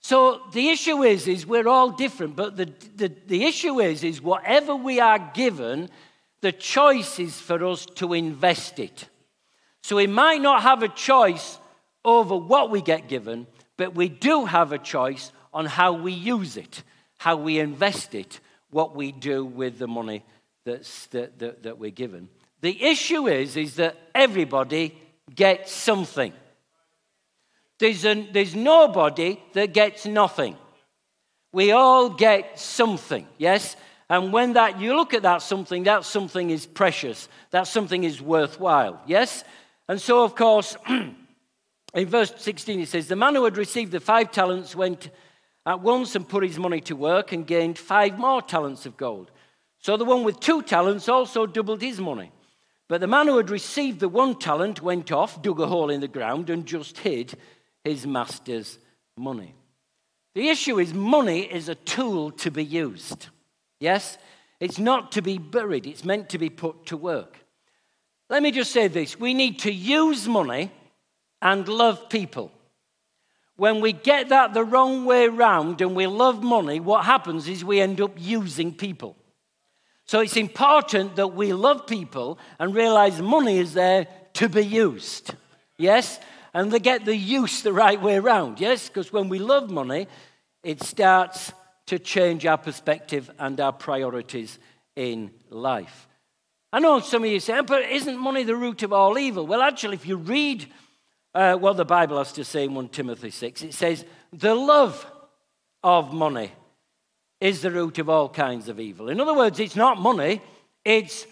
So 0.00 0.42
the 0.52 0.68
issue 0.68 1.02
is, 1.02 1.26
is 1.26 1.46
we're 1.46 1.68
all 1.68 1.90
different, 1.90 2.36
but 2.36 2.56
the, 2.56 2.72
the, 2.96 3.12
the 3.26 3.44
issue 3.44 3.80
is, 3.80 4.04
is 4.04 4.22
whatever 4.22 4.74
we 4.74 5.00
are 5.00 5.18
given, 5.34 5.90
the 6.40 6.52
choice 6.52 7.18
is 7.18 7.40
for 7.40 7.64
us 7.64 7.84
to 7.86 8.14
invest 8.14 8.78
it. 8.78 9.08
So 9.82 9.96
we 9.96 10.06
might 10.06 10.40
not 10.40 10.62
have 10.62 10.82
a 10.82 10.88
choice 10.88 11.58
over 12.04 12.36
what 12.36 12.70
we 12.70 12.80
get 12.80 13.08
given, 13.08 13.46
but 13.76 13.94
we 13.94 14.08
do 14.08 14.44
have 14.44 14.72
a 14.72 14.78
choice 14.78 15.32
on 15.52 15.66
how 15.66 15.92
we 15.92 16.12
use 16.12 16.56
it, 16.56 16.82
how 17.18 17.36
we 17.36 17.58
invest 17.58 18.14
it, 18.14 18.40
what 18.70 18.94
we 18.94 19.12
do 19.12 19.44
with 19.44 19.78
the 19.78 19.88
money 19.88 20.24
that's, 20.64 21.06
that, 21.06 21.38
that, 21.38 21.62
that 21.62 21.78
we're 21.78 21.90
given. 21.90 22.28
The 22.60 22.82
issue 22.82 23.28
is, 23.28 23.56
is 23.56 23.76
that 23.76 23.96
everybody 24.14 24.96
gets 25.34 25.72
something. 25.72 26.32
There's, 27.78 28.02
there's 28.02 28.54
nobody 28.54 29.40
that 29.52 29.72
gets 29.72 30.04
nothing. 30.04 30.56
We 31.52 31.70
all 31.70 32.10
get 32.10 32.58
something, 32.58 33.26
yes? 33.38 33.76
And 34.10 34.32
when 34.32 34.54
that 34.54 34.80
you 34.80 34.96
look 34.96 35.14
at 35.14 35.22
that 35.22 35.42
something, 35.42 35.84
that 35.84 36.04
something 36.04 36.50
is 36.50 36.66
precious. 36.66 37.28
That 37.50 37.66
something 37.66 38.04
is 38.04 38.20
worthwhile, 38.20 39.00
yes? 39.06 39.44
And 39.88 40.00
so, 40.00 40.24
of 40.24 40.34
course, 40.34 40.76
in 40.88 42.06
verse 42.06 42.32
16 42.36 42.80
it 42.80 42.88
says, 42.88 43.06
The 43.08 43.16
man 43.16 43.34
who 43.34 43.44
had 43.44 43.56
received 43.56 43.92
the 43.92 44.00
five 44.00 44.30
talents 44.30 44.74
went 44.74 45.10
at 45.64 45.80
once 45.80 46.16
and 46.16 46.28
put 46.28 46.42
his 46.42 46.58
money 46.58 46.80
to 46.82 46.96
work 46.96 47.32
and 47.32 47.46
gained 47.46 47.78
five 47.78 48.18
more 48.18 48.42
talents 48.42 48.86
of 48.86 48.96
gold. 48.96 49.30
So 49.78 49.96
the 49.96 50.04
one 50.04 50.24
with 50.24 50.40
two 50.40 50.62
talents 50.62 51.08
also 51.08 51.46
doubled 51.46 51.82
his 51.82 52.00
money. 52.00 52.32
But 52.88 53.02
the 53.02 53.06
man 53.06 53.28
who 53.28 53.36
had 53.36 53.50
received 53.50 54.00
the 54.00 54.08
one 54.08 54.38
talent 54.38 54.82
went 54.82 55.12
off, 55.12 55.42
dug 55.42 55.60
a 55.60 55.66
hole 55.66 55.90
in 55.90 56.00
the 56.00 56.08
ground, 56.08 56.48
and 56.48 56.66
just 56.66 56.98
hid 56.98 57.34
his 57.88 58.06
master's 58.06 58.78
money. 59.16 59.54
The 60.34 60.48
issue 60.48 60.78
is 60.78 60.94
money 60.94 61.40
is 61.40 61.68
a 61.68 61.74
tool 61.74 62.30
to 62.32 62.50
be 62.50 62.64
used. 62.64 63.28
Yes? 63.80 64.18
It's 64.60 64.78
not 64.78 65.12
to 65.12 65.22
be 65.22 65.38
buried, 65.38 65.86
it's 65.86 66.04
meant 66.04 66.28
to 66.30 66.38
be 66.38 66.50
put 66.50 66.86
to 66.86 66.96
work. 66.96 67.38
Let 68.30 68.42
me 68.42 68.50
just 68.50 68.72
say 68.72 68.88
this 68.88 69.18
we 69.18 69.34
need 69.34 69.60
to 69.60 69.72
use 69.72 70.28
money 70.28 70.70
and 71.40 71.66
love 71.68 72.08
people. 72.08 72.52
When 73.56 73.80
we 73.80 73.92
get 73.92 74.28
that 74.28 74.54
the 74.54 74.62
wrong 74.64 75.04
way 75.04 75.26
round 75.26 75.80
and 75.80 75.96
we 75.96 76.06
love 76.06 76.42
money, 76.42 76.78
what 76.78 77.04
happens 77.04 77.48
is 77.48 77.64
we 77.64 77.80
end 77.80 78.00
up 78.00 78.12
using 78.16 78.72
people. 78.72 79.16
So 80.04 80.20
it's 80.20 80.36
important 80.36 81.16
that 81.16 81.34
we 81.34 81.52
love 81.52 81.86
people 81.86 82.38
and 82.58 82.74
realize 82.74 83.20
money 83.20 83.58
is 83.58 83.74
there 83.74 84.06
to 84.34 84.48
be 84.48 84.64
used. 84.64 85.34
Yes? 85.76 86.20
And 86.54 86.70
they 86.70 86.78
get 86.78 87.04
the 87.04 87.16
use 87.16 87.62
the 87.62 87.72
right 87.72 88.00
way 88.00 88.16
around. 88.16 88.60
Yes? 88.60 88.88
Because 88.88 89.12
when 89.12 89.28
we 89.28 89.38
love 89.38 89.70
money, 89.70 90.08
it 90.62 90.82
starts 90.82 91.52
to 91.86 91.98
change 91.98 92.46
our 92.46 92.58
perspective 92.58 93.30
and 93.38 93.60
our 93.60 93.72
priorities 93.72 94.58
in 94.96 95.30
life. 95.50 96.06
I 96.72 96.80
know 96.80 97.00
some 97.00 97.24
of 97.24 97.30
you 97.30 97.40
say, 97.40 97.60
but 97.62 97.82
isn't 97.82 98.18
money 98.18 98.42
the 98.42 98.56
root 98.56 98.82
of 98.82 98.92
all 98.92 99.18
evil? 99.18 99.46
Well, 99.46 99.62
actually, 99.62 99.94
if 99.94 100.06
you 100.06 100.16
read 100.16 100.66
uh, 101.34 101.54
what 101.56 101.76
the 101.76 101.84
Bible 101.84 102.18
has 102.18 102.32
to 102.32 102.44
say 102.44 102.64
in 102.64 102.74
1 102.74 102.88
Timothy 102.88 103.30
6, 103.30 103.62
it 103.62 103.74
says, 103.74 104.04
the 104.32 104.54
love 104.54 105.10
of 105.82 106.12
money 106.12 106.52
is 107.40 107.62
the 107.62 107.70
root 107.70 107.98
of 107.98 108.08
all 108.08 108.28
kinds 108.28 108.68
of 108.68 108.80
evil. 108.80 109.08
In 109.08 109.20
other 109.20 109.34
words, 109.34 109.60
it's 109.60 109.76
not 109.76 109.98
money, 109.98 110.42
it's 110.84 111.26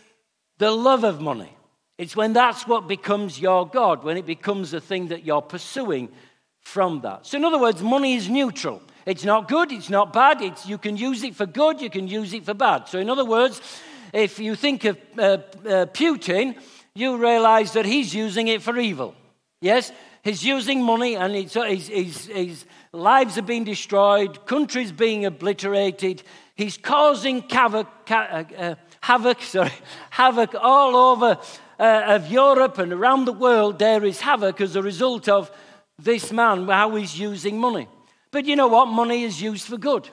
the 0.58 0.70
love 0.70 1.04
of 1.04 1.20
money. 1.20 1.55
It's 1.98 2.14
when 2.14 2.32
that's 2.34 2.66
what 2.66 2.88
becomes 2.88 3.40
your 3.40 3.66
God, 3.66 4.04
when 4.04 4.16
it 4.16 4.26
becomes 4.26 4.70
the 4.70 4.80
thing 4.80 5.08
that 5.08 5.24
you're 5.24 5.42
pursuing 5.42 6.10
from 6.60 7.00
that. 7.02 7.26
So, 7.26 7.38
in 7.38 7.44
other 7.44 7.58
words, 7.58 7.82
money 7.82 8.14
is 8.14 8.28
neutral. 8.28 8.82
It's 9.06 9.24
not 9.24 9.48
good, 9.48 9.72
it's 9.72 9.88
not 9.88 10.12
bad. 10.12 10.42
It's, 10.42 10.66
you 10.66 10.78
can 10.78 10.96
use 10.96 11.22
it 11.22 11.34
for 11.34 11.46
good, 11.46 11.80
you 11.80 11.88
can 11.88 12.08
use 12.08 12.34
it 12.34 12.44
for 12.44 12.54
bad. 12.54 12.88
So, 12.88 12.98
in 12.98 13.08
other 13.08 13.24
words, 13.24 13.60
if 14.12 14.38
you 14.38 14.56
think 14.56 14.84
of 14.84 14.98
uh, 15.16 15.22
uh, 15.22 15.38
Putin, 15.86 16.56
you 16.94 17.16
realize 17.16 17.72
that 17.74 17.86
he's 17.86 18.14
using 18.14 18.48
it 18.48 18.62
for 18.62 18.76
evil. 18.78 19.14
Yes? 19.60 19.92
He's 20.22 20.44
using 20.44 20.82
money 20.82 21.14
and 21.14 21.34
his, 21.34 21.54
his, 21.54 22.26
his 22.26 22.64
lives 22.92 23.38
are 23.38 23.42
being 23.42 23.64
destroyed, 23.64 24.44
countries 24.44 24.90
being 24.90 25.24
obliterated. 25.24 26.22
He's 26.56 26.76
causing 26.76 27.42
havoc, 27.48 27.86
uh, 28.10 28.44
uh, 28.58 28.74
havoc, 29.00 29.40
sorry, 29.42 29.72
havoc 30.10 30.54
all 30.60 30.96
over 30.96 31.38
uh, 31.78 32.02
of 32.06 32.30
Europe 32.30 32.78
and 32.78 32.92
around 32.92 33.24
the 33.24 33.32
world. 33.32 33.78
There 33.78 34.04
is 34.04 34.20
havoc 34.20 34.60
as 34.60 34.76
a 34.76 34.82
result 34.82 35.28
of 35.28 35.50
this 35.98 36.32
man, 36.32 36.66
how 36.66 36.94
he's 36.94 37.18
using 37.18 37.58
money. 37.58 37.88
But 38.30 38.44
you 38.44 38.56
know 38.56 38.68
what? 38.68 38.86
Money 38.86 39.24
is 39.24 39.40
used 39.40 39.66
for 39.66 39.78
good. 39.78 40.08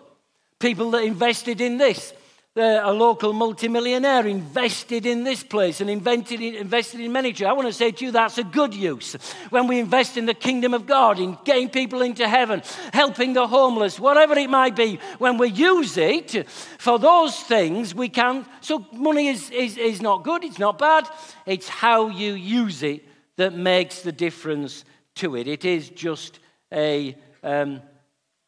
People 0.60 0.91
that 0.91 1.04
invested 1.04 1.60
in 1.60 1.78
this, 1.78 2.13
a 2.56 2.94
local 2.94 3.34
multimillionaire 3.34 4.28
invested 4.28 5.08
in 5.08 5.24
this 5.24 5.42
place 5.44 5.82
and 5.82 5.89
invented, 5.89 6.39
invested 6.39 7.00
in 7.00 7.12
many 7.12 7.34
churches. 7.34 7.48
I 7.48 7.54
want 7.54 7.68
to 7.68 7.74
say 7.74 7.89
to 7.89 8.06
you 8.06 8.12
that's 8.12 8.38
a 8.38 8.44
good 8.44 8.76
use. 8.76 9.13
When 9.50 9.66
we 9.66 9.80
invest 9.80 10.18
in 10.18 10.28
the 10.28 10.36
kingdom 10.36 10.76
of 10.76 10.86
God, 10.86 11.18
in 11.18 11.36
getting 11.46 11.70
people 11.70 12.04
into 12.04 12.28
heaven, 12.28 12.62
helping 12.94 13.34
the 13.34 13.48
homeless, 13.48 14.00
whatever 14.00 14.38
it 14.38 14.52
might 14.52 14.76
be, 14.76 15.00
when 15.18 15.39
we 15.39 15.50
use 15.50 15.98
it 15.98 16.48
for 16.78 17.00
those 17.00 17.39
things, 17.39 17.96
we 17.96 18.08
can. 18.08 18.46
So 18.62 18.86
money 18.94 19.30
is, 19.30 19.50
is, 19.50 19.78
is 19.78 20.00
not 20.00 20.24
good, 20.24 20.44
it's 20.44 20.60
not 20.60 20.78
bad. 20.78 21.08
It's 21.48 21.68
how 21.68 22.10
you 22.10 22.34
use 22.34 22.84
it 22.84 23.04
that 23.38 23.56
makes 23.56 24.02
the 24.02 24.12
difference 24.12 24.86
to 25.16 25.36
it. 25.36 25.48
It 25.48 25.66
is 25.66 25.89
just 25.89 26.38
a 26.72 27.16
um, 27.42 27.82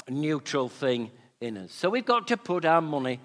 neutral 0.08 0.70
thing 0.70 1.10
in 1.42 1.58
us. 1.58 1.74
So 1.74 1.90
we've 1.90 2.06
got 2.06 2.28
to 2.28 2.38
put 2.38 2.66
our 2.66 2.82
money 2.82 3.20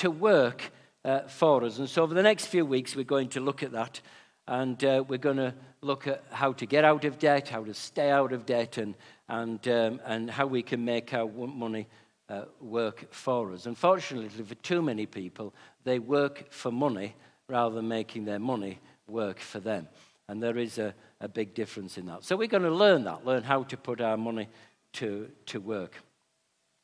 to 0.00 0.10
work 0.10 0.72
uh, 1.04 1.20
for 1.20 1.62
us. 1.64 1.78
And 1.78 1.88
so, 1.88 2.02
over 2.02 2.14
the 2.14 2.22
next 2.22 2.46
few 2.46 2.64
weeks, 2.64 2.96
we're 2.96 3.04
going 3.04 3.28
to 3.30 3.40
look 3.40 3.62
at 3.62 3.72
that. 3.72 4.00
And 4.48 4.82
uh, 4.82 5.04
we're 5.06 5.18
going 5.18 5.36
to 5.36 5.54
look 5.82 6.06
at 6.06 6.24
how 6.30 6.54
to 6.54 6.66
get 6.66 6.84
out 6.84 7.04
of 7.04 7.18
debt, 7.18 7.50
how 7.50 7.64
to 7.64 7.74
stay 7.74 8.10
out 8.10 8.32
of 8.32 8.46
debt, 8.46 8.78
and, 8.78 8.94
and, 9.28 9.66
um, 9.68 10.00
and 10.06 10.30
how 10.30 10.46
we 10.46 10.62
can 10.62 10.84
make 10.84 11.12
our 11.12 11.28
money 11.28 11.86
uh, 12.30 12.44
work 12.60 13.12
for 13.12 13.52
us. 13.52 13.66
Unfortunately, 13.66 14.28
for 14.42 14.54
too 14.56 14.80
many 14.80 15.04
people, 15.04 15.54
they 15.84 15.98
work 15.98 16.50
for 16.50 16.72
money 16.72 17.14
rather 17.46 17.74
than 17.74 17.86
making 17.86 18.24
their 18.24 18.38
money 18.38 18.78
work 19.06 19.38
for 19.38 19.60
them. 19.60 19.86
And 20.28 20.42
there 20.42 20.56
is 20.56 20.78
a, 20.78 20.94
a 21.20 21.28
big 21.28 21.52
difference 21.52 21.98
in 21.98 22.06
that. 22.06 22.24
So 22.24 22.36
we're 22.36 22.48
going 22.48 22.62
to 22.62 22.70
learn 22.70 23.04
that, 23.04 23.26
learn 23.26 23.42
how 23.42 23.64
to 23.64 23.76
put 23.76 24.00
our 24.00 24.16
money 24.16 24.48
to, 24.94 25.28
to 25.46 25.60
work. 25.60 25.94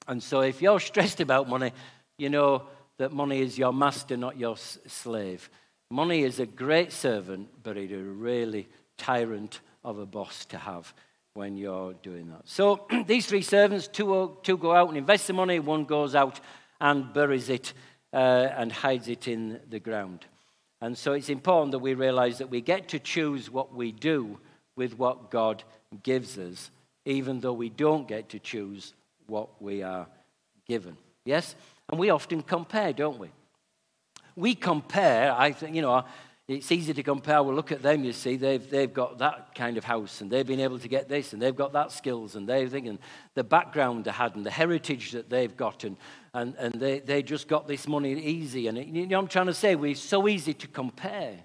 And 0.07 0.23
so 0.23 0.41
if 0.41 0.61
you're 0.61 0.81
stressed 0.91 1.21
about 1.21 1.49
money, 1.49 1.73
you 2.19 2.29
know 2.29 2.67
that 2.99 3.13
money 3.13 3.41
is 3.41 3.59
your 3.59 3.73
master, 3.73 4.17
not 4.17 4.39
your 4.39 4.57
slave. 4.57 5.51
Money 5.91 6.23
is 6.23 6.41
a 6.41 6.47
great 6.47 6.93
servant, 6.93 7.49
but 7.63 7.77
it 7.77 7.91
is 7.91 8.01
a 8.01 8.03
really 8.03 8.69
tyrant 8.97 9.61
of 9.85 9.99
a 9.99 10.07
boss 10.07 10.45
to 10.47 10.59
have 10.59 10.93
when 11.35 11.57
you're 11.57 11.93
doing 12.03 12.29
that. 12.31 12.43
So 12.45 12.87
these 13.07 13.27
three 13.27 13.43
servants, 13.43 13.89
two, 13.89 14.37
two 14.43 14.57
go 14.57 14.75
out 14.75 14.89
and 14.89 14.97
invest 14.97 15.27
the 15.27 15.33
money, 15.33 15.59
one 15.59 15.85
goes 15.85 16.15
out 16.15 16.41
and 16.81 17.13
buries 17.13 17.49
it 17.49 17.73
uh, 18.13 18.49
and 18.57 18.73
hides 18.73 19.09
it 19.09 19.29
in 19.29 19.61
the 19.69 19.79
ground. 19.79 20.25
And 20.81 20.97
so 20.97 21.13
it's 21.13 21.29
important 21.29 21.73
that 21.73 21.79
we 21.79 21.95
realize 21.95 22.39
that 22.39 22.51
we 22.51 22.61
get 22.61 22.89
to 22.89 22.99
choose 22.99 23.51
what 23.51 23.75
we 23.75 23.93
do 23.93 24.39
with 24.77 24.99
what 24.99 25.31
God 25.31 25.63
gives 26.03 26.39
us, 26.39 26.71
even 27.05 27.41
though 27.41 27.53
we 27.53 27.71
don't 27.71 28.09
get 28.09 28.31
to 28.31 28.39
choose 28.39 28.93
what 29.27 29.61
we 29.63 29.83
are 29.83 30.07
given. 30.67 30.97
Yes? 31.25 31.55
And 31.89 31.99
we 31.99 32.11
often 32.11 32.43
compare, 32.43 32.93
don't 32.93 33.19
we? 33.19 33.31
We 34.35 34.55
compare, 34.55 35.33
I 35.33 35.53
think, 35.53 35.75
you 35.75 35.83
know, 35.83 36.05
it's 36.49 36.71
easy 36.71 36.95
to 36.95 37.03
compare. 37.03 37.43
Well, 37.43 37.57
look 37.57 37.73
at 37.73 37.83
them, 37.83 38.05
you 38.05 38.13
see, 38.13 38.37
they've, 38.37 38.69
they've 38.71 38.93
got 38.93 39.19
that 39.19 39.55
kind 39.55 39.77
of 39.77 39.85
house 39.85 40.21
and 40.21 40.31
they've 40.31 40.47
been 40.47 40.61
able 40.61 40.79
to 40.79 40.89
get 40.89 41.09
this 41.09 41.33
and 41.33 41.43
they've 41.43 41.57
got 41.57 41.73
that 41.73 41.91
skills 41.91 42.37
and 42.37 42.49
they've 42.49 42.71
thinking 42.71 42.99
the 43.35 43.43
background 43.43 44.05
they 44.05 44.13
had 44.13 44.37
and 44.37 44.47
the 44.47 44.51
heritage 44.51 45.11
that 45.13 45.29
they've 45.29 45.57
got 45.57 45.83
and, 45.83 45.97
and, 46.35 46.55
and 46.57 46.75
they, 46.75 47.01
they 47.01 47.23
just 47.23 47.49
got 47.49 47.67
this 47.67 47.89
money 47.89 48.13
easy. 48.13 48.69
And 48.69 48.79
it, 48.79 48.87
you 48.87 49.07
know 49.07 49.19
I'm 49.19 49.27
trying 49.27 49.47
to 49.47 49.55
say? 49.55 49.75
We're 49.75 49.97
so 49.97 50.29
easy 50.29 50.55
to 50.55 50.69
compare. 50.69 51.39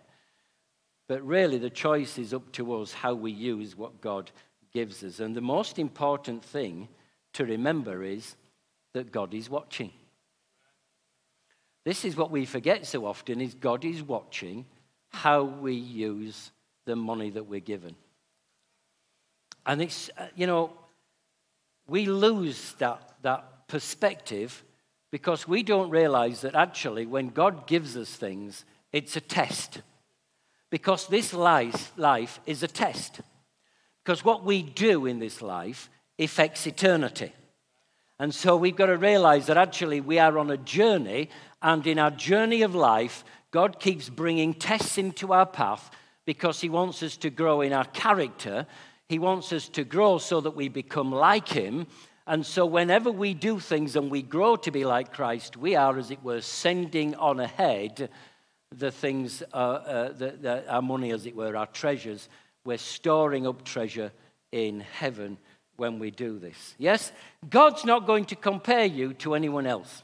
But 1.07 1.25
really, 1.25 1.57
the 1.57 1.69
choice 1.69 2.17
is 2.17 2.33
up 2.33 2.51
to 2.53 2.73
us 2.75 2.93
how 2.93 3.13
we 3.13 3.31
use 3.31 3.75
what 3.75 4.01
God 4.01 4.31
gives 4.71 5.03
us. 5.03 5.19
And 5.19 5.35
the 5.35 5.41
most 5.41 5.79
important 5.79 6.43
thing 6.43 6.87
to 7.33 7.45
remember 7.45 8.03
is 8.03 8.35
that 8.93 9.11
God 9.11 9.33
is 9.33 9.49
watching. 9.49 9.91
This 11.83 12.05
is 12.05 12.15
what 12.15 12.31
we 12.31 12.45
forget 12.45 12.85
so 12.85 13.05
often 13.05 13.41
is 13.41 13.53
God 13.55 13.83
is 13.85 14.03
watching 14.03 14.65
how 15.09 15.43
we 15.43 15.73
use 15.73 16.51
the 16.85 16.95
money 16.95 17.29
that 17.31 17.47
we're 17.47 17.59
given. 17.59 17.95
And 19.65 19.81
it's, 19.81 20.09
uh, 20.17 20.27
you 20.35 20.47
know, 20.47 20.71
we 21.87 22.05
lose 22.05 22.73
that, 22.79 23.15
that 23.21 23.67
perspective 23.67 24.63
because 25.11 25.47
we 25.47 25.63
don't 25.63 25.89
realize 25.89 26.41
that 26.41 26.55
actually 26.55 27.05
when 27.05 27.29
God 27.29 27.67
gives 27.67 27.97
us 27.97 28.09
things, 28.15 28.65
it's 28.93 29.15
a 29.15 29.21
test. 29.21 29.81
Because 30.69 31.07
this 31.07 31.33
life, 31.33 31.91
life 31.97 32.39
is 32.45 32.63
a 32.63 32.67
test. 32.67 33.21
Because 34.03 34.23
what 34.23 34.43
we 34.43 34.63
do 34.63 35.05
in 35.05 35.19
this 35.19 35.41
life 35.41 35.89
affects 36.17 36.65
eternity. 36.65 37.33
And 38.21 38.35
so 38.35 38.55
we've 38.55 38.75
got 38.75 38.85
to 38.85 38.97
realize 38.97 39.47
that 39.47 39.57
actually 39.57 39.99
we 39.99 40.19
are 40.19 40.37
on 40.37 40.51
a 40.51 40.57
journey, 40.57 41.31
and 41.59 41.87
in 41.87 41.97
our 41.97 42.11
journey 42.11 42.61
of 42.61 42.75
life, 42.75 43.25
God 43.49 43.79
keeps 43.79 44.09
bringing 44.09 44.53
tests 44.53 44.99
into 44.99 45.33
our 45.33 45.47
path 45.47 45.89
because 46.23 46.61
He 46.61 46.69
wants 46.69 47.01
us 47.01 47.17
to 47.17 47.31
grow 47.31 47.61
in 47.61 47.73
our 47.73 47.85
character. 47.85 48.67
He 49.09 49.17
wants 49.17 49.51
us 49.51 49.67
to 49.69 49.83
grow 49.83 50.19
so 50.19 50.39
that 50.39 50.55
we 50.55 50.69
become 50.69 51.11
like 51.11 51.49
Him. 51.49 51.87
And 52.27 52.45
so, 52.45 52.63
whenever 52.63 53.11
we 53.11 53.33
do 53.33 53.59
things 53.59 53.95
and 53.95 54.11
we 54.11 54.21
grow 54.21 54.55
to 54.55 54.69
be 54.69 54.85
like 54.85 55.11
Christ, 55.11 55.57
we 55.57 55.75
are, 55.75 55.97
as 55.97 56.11
it 56.11 56.23
were, 56.23 56.41
sending 56.41 57.15
on 57.15 57.39
ahead 57.39 58.07
the 58.71 58.91
things, 58.91 59.41
uh, 59.51 59.55
uh, 59.55 60.07
the, 60.09 60.37
the, 60.39 60.71
our 60.71 60.83
money, 60.83 61.09
as 61.09 61.25
it 61.25 61.35
were, 61.35 61.57
our 61.57 61.65
treasures. 61.65 62.29
We're 62.65 62.77
storing 62.77 63.47
up 63.47 63.65
treasure 63.65 64.11
in 64.51 64.81
heaven 64.81 65.39
when 65.81 65.97
we 65.97 66.11
do 66.11 66.37
this. 66.37 66.75
Yes? 66.77 67.11
God's 67.49 67.83
not 67.83 68.05
going 68.05 68.25
to 68.25 68.35
compare 68.35 68.85
you 68.85 69.13
to 69.15 69.33
anyone 69.33 69.65
else. 69.65 70.03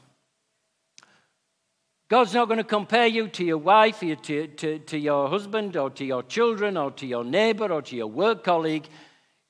God's 2.08 2.34
not 2.34 2.48
going 2.48 2.58
to 2.58 2.64
compare 2.64 3.06
you 3.06 3.28
to 3.28 3.44
your 3.44 3.58
wife, 3.58 4.02
or 4.02 4.16
to, 4.16 4.46
to, 4.48 4.78
to 4.80 4.98
your 4.98 5.28
husband, 5.28 5.76
or 5.76 5.90
to 5.90 6.04
your 6.04 6.24
children, 6.24 6.76
or 6.76 6.90
to 6.92 7.06
your 7.06 7.22
neighbor, 7.22 7.70
or 7.70 7.82
to 7.82 7.94
your 7.94 8.08
work 8.08 8.42
colleague. 8.42 8.88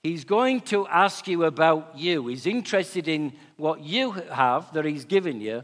He's 0.02 0.24
going 0.24 0.60
to 0.72 0.86
ask 0.88 1.26
you 1.26 1.44
about 1.44 1.96
you. 1.96 2.26
He's 2.26 2.46
interested 2.46 3.08
in 3.08 3.32
what 3.56 3.80
you 3.80 4.10
have 4.12 4.70
that 4.74 4.84
He's 4.84 5.06
given 5.06 5.40
you 5.40 5.62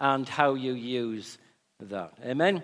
and 0.00 0.28
how 0.28 0.52
you 0.52 0.74
use 0.74 1.38
that. 1.80 2.12
Amen? 2.22 2.62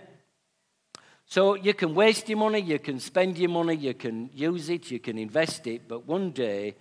So 1.25 1.55
you 1.55 1.75
can 1.75 1.95
waste 1.95 2.29
your 2.29 2.39
money, 2.39 2.59
you 2.59 2.81
can 2.81 2.99
spend 2.99 3.39
your 3.39 3.51
money, 3.51 3.77
you 3.77 3.95
can 3.95 4.31
use 4.35 4.69
it, 4.69 4.91
you 4.91 4.99
can 4.99 5.17
invest 5.17 5.69
it, 5.69 5.87
but 5.87 6.05
one 6.05 6.33
day 6.33 6.75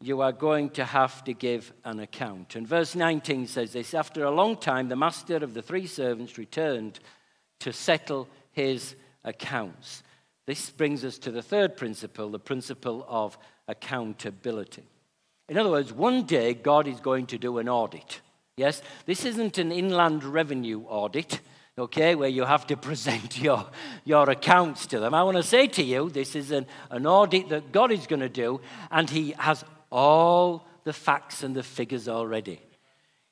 you 0.00 0.20
are 0.20 0.32
going 0.32 0.70
to 0.70 0.84
have 0.84 1.24
to 1.24 1.32
give 1.32 1.72
an 1.84 2.00
account. 2.00 2.54
And 2.54 2.66
verse 2.66 2.94
19 2.94 3.46
says 3.46 3.72
this 3.72 3.94
After 3.94 4.24
a 4.24 4.30
long 4.30 4.56
time, 4.56 4.88
the 4.88 4.96
master 4.96 5.36
of 5.36 5.54
the 5.54 5.62
three 5.62 5.86
servants 5.86 6.38
returned 6.38 7.00
to 7.60 7.72
settle 7.72 8.28
his 8.52 8.94
accounts. 9.24 10.02
This 10.46 10.70
brings 10.70 11.04
us 11.04 11.18
to 11.18 11.30
the 11.30 11.42
third 11.42 11.76
principle, 11.76 12.30
the 12.30 12.38
principle 12.38 13.04
of 13.08 13.36
accountability. 13.66 14.84
In 15.48 15.58
other 15.58 15.70
words, 15.70 15.92
one 15.92 16.24
day 16.24 16.54
God 16.54 16.86
is 16.86 17.00
going 17.00 17.26
to 17.26 17.38
do 17.38 17.58
an 17.58 17.68
audit. 17.68 18.20
Yes, 18.56 18.82
this 19.06 19.24
isn't 19.24 19.58
an 19.58 19.72
inland 19.72 20.24
revenue 20.24 20.82
audit 20.82 21.40
okay, 21.78 22.14
where 22.14 22.28
you 22.28 22.44
have 22.44 22.66
to 22.66 22.76
present 22.88 23.40
your, 23.40 23.66
your 24.04 24.28
accounts 24.30 24.86
to 24.86 25.00
them. 25.00 25.14
I 25.14 25.22
want 25.22 25.36
to 25.36 25.42
say 25.42 25.66
to 25.68 25.82
you, 25.82 26.10
this 26.10 26.34
is 26.34 26.50
an, 26.50 26.66
an 26.90 27.06
audit 27.06 27.48
that 27.50 27.72
God 27.72 27.92
is 27.92 28.06
going 28.06 28.20
to 28.20 28.28
do, 28.28 28.60
and 28.90 29.08
He 29.08 29.34
has 29.38 29.64
all 29.90 30.66
the 30.84 30.92
facts 30.92 31.42
and 31.42 31.54
the 31.54 31.62
figures 31.62 32.08
already. 32.08 32.60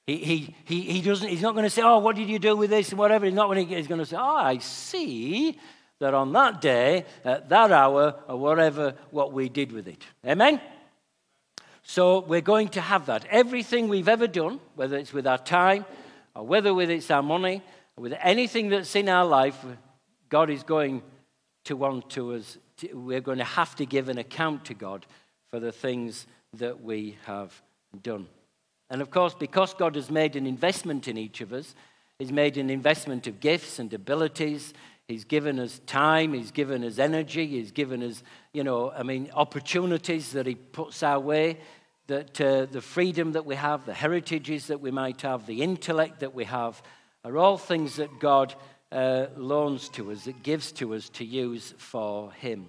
He, 0.07 0.19
he, 0.19 0.55
he, 0.65 0.81
he 0.83 1.03
doesn't, 1.03 1.29
he's 1.29 1.43
not 1.43 1.55
going 1.55 1.65
to 1.65 1.71
say, 1.71 1.83
Oh, 1.83 1.99
what 1.99 2.17
did 2.17 2.29
you 2.29 2.39
do 2.39 2.57
with 2.57 2.71
this 2.71 2.91
and 2.91 2.99
whatever. 2.99 3.27
He's 3.27 3.35
not 3.35 3.49
going 3.49 3.67
to, 3.67 3.75
he's 3.75 3.89
going 3.89 3.99
to 3.99 4.07
say, 4.07 4.17
Oh, 4.17 4.37
I 4.37 4.59
see 4.59 5.59
that 5.99 6.15
on 6.15 6.33
that 6.33 6.61
day, 6.61 7.05
at 7.25 7.49
that 7.49 7.73
hour, 7.73 8.15
or 8.29 8.37
whatever, 8.37 8.95
what 9.11 9.33
we 9.33 9.49
did 9.49 9.73
with 9.73 9.89
it. 9.89 10.05
Amen? 10.25 10.61
So 11.83 12.21
we're 12.21 12.41
going 12.41 12.69
to 12.71 12.81
have 12.81 13.07
that. 13.07 13.25
Everything 13.31 13.89
we've 13.89 14.09
ever 14.09 14.27
done, 14.27 14.61
whether 14.75 14.97
it's 14.97 15.13
with 15.13 15.27
our 15.27 15.39
time 15.39 15.85
or 16.35 16.47
whether 16.47 16.79
it's 16.81 17.11
our 17.11 17.23
money, 17.23 17.63
or 17.97 18.03
with 18.03 18.15
anything 18.21 18.69
that's 18.69 18.95
in 18.95 19.09
our 19.09 19.25
life, 19.25 19.65
God 20.29 20.51
is 20.51 20.63
going 20.63 21.03
to 21.65 21.77
want 21.77 22.11
to 22.11 22.35
us, 22.35 22.59
to, 22.79 22.93
we're 22.93 23.21
going 23.21 23.39
to 23.39 23.45
have 23.45 23.75
to 23.77 23.87
give 23.87 24.09
an 24.09 24.19
account 24.19 24.67
to 24.67 24.75
God 24.75 25.07
for 25.49 25.59
the 25.59 25.73
things 25.73 26.27
that 26.55 26.83
we 26.83 27.17
have 27.25 27.63
done. 28.03 28.27
And 28.89 29.03
of 29.03 29.11
course, 29.11 29.35
because 29.35 29.75
God 29.75 29.97
has 29.97 30.11
made 30.11 30.37
an 30.37 30.47
investment 30.47 31.09
in 31.09 31.19
each 31.19 31.41
of 31.41 31.53
us, 31.53 31.75
He's 32.19 32.33
made 32.33 32.57
an 32.57 32.71
investment 32.71 33.27
of 33.27 33.41
gifts 33.41 33.79
and 33.79 33.93
abilities. 33.93 34.73
He's 35.07 35.25
given 35.25 35.61
us 35.61 35.81
time, 35.87 36.33
He's 36.33 36.51
given 36.51 36.83
us 36.83 36.99
energy, 36.99 37.47
He's 37.47 37.73
given 37.73 38.03
us, 38.03 38.23
you 38.53 38.65
know, 38.65 38.91
I 38.91 39.03
mean, 39.03 39.31
opportunities 39.35 40.33
that 40.33 40.47
He 40.47 40.55
puts 40.55 41.03
our 41.03 41.21
way, 41.21 41.59
that 42.07 42.41
uh, 42.41 42.67
the 42.67 42.81
freedom 42.81 43.33
that 43.33 43.45
we 43.45 43.57
have, 43.57 43.85
the 43.87 43.95
heritages 43.95 44.69
that 44.69 44.81
we 44.81 44.91
might 44.91 45.21
have, 45.23 45.47
the 45.47 45.63
intellect 45.63 46.21
that 46.21 46.35
we 46.35 46.45
have 46.45 46.81
are 47.25 47.37
all 47.37 47.59
things 47.59 47.97
that 47.97 48.19
God 48.19 48.55
uh, 48.93 49.27
loans 49.37 49.89
to 49.91 50.13
us, 50.13 50.25
that 50.25 50.43
gives 50.43 50.73
to 50.73 50.95
us 50.95 51.09
to 51.11 51.25
use 51.25 51.75
for 51.77 52.33
Him. 52.33 52.69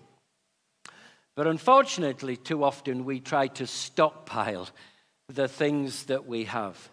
But 1.38 1.46
unfortunately, 1.46 2.36
too 2.36 2.64
often 2.64 3.06
we 3.06 3.20
try 3.20 3.46
to 3.50 3.68
stockpile 3.68 4.68
the 5.30 5.48
things 5.48 6.06
that 6.06 6.26
we 6.26 6.46
have. 6.46 6.90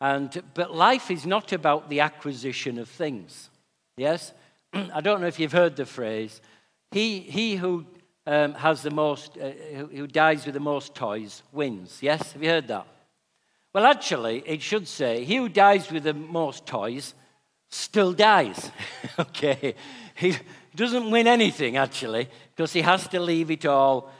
And, 0.00 0.42
but 0.54 0.72
life 0.72 1.10
is 1.10 1.26
not 1.26 1.52
about 1.52 1.90
the 1.90 1.98
acquisition 1.98 2.78
of 2.78 2.88
things. 2.88 3.50
Yes? 3.96 4.32
I 4.72 5.00
don't 5.00 5.20
know 5.20 5.26
if 5.26 5.40
you've 5.40 5.50
heard 5.50 5.74
the 5.74 5.86
phrase, 5.86 6.40
he, 6.92 7.18
he 7.18 7.56
who 7.56 7.84
um, 8.28 8.54
has 8.54 8.82
the 8.82 8.92
most, 8.92 9.36
uh, 9.36 9.50
who, 9.74 9.86
who 9.86 10.06
dies 10.06 10.46
with 10.46 10.54
the 10.54 10.60
most 10.60 10.94
toys 10.94 11.42
wins. 11.50 11.98
Yes? 12.00 12.30
Have 12.30 12.44
you 12.44 12.48
heard 12.48 12.68
that? 12.68 12.86
Well, 13.74 13.86
actually, 13.86 14.44
it 14.46 14.62
should 14.62 14.86
say, 14.86 15.24
he 15.24 15.34
who 15.34 15.48
dies 15.48 15.90
with 15.90 16.04
the 16.04 16.14
most 16.14 16.64
toys 16.64 17.14
still 17.70 18.12
dies. 18.12 18.70
okay? 19.18 19.74
He 20.14 20.36
doesn't 20.76 21.10
win 21.10 21.26
anything, 21.26 21.76
actually, 21.76 22.28
because 22.60 22.74
he 22.74 22.82
has 22.82 23.08
to 23.08 23.18
leave 23.18 23.50
it 23.50 23.64
all 23.64 24.10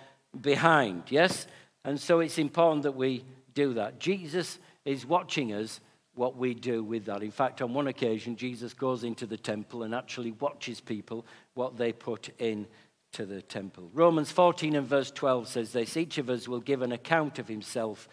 behind. 0.41 1.03
Yes? 1.11 1.47
And 1.85 2.01
so 2.01 2.21
it's 2.21 2.39
important 2.39 2.85
that 2.85 2.97
we 2.97 3.23
do 3.53 3.75
that. 3.75 4.01
Jesus 4.01 4.59
is 4.87 5.05
watching 5.05 5.53
us 5.53 5.79
what 6.15 6.39
we 6.39 6.55
do 6.55 6.83
with 6.83 7.05
that. 7.05 7.23
In 7.23 7.33
fact, 7.33 7.61
on 7.61 7.75
one 7.75 7.89
occasion, 7.89 8.37
Jesus 8.37 8.73
goes 8.73 9.05
into 9.05 9.27
the 9.27 9.37
temple 9.37 9.83
and 9.83 9.95
actually 9.95 10.33
watches 10.33 10.81
people 10.81 11.27
what 11.53 11.77
they 11.77 11.93
put 11.93 12.31
in 12.39 12.67
to 13.13 13.27
the 13.27 13.43
temple. 13.43 13.91
Romans 13.93 14.33
14 14.33 14.75
and 14.75 14.87
verse 14.87 15.11
12 15.11 15.47
says 15.47 15.73
this 15.73 15.99
each 15.99 16.17
of 16.17 16.31
us 16.31 16.49
will 16.49 16.61
give 16.61 16.81
an 16.81 16.93
account 16.93 17.39
of 17.39 17.47
himself 17.47 18.09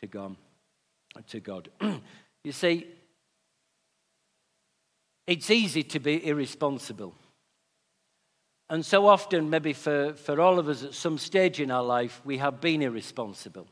to 0.00 0.08
God 0.08 0.34
to 1.28 1.38
God. 1.38 1.68
you 2.42 2.50
see, 2.50 2.88
it's 5.24 5.52
easy 5.52 5.84
to 5.84 6.00
be 6.00 6.26
irresponsible. 6.26 7.14
And 8.72 8.86
so 8.86 9.06
often, 9.06 9.50
maybe 9.50 9.74
for, 9.74 10.14
for 10.14 10.40
all 10.40 10.58
of 10.58 10.66
us 10.66 10.82
at 10.82 10.94
some 10.94 11.18
stage 11.18 11.60
in 11.60 11.70
our 11.70 11.82
life, 11.82 12.22
we 12.24 12.38
have 12.38 12.58
been 12.58 12.80
irresponsible. 12.80 13.66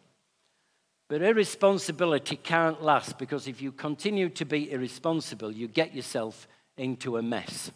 But 1.08 1.22
irresponsibility 1.22 2.36
can't 2.36 2.82
last 2.82 3.16
because 3.16 3.48
if 3.48 3.62
you 3.62 3.72
continue 3.72 4.28
to 4.28 4.44
be 4.44 4.70
irresponsible, 4.70 5.52
you 5.52 5.68
get 5.68 5.94
yourself 5.94 6.46
into 6.76 7.16
a 7.16 7.22
mess. 7.22 7.72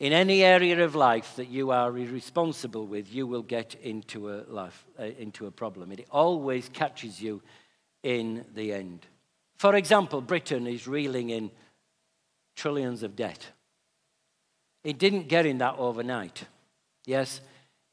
In 0.00 0.12
any 0.12 0.42
area 0.42 0.84
of 0.84 0.96
life 0.96 1.36
that 1.36 1.50
you 1.50 1.70
are 1.70 1.96
irresponsible 1.96 2.84
with, 2.84 3.14
you 3.14 3.28
will 3.28 3.42
get 3.42 3.76
into 3.76 4.30
a 4.30 4.42
life, 4.48 4.84
uh, 4.98 5.04
into 5.04 5.46
a 5.46 5.52
problem. 5.52 5.92
It 5.92 6.08
always 6.10 6.68
catches 6.68 7.22
you 7.22 7.42
in 8.02 8.44
the 8.56 8.72
end. 8.72 9.06
For 9.58 9.76
example, 9.76 10.20
Britain 10.20 10.66
is 10.66 10.88
reeling 10.88 11.30
in 11.30 11.52
trillions 12.56 13.04
of 13.04 13.14
debt. 13.14 13.52
It 14.82 14.98
didn't 14.98 15.28
get 15.28 15.46
in 15.46 15.58
that 15.58 15.74
overnight, 15.78 16.44
yes, 17.04 17.40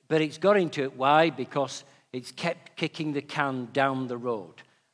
but 0.08 0.22
it's 0.22 0.38
got 0.38 0.58
into 0.58 0.84
it. 0.84 0.96
Why? 0.96 1.30
Because 1.30 1.84
it's 2.14 2.32
kept 2.32 2.78
kicking 2.78 3.14
the 3.14 3.22
can 3.22 3.68
down 3.74 4.08
the 4.08 4.18
road. 4.18 4.54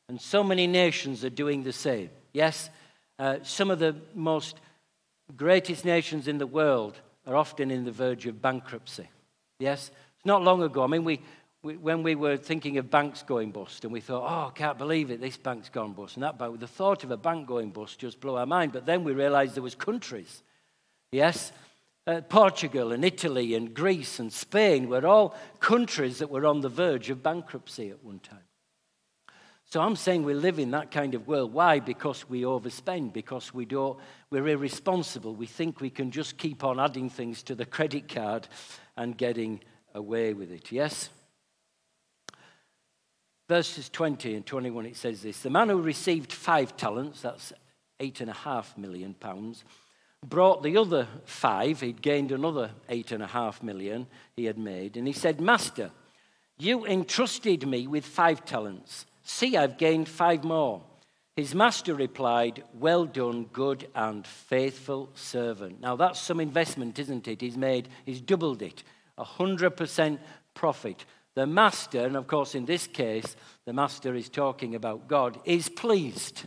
And 0.10 0.20
so 0.20 0.44
many 0.44 0.68
nations 0.68 1.24
are 1.24 1.30
doing 1.30 1.64
the 1.64 1.74
same. 1.74 2.10
Yes, 2.34 2.70
uh, 3.20 3.38
some 3.44 3.70
of 3.70 3.80
the 3.80 3.96
most 4.16 4.60
greatest 5.38 5.86
nations 5.86 6.28
in 6.28 6.40
the 6.40 6.48
world 6.48 7.00
are 7.26 7.36
often 7.36 7.72
in 7.72 7.86
the 7.86 7.92
verge 7.92 8.26
of 8.26 8.42
bankruptcy. 8.42 9.08
Yes, 9.60 9.92
it's 10.18 10.26
not 10.26 10.44
long 10.44 10.64
ago. 10.64 10.84
I 10.84 10.88
mean, 10.88 11.04
we, 11.04 11.20
when 11.62 12.04
we 12.04 12.16
were 12.16 12.36
thinking 12.36 12.78
of 12.78 12.90
banks 12.90 13.24
going 13.24 13.52
bust, 13.52 13.86
and 13.86 13.94
we 13.94 14.02
thought, 14.02 14.24
oh, 14.24 14.50
I 14.50 14.52
can't 14.58 14.78
believe 14.78 15.12
it, 15.12 15.22
this 15.22 15.38
bank's 15.38 15.70
gone 15.70 15.94
bust, 15.94 16.18
and 16.18 16.24
that 16.24 16.38
bank, 16.38 16.60
the 16.60 16.68
thought 16.68 17.04
of 17.04 17.12
a 17.12 17.18
bank 17.18 17.48
going 17.48 17.70
bust 17.70 18.00
just 18.00 18.20
blew 18.20 18.36
our 18.36 18.46
mind. 18.46 18.74
But 18.74 18.86
then 18.86 19.04
we 19.04 19.14
realized 19.14 19.56
there 19.56 19.64
was 19.64 19.76
countries, 19.76 20.44
yes, 21.12 21.54
uh, 22.06 22.22
Portugal 22.22 22.92
and 22.92 23.06
Italy 23.06 23.56
and 23.56 23.74
Greece 23.74 24.20
and 24.20 24.32
Spain 24.32 24.89
were 24.89 25.06
all 25.06 25.36
countries 25.60 26.20
that 26.20 26.30
were 26.30 26.46
on 26.46 26.62
the 26.62 26.70
verge 26.70 27.10
of 27.10 27.24
bankruptcy 27.24 27.89
at 27.89 28.04
one 28.04 28.20
time. 28.20 28.39
So 29.66 29.82
I'm 29.82 29.96
saying 29.96 30.24
we 30.24 30.34
live 30.34 30.60
in 30.60 30.72
that 30.72 30.92
kind 30.92 31.16
of 31.16 31.28
world. 31.28 31.54
Why? 31.54 31.80
Because 31.80 32.30
we 32.30 32.42
overspend, 32.42 33.13
because 33.13 33.54
we 33.54 33.66
don't, 33.66 33.98
we're 34.30 34.48
irresponsible. 34.48 35.34
We 35.34 35.48
think 35.48 35.82
we 35.82 35.89
can 35.89 36.12
just 36.12 36.38
keep 36.38 36.63
on 36.63 36.80
adding 36.80 37.10
things 37.10 37.42
to 37.44 37.56
the 37.56 37.66
credit 37.66 38.08
card 38.08 38.48
and 38.96 39.18
getting 39.18 39.62
away 39.96 40.34
with 40.34 40.52
it. 40.52 40.72
Yes? 40.72 41.10
verses 43.54 43.89
20 43.89 44.36
and 44.36 44.46
21, 44.46 44.88
it 44.88 44.96
says 44.96 45.22
this 45.22 45.42
The 45.42 45.50
man 45.50 45.70
who 45.70 45.82
received 45.82 46.32
five 46.32 46.76
talents, 46.76 47.22
that's 47.22 47.54
eight 48.00 48.22
and 48.22 48.30
a 48.30 48.34
half 48.34 48.78
million 48.78 49.13
pounds, 49.13 49.63
brought 50.24 50.64
the 50.64 50.78
other 50.78 51.08
five. 51.26 51.82
He'd 51.82 52.02
gained 52.02 52.32
another 52.32 52.72
eight 52.90 53.12
and 53.12 53.22
a 53.24 53.28
half 53.28 53.62
million 53.62 54.08
he 54.36 54.46
had 54.46 54.58
made. 54.58 54.98
And 54.98 55.08
he 55.08 55.14
said, 55.14 55.42
Master, 55.42 55.92
you 56.58 56.86
entrusted 56.86 57.68
me 57.68 57.88
with 57.88 58.06
five 58.06 58.46
talents. 58.46 59.06
See, 59.24 59.58
I've 59.58 59.78
gained 59.78 60.10
five 60.10 60.44
more. 60.44 60.82
His 61.36 61.56
master 61.56 61.96
replied, 61.96 62.64
Well 62.76 63.06
done, 63.06 63.46
good 63.46 63.88
and 63.96 64.26
faithful 64.26 65.10
servant. 65.16 65.82
Now 65.82 65.96
that's 65.96 66.22
some 66.22 66.40
investment, 66.40 67.00
isn't 67.00 67.28
it? 67.28 67.42
He's 67.42 67.58
made, 67.58 67.90
he's 68.06 68.22
doubled 68.22 68.62
it, 68.62 68.84
a 69.18 69.26
100% 69.26 70.20
profit. 70.54 71.06
The 71.36 71.48
master, 71.48 72.06
and 72.06 72.16
of 72.16 72.28
course, 72.28 72.54
in 72.54 72.66
this 72.66 72.86
case, 72.86 73.36
the 73.66 73.74
master 73.74 74.14
is 74.14 74.30
talking 74.30 74.76
about 74.76 75.08
God, 75.08 75.40
is 75.46 75.68
pleased. 75.68 76.44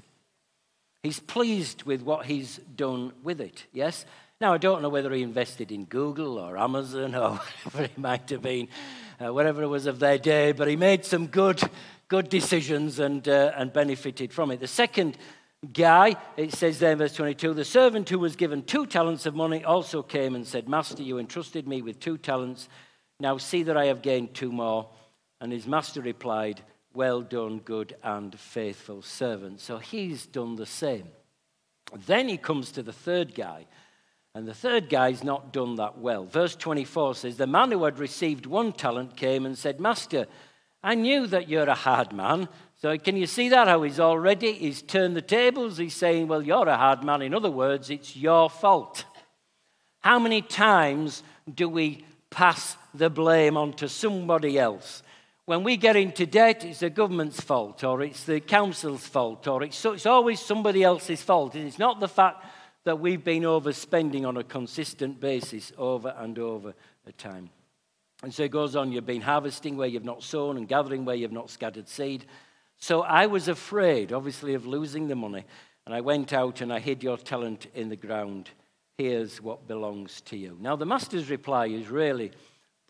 He's 1.06 1.20
pleased 1.20 1.84
with 1.84 2.02
what 2.02 2.26
he's 2.26 2.58
done 2.74 3.12
with 3.22 3.40
it, 3.40 3.66
yes? 3.72 4.04
Now, 4.40 4.52
I 4.52 4.58
don't 4.58 4.82
know 4.82 4.88
whether 4.88 5.12
he 5.12 5.22
invested 5.22 5.70
in 5.70 5.84
Google 5.84 6.36
or 6.36 6.58
Amazon 6.58 7.14
or 7.14 7.30
whatever 7.62 7.84
it 7.84 7.96
might 7.96 8.28
have 8.30 8.42
been, 8.42 8.66
uh, 9.24 9.32
whatever 9.32 9.62
it 9.62 9.68
was 9.68 9.86
of 9.86 10.00
their 10.00 10.18
day, 10.18 10.50
but 10.50 10.66
he 10.66 10.74
made 10.74 11.04
some 11.04 11.28
good, 11.28 11.62
good 12.08 12.28
decisions 12.28 12.98
and, 12.98 13.28
uh, 13.28 13.52
and 13.56 13.72
benefited 13.72 14.32
from 14.32 14.50
it. 14.50 14.58
The 14.58 14.66
second 14.66 15.16
guy, 15.72 16.16
it 16.36 16.52
says 16.52 16.80
there 16.80 16.90
in 16.90 16.98
verse 16.98 17.14
22, 17.14 17.54
the 17.54 17.64
servant 17.64 18.08
who 18.08 18.18
was 18.18 18.34
given 18.34 18.64
two 18.64 18.84
talents 18.84 19.26
of 19.26 19.36
money 19.36 19.62
also 19.62 20.02
came 20.02 20.34
and 20.34 20.44
said, 20.44 20.68
Master, 20.68 21.04
you 21.04 21.20
entrusted 21.20 21.68
me 21.68 21.82
with 21.82 22.00
two 22.00 22.18
talents. 22.18 22.68
Now 23.20 23.38
see 23.38 23.62
that 23.62 23.76
I 23.76 23.84
have 23.86 24.02
gained 24.02 24.34
two 24.34 24.50
more. 24.50 24.88
And 25.40 25.52
his 25.52 25.68
master 25.68 26.00
replied, 26.00 26.62
Well 26.96 27.20
done, 27.20 27.58
good 27.58 27.94
and 28.02 28.40
faithful 28.40 29.02
servant. 29.02 29.60
So 29.60 29.76
he's 29.76 30.24
done 30.24 30.56
the 30.56 30.64
same. 30.64 31.08
Then 32.06 32.26
he 32.26 32.38
comes 32.38 32.72
to 32.72 32.82
the 32.82 32.92
third 32.92 33.34
guy. 33.34 33.66
And 34.34 34.48
the 34.48 34.54
third 34.54 34.88
guy's 34.88 35.22
not 35.22 35.52
done 35.52 35.74
that 35.74 35.98
well. 35.98 36.24
Verse 36.24 36.56
24 36.56 37.14
says, 37.16 37.36
The 37.36 37.46
man 37.46 37.70
who 37.70 37.84
had 37.84 37.98
received 37.98 38.46
one 38.46 38.72
talent 38.72 39.14
came 39.14 39.44
and 39.44 39.58
said, 39.58 39.78
Master, 39.78 40.26
I 40.82 40.94
knew 40.94 41.26
that 41.26 41.50
you're 41.50 41.68
a 41.68 41.74
hard 41.74 42.14
man. 42.14 42.48
So 42.80 42.96
can 42.96 43.16
you 43.16 43.26
see 43.26 43.50
that? 43.50 43.68
How 43.68 43.82
he's 43.82 44.00
already, 44.00 44.54
he's 44.54 44.80
turned 44.80 45.16
the 45.16 45.22
tables. 45.22 45.76
He's 45.76 45.94
saying, 45.94 46.28
Well, 46.28 46.42
you're 46.42 46.66
a 46.66 46.78
hard 46.78 47.04
man. 47.04 47.20
In 47.20 47.34
other 47.34 47.50
words, 47.50 47.90
it's 47.90 48.16
your 48.16 48.48
fault. 48.48 49.04
How 50.00 50.18
many 50.18 50.40
times 50.40 51.22
do 51.54 51.68
we 51.68 52.06
pass 52.30 52.78
the 52.94 53.10
blame 53.10 53.58
onto 53.58 53.86
somebody 53.86 54.58
else? 54.58 55.02
When 55.46 55.62
we 55.62 55.76
get 55.76 55.94
into 55.94 56.26
debt, 56.26 56.64
it's 56.64 56.80
the 56.80 56.90
government's 56.90 57.40
fault, 57.40 57.84
or 57.84 58.02
it's 58.02 58.24
the 58.24 58.40
council's 58.40 59.06
fault, 59.06 59.46
or 59.46 59.62
it's, 59.62 59.84
it's 59.84 60.04
always 60.04 60.40
somebody 60.40 60.82
else's 60.82 61.22
fault. 61.22 61.54
And 61.54 61.66
It's 61.66 61.78
not 61.78 62.00
the 62.00 62.08
fact 62.08 62.44
that 62.82 62.98
we've 62.98 63.22
been 63.22 63.44
overspending 63.44 64.26
on 64.26 64.36
a 64.36 64.42
consistent 64.44 65.20
basis 65.20 65.72
over 65.78 66.14
and 66.18 66.36
over 66.40 66.74
a 67.06 67.12
time. 67.12 67.50
And 68.24 68.34
so 68.34 68.42
it 68.42 68.50
goes 68.50 68.74
on 68.74 68.90
you've 68.90 69.06
been 69.06 69.20
harvesting 69.20 69.76
where 69.76 69.86
you've 69.86 70.04
not 70.04 70.24
sown 70.24 70.56
and 70.56 70.66
gathering 70.66 71.04
where 71.04 71.14
you've 71.14 71.30
not 71.30 71.50
scattered 71.50 71.88
seed. 71.88 72.26
So 72.78 73.02
I 73.02 73.26
was 73.26 73.46
afraid, 73.46 74.12
obviously, 74.12 74.54
of 74.54 74.66
losing 74.66 75.06
the 75.06 75.14
money. 75.14 75.44
And 75.84 75.94
I 75.94 76.00
went 76.00 76.32
out 76.32 76.60
and 76.60 76.72
I 76.72 76.80
hid 76.80 77.04
your 77.04 77.18
talent 77.18 77.68
in 77.72 77.88
the 77.88 77.96
ground. 77.96 78.50
Here's 78.98 79.40
what 79.40 79.68
belongs 79.68 80.22
to 80.22 80.36
you. 80.36 80.56
Now, 80.60 80.74
the 80.74 80.86
master's 80.86 81.30
reply 81.30 81.66
is 81.66 81.88
really 81.88 82.32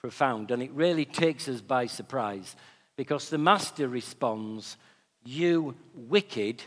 profound, 0.06 0.52
and 0.52 0.62
it 0.62 0.70
really 0.70 1.04
takes 1.04 1.48
us 1.48 1.60
by 1.60 1.84
surprise 1.84 2.54
because 2.94 3.28
the 3.28 3.38
master 3.38 3.88
responds, 3.88 4.76
You 5.24 5.74
wicked, 5.96 6.62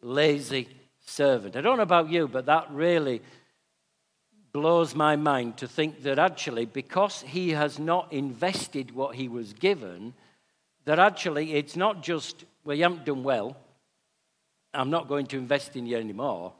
lazy 0.00 0.66
servant. 1.04 1.54
I 1.54 1.60
don't 1.60 1.76
know 1.76 1.82
about 1.82 2.08
you, 2.08 2.26
but 2.26 2.46
that 2.46 2.70
really 2.70 3.20
blows 4.52 4.94
my 4.94 5.16
mind 5.16 5.58
to 5.58 5.68
think 5.68 6.02
that 6.04 6.18
actually, 6.18 6.64
because 6.64 7.20
he 7.20 7.50
has 7.50 7.78
not 7.78 8.10
invested 8.10 8.94
what 8.94 9.16
he 9.16 9.28
was 9.28 9.52
given, 9.52 10.14
that 10.86 10.98
actually 10.98 11.52
it's 11.52 11.76
not 11.76 12.02
just, 12.02 12.46
well, 12.64 12.74
you 12.74 12.84
haven't 12.84 13.04
done 13.04 13.22
well, 13.22 13.54
I'm 14.72 14.88
not 14.88 15.08
going 15.08 15.26
to 15.26 15.36
invest 15.36 15.76
in 15.76 15.84
you 15.84 15.98
anymore, 15.98 16.54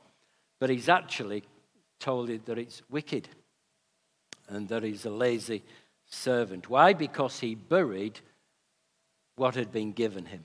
but 0.61 0.69
he's 0.69 0.91
actually 0.91 1.43
told 1.99 2.29
it 2.29 2.45
that 2.45 2.59
it's 2.59 2.83
wicked 2.91 3.31
and 4.49 4.69
that 4.69 4.83
he's 4.83 5.05
a 5.05 5.11
lazy 5.11 5.63
servant. 6.09 6.69
Why? 6.71 6.93
Because 6.93 7.41
he 7.41 7.55
buried 7.55 8.21
what 9.37 9.55
had 9.55 9.73
been 9.73 9.93
given 9.93 10.27
him. 10.27 10.45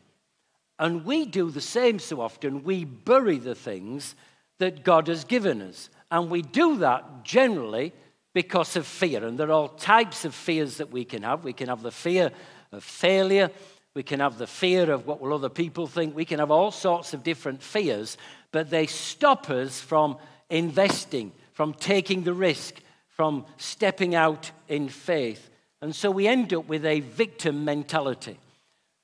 And 0.79 1.05
we 1.05 1.25
do 1.25 1.51
the 1.51 1.61
same 1.61 1.99
so 1.99 2.21
often. 2.21 2.63
We 2.63 2.85
bury 2.85 3.37
the 3.37 3.55
things 3.55 4.15
that 4.57 4.83
God 4.83 5.07
has 5.07 5.23
given 5.23 5.61
us. 5.61 5.89
And 6.09 6.29
we 6.29 6.41
do 6.41 6.77
that 6.77 7.23
generally 7.23 7.93
because 8.33 8.75
of 8.75 8.87
fear. 8.87 9.23
And 9.23 9.37
there 9.37 9.49
are 9.49 9.53
all 9.53 9.69
types 9.69 10.25
of 10.25 10.33
fears 10.33 10.77
that 10.77 10.91
we 10.91 11.05
can 11.05 11.23
have. 11.23 11.43
We 11.43 11.53
can 11.53 11.67
have 11.67 11.83
the 11.83 11.91
fear 11.91 12.31
of 12.71 12.83
failure. 12.83 13.51
We 13.93 14.03
can 14.03 14.21
have 14.21 14.37
the 14.37 14.47
fear 14.47 14.89
of 14.91 15.05
what 15.05 15.21
will 15.21 15.33
other 15.33 15.49
people 15.49 15.85
think. 15.85 16.15
We 16.15 16.25
can 16.25 16.39
have 16.39 16.51
all 16.51 16.71
sorts 16.71 17.13
of 17.13 17.23
different 17.23 17.61
fears, 17.61 18.17
but 18.51 18.69
they 18.69 18.87
stop 18.87 19.49
us 19.49 19.79
from 19.79 20.17
investing, 20.49 21.31
from 21.53 21.73
taking 21.73 22.23
the 22.23 22.33
risk, 22.33 22.75
from 23.09 23.45
stepping 23.57 24.15
out 24.15 24.51
in 24.67 24.89
faith. 24.89 25.50
And 25.81 25.95
so 25.95 26.11
we 26.11 26.27
end 26.27 26.53
up 26.53 26.67
with 26.67 26.85
a 26.85 26.99
victim 26.99 27.65
mentality 27.65 28.37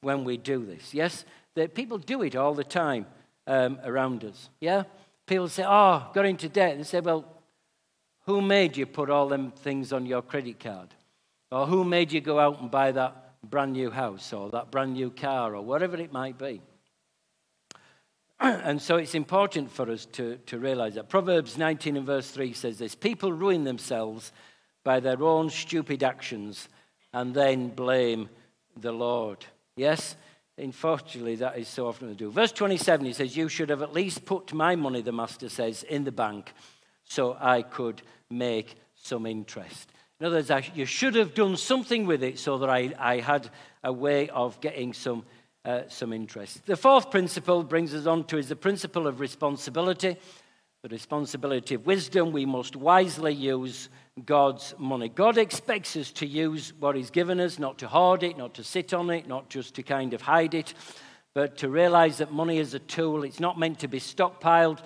when 0.01 0.23
we 0.23 0.37
do 0.37 0.63
this. 0.63 0.93
Yes? 0.93 1.25
That 1.55 1.73
people 1.73 1.97
do 1.97 2.21
it 2.21 2.35
all 2.35 2.53
the 2.53 2.63
time 2.63 3.07
um, 3.47 3.79
around 3.83 4.23
us. 4.23 4.49
Yeah? 4.59 4.83
People 5.25 5.49
say, 5.49 5.63
Oh, 5.67 6.07
got 6.13 6.25
into 6.25 6.49
debt. 6.49 6.77
They 6.77 6.83
say, 6.83 6.99
Well, 6.99 7.25
who 8.25 8.41
made 8.41 8.77
you 8.77 8.85
put 8.85 9.09
all 9.09 9.27
them 9.27 9.51
things 9.51 9.91
on 9.91 10.05
your 10.05 10.21
credit 10.21 10.59
card? 10.59 10.89
Or 11.51 11.65
who 11.65 11.83
made 11.83 12.11
you 12.11 12.21
go 12.21 12.39
out 12.39 12.61
and 12.61 12.69
buy 12.69 12.91
that 12.91 13.33
brand 13.49 13.73
new 13.73 13.89
house 13.89 14.33
or 14.33 14.49
that 14.51 14.69
brand 14.69 14.93
new 14.93 15.09
car 15.09 15.55
or 15.55 15.61
whatever 15.61 15.97
it 15.97 16.11
might 16.11 16.37
be? 16.37 16.61
and 18.39 18.81
so 18.81 18.97
it's 18.97 19.15
important 19.15 19.71
for 19.71 19.89
us 19.89 20.05
to, 20.05 20.37
to 20.45 20.59
realize 20.59 20.95
that. 20.95 21.09
Proverbs 21.09 21.57
19 21.57 21.97
and 21.97 22.05
verse 22.05 22.29
3 22.29 22.53
says 22.53 22.77
this 22.77 22.93
People 22.93 23.31
ruin 23.33 23.63
themselves 23.63 24.31
by 24.87 25.01
their 25.01 25.21
own 25.21 25.49
stupid 25.49 26.01
actions 26.01 26.69
and 27.11 27.33
then 27.33 27.67
blame 27.67 28.29
the 28.79 28.93
Lord. 28.93 29.45
Yes? 29.75 30.15
Unfortunately, 30.57 31.35
that 31.35 31.59
is 31.59 31.67
so 31.67 31.89
often 31.89 32.07
to 32.07 32.15
do. 32.15 32.31
Verse 32.31 32.53
27, 32.53 33.05
he 33.05 33.11
says, 33.11 33.35
You 33.35 33.49
should 33.49 33.69
have 33.69 33.81
at 33.81 33.91
least 33.91 34.23
put 34.23 34.53
my 34.53 34.77
money, 34.77 35.01
the 35.01 35.11
master 35.11 35.49
says, 35.49 35.83
in 35.83 36.05
the 36.05 36.13
bank 36.13 36.53
so 37.03 37.35
I 37.37 37.63
could 37.63 38.01
make 38.29 38.75
some 38.95 39.25
interest. 39.25 39.91
In 40.21 40.27
other 40.27 40.37
words, 40.37 40.51
I, 40.51 40.65
you 40.73 40.85
should 40.85 41.15
have 41.15 41.33
done 41.33 41.57
something 41.57 42.07
with 42.07 42.23
it 42.23 42.39
so 42.39 42.57
that 42.59 42.69
I, 42.69 42.93
I 42.97 43.19
had 43.19 43.49
a 43.83 43.91
way 43.91 44.29
of 44.29 44.61
getting 44.61 44.93
some 44.93 45.25
uh, 45.65 45.81
some 45.89 46.13
interest. 46.13 46.65
The 46.65 46.77
fourth 46.77 47.11
principle 47.11 47.61
brings 47.61 47.93
us 47.93 48.05
on 48.05 48.23
to 48.27 48.37
is 48.37 48.47
the 48.47 48.55
principle 48.55 49.05
of 49.05 49.19
responsibility. 49.19 50.15
The 50.81 50.87
responsibility 50.87 51.75
of 51.75 51.85
wisdom. 51.85 52.31
We 52.31 52.45
must 52.45 52.77
wisely 52.77 53.33
use 53.33 53.89
God's 54.25 54.73
money. 54.77 55.09
God 55.09 55.37
expects 55.37 55.95
us 55.95 56.11
to 56.13 56.25
use 56.25 56.73
what 56.79 56.95
He's 56.95 57.11
given 57.11 57.39
us, 57.39 57.59
not 57.59 57.77
to 57.79 57.87
hoard 57.87 58.23
it, 58.23 58.37
not 58.37 58.55
to 58.55 58.63
sit 58.63 58.93
on 58.93 59.09
it, 59.09 59.27
not 59.27 59.49
just 59.49 59.75
to 59.75 59.83
kind 59.83 60.13
of 60.13 60.21
hide 60.21 60.53
it, 60.53 60.73
but 61.35 61.57
to 61.57 61.69
realize 61.69 62.17
that 62.17 62.31
money 62.31 62.57
is 62.57 62.73
a 62.73 62.79
tool. 62.79 63.23
It's 63.23 63.39
not 63.39 63.59
meant 63.59 63.79
to 63.79 63.87
be 63.87 63.99
stockpiled, 63.99 64.79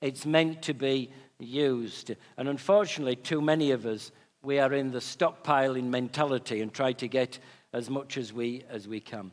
it's 0.00 0.24
meant 0.24 0.62
to 0.62 0.74
be 0.74 1.10
used. 1.38 2.14
And 2.36 2.48
unfortunately, 2.48 3.16
too 3.16 3.40
many 3.40 3.72
of 3.72 3.86
us, 3.86 4.12
we 4.42 4.58
are 4.60 4.72
in 4.72 4.92
the 4.92 5.00
stockpiling 5.00 5.84
mentality 5.84 6.60
and 6.60 6.72
try 6.72 6.92
to 6.92 7.08
get 7.08 7.38
as 7.72 7.90
much 7.90 8.16
as 8.16 8.32
we, 8.32 8.62
as 8.70 8.86
we 8.86 9.00
can. 9.00 9.32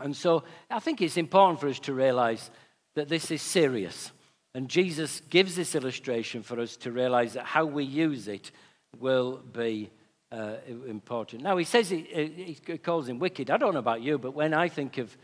And 0.00 0.16
so 0.16 0.42
I 0.68 0.80
think 0.80 1.00
it's 1.00 1.16
important 1.16 1.60
for 1.60 1.68
us 1.68 1.78
to 1.80 1.94
realize 1.94 2.50
that 2.94 3.08
this 3.08 3.30
is 3.30 3.40
serious. 3.40 4.10
And 4.54 4.68
Jesus 4.68 5.22
gives 5.30 5.56
this 5.56 5.74
illustration 5.74 6.42
for 6.42 6.60
us 6.60 6.76
to 6.78 6.90
realize 6.90 7.34
that 7.34 7.46
how 7.46 7.64
we 7.64 7.84
use 7.84 8.28
it 8.28 8.50
will 8.98 9.38
be 9.52 9.90
uh, 10.30 10.56
important. 10.86 11.42
Now, 11.42 11.56
he 11.56 11.64
says 11.64 11.90
he, 11.90 12.56
he 12.66 12.78
calls 12.78 13.08
him 13.08 13.18
wicked. 13.18 13.50
I 13.50 13.56
don't 13.56 13.74
know 13.74 13.80
about 13.80 14.02
you, 14.02 14.18
but 14.18 14.34
when 14.34 14.54
I 14.54 14.68
think 14.68 14.98
of 14.98 15.16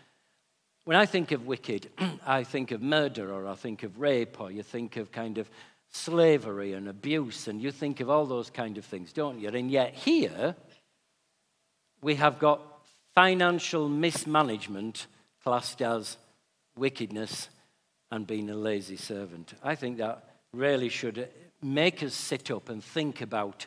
when 0.84 0.96
I 0.96 1.04
think 1.04 1.32
of 1.32 1.46
wicked, 1.46 1.90
I 2.26 2.44
think 2.44 2.70
of 2.70 2.80
murder 2.80 3.30
or 3.30 3.46
I 3.46 3.56
think 3.56 3.82
of 3.82 4.00
rape 4.00 4.40
or 4.40 4.50
you 4.50 4.62
think 4.62 4.96
of 4.96 5.12
kind 5.12 5.36
of 5.36 5.50
slavery 5.90 6.72
and 6.72 6.88
abuse 6.88 7.46
and 7.46 7.60
you 7.60 7.70
think 7.70 8.00
of 8.00 8.08
all 8.08 8.24
those 8.24 8.48
kind 8.48 8.78
of 8.78 8.86
things, 8.86 9.12
don't 9.12 9.38
you? 9.38 9.48
And 9.48 9.70
yet 9.70 9.92
here 9.92 10.56
we 12.00 12.14
have 12.14 12.38
got 12.38 12.62
financial 13.14 13.86
mismanagement 13.86 15.08
classed 15.42 15.82
as 15.82 16.16
wickedness 16.74 17.50
and 18.10 18.26
being 18.26 18.48
a 18.48 18.56
lazy 18.56 18.96
servant. 18.96 19.52
I 19.62 19.74
think 19.74 19.98
that 19.98 20.24
really 20.52 20.88
should 20.88 21.28
make 21.62 22.02
us 22.02 22.14
sit 22.14 22.50
up 22.50 22.68
and 22.68 22.82
think 22.82 23.20
about 23.20 23.66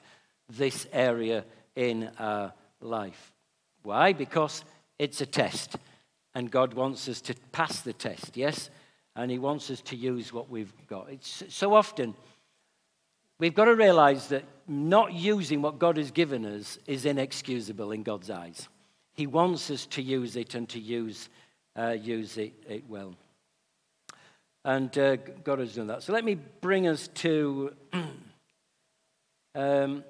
this 0.49 0.87
area 0.91 1.45
in 1.75 2.09
our 2.19 2.53
life. 2.79 3.31
Why? 3.83 4.13
Because 4.13 4.63
it's 4.99 5.21
a 5.21 5.25
test, 5.25 5.75
and 6.35 6.51
God 6.51 6.73
wants 6.73 7.07
us 7.09 7.21
to 7.21 7.35
pass 7.51 7.81
the 7.81 7.93
test, 7.93 8.37
yes? 8.37 8.69
And 9.15 9.31
He 9.31 9.39
wants 9.39 9.69
us 9.69 9.81
to 9.81 9.95
use 9.95 10.31
what 10.31 10.49
we've 10.49 10.73
got. 10.87 11.09
It's 11.09 11.43
so 11.49 11.73
often 11.73 12.15
we've 13.39 13.55
got 13.55 13.65
to 13.65 13.75
realize 13.75 14.27
that 14.27 14.43
not 14.67 15.13
using 15.13 15.61
what 15.61 15.79
God 15.79 15.97
has 15.97 16.11
given 16.11 16.45
us 16.45 16.77
is 16.85 17.05
inexcusable 17.05 17.91
in 17.91 18.03
God's 18.03 18.29
eyes. 18.29 18.69
He 19.13 19.27
wants 19.27 19.69
us 19.69 19.85
to 19.87 20.01
use 20.01 20.35
it 20.35 20.55
and 20.55 20.69
to 20.69 20.79
use, 20.79 21.29
uh, 21.75 21.89
use 21.89 22.37
it, 22.37 22.53
it, 22.67 22.83
well. 22.87 23.15
And 24.63 24.95
uh, 24.97 25.15
God 25.15 25.59
has 25.59 25.75
done 25.75 25.87
that. 25.87 26.03
So 26.03 26.13
let 26.13 26.23
me 26.23 26.35
bring 26.35 26.87
us 26.87 27.07
to 27.15 27.73
um, 29.55 30.03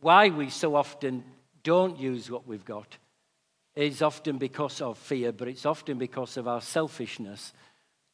why 0.00 0.28
we 0.30 0.50
so 0.50 0.74
often 0.74 1.24
don't 1.62 1.98
use 1.98 2.30
what 2.30 2.46
we've 2.46 2.64
got. 2.64 2.96
Is 3.76 4.02
often 4.02 4.38
because 4.38 4.80
of 4.80 4.98
fear, 4.98 5.30
but 5.30 5.46
it's 5.46 5.64
often 5.64 5.96
because 5.96 6.36
of 6.36 6.48
our 6.48 6.60
selfishness. 6.60 7.52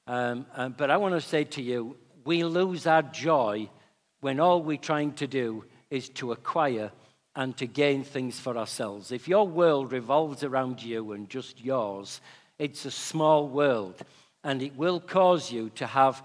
Um, 0.07 0.47
um, 0.55 0.75
but 0.77 0.91
I 0.91 0.99
want 0.99 1.15
to 1.15 1.21
say 1.21 1.45
to 1.45 1.63
you, 1.63 1.97
we 2.25 2.45
lose 2.45 2.87
our 2.87 3.03
joy 3.03 3.69
when 4.21 4.39
all 4.39 4.63
we're 4.63 4.77
trying 4.77 5.13
to 5.15 5.27
do 5.27 5.65
is 5.91 6.11
to 6.11 6.33
acquire 6.33 6.93
and 7.35 7.57
to 7.57 7.67
gain 7.67 8.05
things 8.05 8.39
for 8.39 8.57
ourselves. 8.57 9.13
If 9.13 9.29
your 9.29 9.49
world 9.49 9.93
revolves 9.93 10.45
around 10.45 10.83
you 10.83 11.13
and 11.13 11.29
just 11.29 11.63
yours, 11.63 12.21
it's 12.59 12.85
a 12.85 12.91
small 12.91 13.49
world 13.49 14.03
and 14.47 14.63
it 14.63 14.77
will 14.77 15.01
cause 15.01 15.51
you 15.51 15.71
to 15.71 15.87
have 15.87 16.23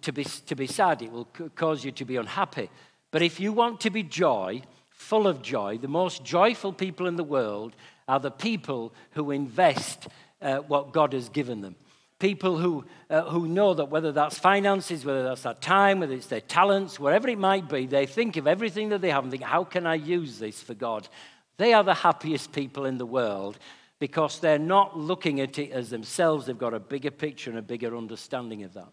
to 0.00 0.12
be, 0.12 0.24
to 0.24 0.54
be 0.56 0.66
sad, 0.66 1.02
it 1.02 1.12
will 1.12 1.28
cause 1.54 1.84
you 1.84 1.92
to 1.92 2.04
be 2.06 2.16
unhappy. 2.16 2.70
But 3.10 3.22
if 3.22 3.38
you 3.38 3.52
want 3.52 3.80
to 3.80 3.90
be 3.90 4.02
joy, 4.02 4.62
full 4.88 5.26
of 5.26 5.42
joy, 5.42 5.76
the 5.76 5.88
most 5.88 6.24
joyful 6.24 6.72
people 6.72 7.06
in 7.06 7.16
the 7.16 7.24
world 7.24 7.76
are 8.08 8.18
the 8.18 8.30
people 8.30 8.94
who 9.10 9.30
invest 9.30 10.08
uh, 10.40 10.58
what 10.58 10.92
God 10.92 11.12
has 11.12 11.28
given 11.28 11.60
them. 11.60 11.76
people 12.20 12.58
who, 12.58 12.84
uh, 13.08 13.22
who 13.22 13.48
know 13.48 13.74
that 13.74 13.86
whether 13.86 14.12
that's 14.12 14.38
finances, 14.38 15.04
whether 15.04 15.24
that's 15.24 15.42
their 15.42 15.54
time, 15.54 16.00
whether 16.00 16.14
it's 16.14 16.28
their 16.28 16.40
talents, 16.40 17.00
whatever 17.00 17.28
it 17.28 17.38
might 17.38 17.68
be, 17.68 17.86
they 17.86 18.06
think 18.06 18.36
of 18.36 18.46
everything 18.46 18.90
that 18.90 19.00
they 19.00 19.10
have 19.10 19.24
and 19.24 19.32
think, 19.32 19.42
how 19.42 19.64
can 19.64 19.86
I 19.86 19.94
use 19.94 20.38
this 20.38 20.62
for 20.62 20.74
God? 20.74 21.08
They 21.56 21.72
are 21.72 21.82
the 21.82 21.94
happiest 21.94 22.52
people 22.52 22.84
in 22.84 22.98
the 22.98 23.06
world 23.06 23.58
because 24.00 24.40
they're 24.40 24.58
not 24.58 24.98
looking 24.98 25.40
at 25.40 25.58
it 25.58 25.70
as 25.70 25.90
themselves. 25.90 26.46
They've 26.46 26.58
got 26.58 26.74
a 26.74 26.80
bigger 26.80 27.12
picture 27.12 27.50
and 27.50 27.58
a 27.58 27.62
bigger 27.62 27.96
understanding 27.96 28.64
of 28.64 28.72
that. 28.74 28.88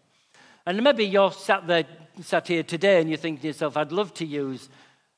And 0.66 0.84
maybe 0.84 1.04
you're 1.04 1.32
sat 1.32 1.66
there, 1.66 1.84
sat 2.20 2.46
here 2.46 2.62
today, 2.62 3.00
and 3.00 3.10
you 3.10 3.16
think 3.16 3.40
to 3.40 3.46
yourself, 3.46 3.76
I'd 3.76 3.90
love 3.90 4.12
to 4.14 4.26
use 4.26 4.68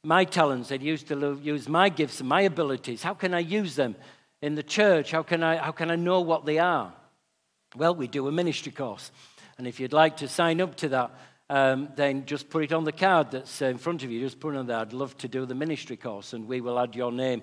my 0.04 0.24
talents. 0.24 0.70
I'd 0.70 0.82
use 0.82 1.02
to 1.04 1.38
use 1.42 1.68
my 1.68 1.88
gifts 1.88 2.20
and 2.20 2.28
my 2.28 2.42
abilities. 2.42 3.02
How 3.02 3.14
can 3.14 3.34
I 3.34 3.40
use 3.40 3.74
them 3.74 3.96
in 4.40 4.54
the 4.54 4.62
church? 4.62 5.10
How 5.10 5.24
can 5.24 5.42
I, 5.42 5.56
how 5.56 5.72
can 5.72 5.90
I 5.90 5.96
know 5.96 6.20
what 6.20 6.46
they 6.46 6.58
are? 6.58 6.92
Well, 7.76 7.94
we 7.96 8.06
do 8.06 8.28
a 8.28 8.32
ministry 8.32 8.72
course. 8.72 9.10
And 9.58 9.66
if 9.66 9.80
you'd 9.80 9.92
like 9.92 10.18
to 10.18 10.28
sign 10.28 10.60
up 10.60 10.76
to 10.76 10.88
that, 10.90 11.10
um, 11.50 11.88
then 11.96 12.26
just 12.26 12.48
put 12.48 12.62
it 12.62 12.72
on 12.72 12.84
the 12.84 12.92
card 12.92 13.32
that's 13.32 13.60
in 13.60 13.76
front 13.76 14.04
of 14.04 14.10
you. 14.10 14.20
Just 14.20 14.38
put 14.38 14.54
it 14.54 14.58
on 14.58 14.68
there. 14.68 14.78
I'd 14.78 14.92
love 14.92 15.16
to 15.18 15.28
do 15.28 15.46
the 15.46 15.54
ministry 15.56 15.96
course, 15.96 16.32
and 16.32 16.46
we 16.46 16.60
will 16.60 16.78
add 16.78 16.94
your 16.94 17.10
name 17.10 17.42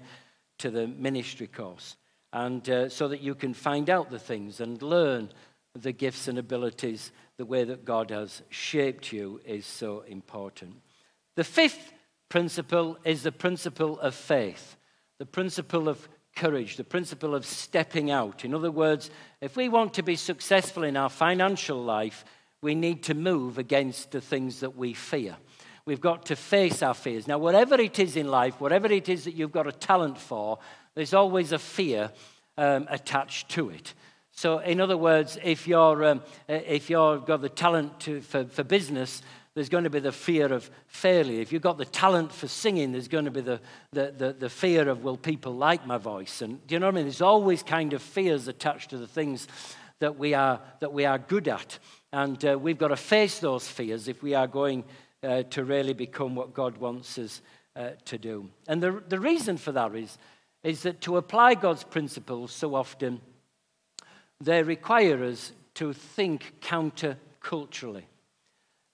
to 0.59 0.71
the 0.71 0.87
ministry 0.87 1.47
course. 1.47 1.97
And 2.33 2.69
uh, 2.69 2.89
so 2.89 3.07
that 3.07 3.21
you 3.21 3.35
can 3.35 3.53
find 3.53 3.89
out 3.89 4.09
the 4.09 4.19
things 4.19 4.59
and 4.59 4.81
learn 4.81 5.29
the 5.73 5.91
gifts 5.91 6.27
and 6.27 6.37
abilities, 6.37 7.11
the 7.37 7.45
way 7.45 7.63
that 7.63 7.85
God 7.85 8.09
has 8.09 8.41
shaped 8.49 9.13
you 9.13 9.39
is 9.45 9.65
so 9.65 10.01
important. 10.01 10.75
The 11.35 11.43
fifth 11.43 11.93
principle 12.29 12.97
is 13.03 13.23
the 13.23 13.31
principle 13.31 13.99
of 13.99 14.15
faith, 14.15 14.75
the 15.19 15.25
principle 15.25 15.87
of 15.87 16.07
courage, 16.35 16.77
the 16.77 16.83
principle 16.83 17.35
of 17.35 17.45
stepping 17.45 18.11
out. 18.11 18.45
In 18.45 18.53
other 18.53 18.71
words, 18.71 19.09
if 19.41 19.55
we 19.55 19.69
want 19.69 19.93
to 19.95 20.03
be 20.03 20.15
successful 20.15 20.83
in 20.83 20.97
our 20.97 21.09
financial 21.09 21.81
life, 21.81 22.25
we 22.61 22.75
need 22.75 23.03
to 23.03 23.13
move 23.13 23.57
against 23.57 24.11
the 24.11 24.21
things 24.21 24.59
that 24.59 24.75
we 24.75 24.93
fear. 24.93 25.37
We've 25.87 26.01
got 26.01 26.25
to 26.25 26.35
face 26.35 26.83
our 26.83 26.93
fears. 26.93 27.29
Now, 27.29 27.37
whatever 27.37 27.75
it 27.79 27.97
is 27.97 28.17
in 28.17 28.27
life, 28.27 28.59
whatever 28.59 28.87
it 28.87 29.07
is 29.07 29.23
that 29.23 29.35
you've 29.35 29.53
got 29.53 29.67
a 29.67 29.71
talent 29.71 30.17
for, 30.17 30.59
there's 30.95 31.13
always 31.13 31.53
a 31.53 31.57
fear 31.57 32.11
um, 32.57 32.87
attached 32.89 33.47
to 33.51 33.69
it. 33.69 33.93
So, 34.33 34.59
in 34.59 34.81
other 34.81 34.97
words, 34.97 35.37
if 35.41 35.65
you're, 35.65 36.03
um, 36.03 36.23
if 36.49 36.89
you've 36.89 37.25
got 37.25 37.41
the 37.41 37.47
talent 37.47 38.01
to, 38.01 38.19
for, 38.19 38.43
for 38.43 38.65
business, 38.65 39.21
there's 39.53 39.69
going 39.69 39.85
to 39.85 39.89
be 39.89 40.01
the 40.01 40.11
fear 40.11 40.51
of 40.51 40.69
failure. 40.87 41.39
If 41.39 41.53
you've 41.53 41.61
got 41.61 41.77
the 41.77 41.85
talent 41.85 42.33
for 42.33 42.49
singing, 42.49 42.91
there's 42.91 43.07
going 43.07 43.23
to 43.23 43.31
be 43.31 43.39
the, 43.39 43.61
the, 43.93 44.13
the, 44.17 44.33
the, 44.33 44.49
fear 44.49 44.89
of, 44.89 45.05
will 45.05 45.15
people 45.15 45.55
like 45.55 45.87
my 45.87 45.97
voice? 45.97 46.41
And 46.41 46.67
do 46.67 46.75
you 46.75 46.79
know 46.79 46.87
what 46.87 46.95
I 46.95 46.97
mean? 46.97 47.05
There's 47.05 47.21
always 47.21 47.63
kind 47.63 47.93
of 47.93 48.01
fears 48.01 48.49
attached 48.49 48.89
to 48.89 48.97
the 48.97 49.07
things 49.07 49.47
that 49.99 50.19
we 50.19 50.33
are, 50.33 50.59
that 50.81 50.91
we 50.91 51.05
are 51.05 51.17
good 51.17 51.47
at. 51.47 51.79
And 52.11 52.43
uh, 52.43 52.59
we've 52.59 52.77
got 52.77 52.89
to 52.89 52.97
face 52.97 53.39
those 53.39 53.65
fears 53.67 54.09
if 54.09 54.21
we 54.21 54.35
are 54.35 54.47
going 54.47 54.83
uh, 55.23 55.43
to 55.43 55.63
really 55.63 55.93
become 55.93 56.35
what 56.35 56.53
God 56.53 56.77
wants 56.77 57.17
us 57.17 57.41
uh, 57.75 57.91
to 58.05 58.17
do. 58.17 58.49
And 58.67 58.81
the, 58.81 59.03
the 59.07 59.19
reason 59.19 59.57
for 59.57 59.71
that 59.71 59.95
is, 59.95 60.17
is 60.63 60.83
that 60.83 61.01
to 61.01 61.17
apply 61.17 61.55
God's 61.55 61.83
principles 61.83 62.51
so 62.51 62.75
often, 62.75 63.21
they 64.41 64.63
require 64.63 65.23
us 65.23 65.51
to 65.75 65.93
think 65.93 66.55
counter 66.61 67.17
culturally. 67.39 68.07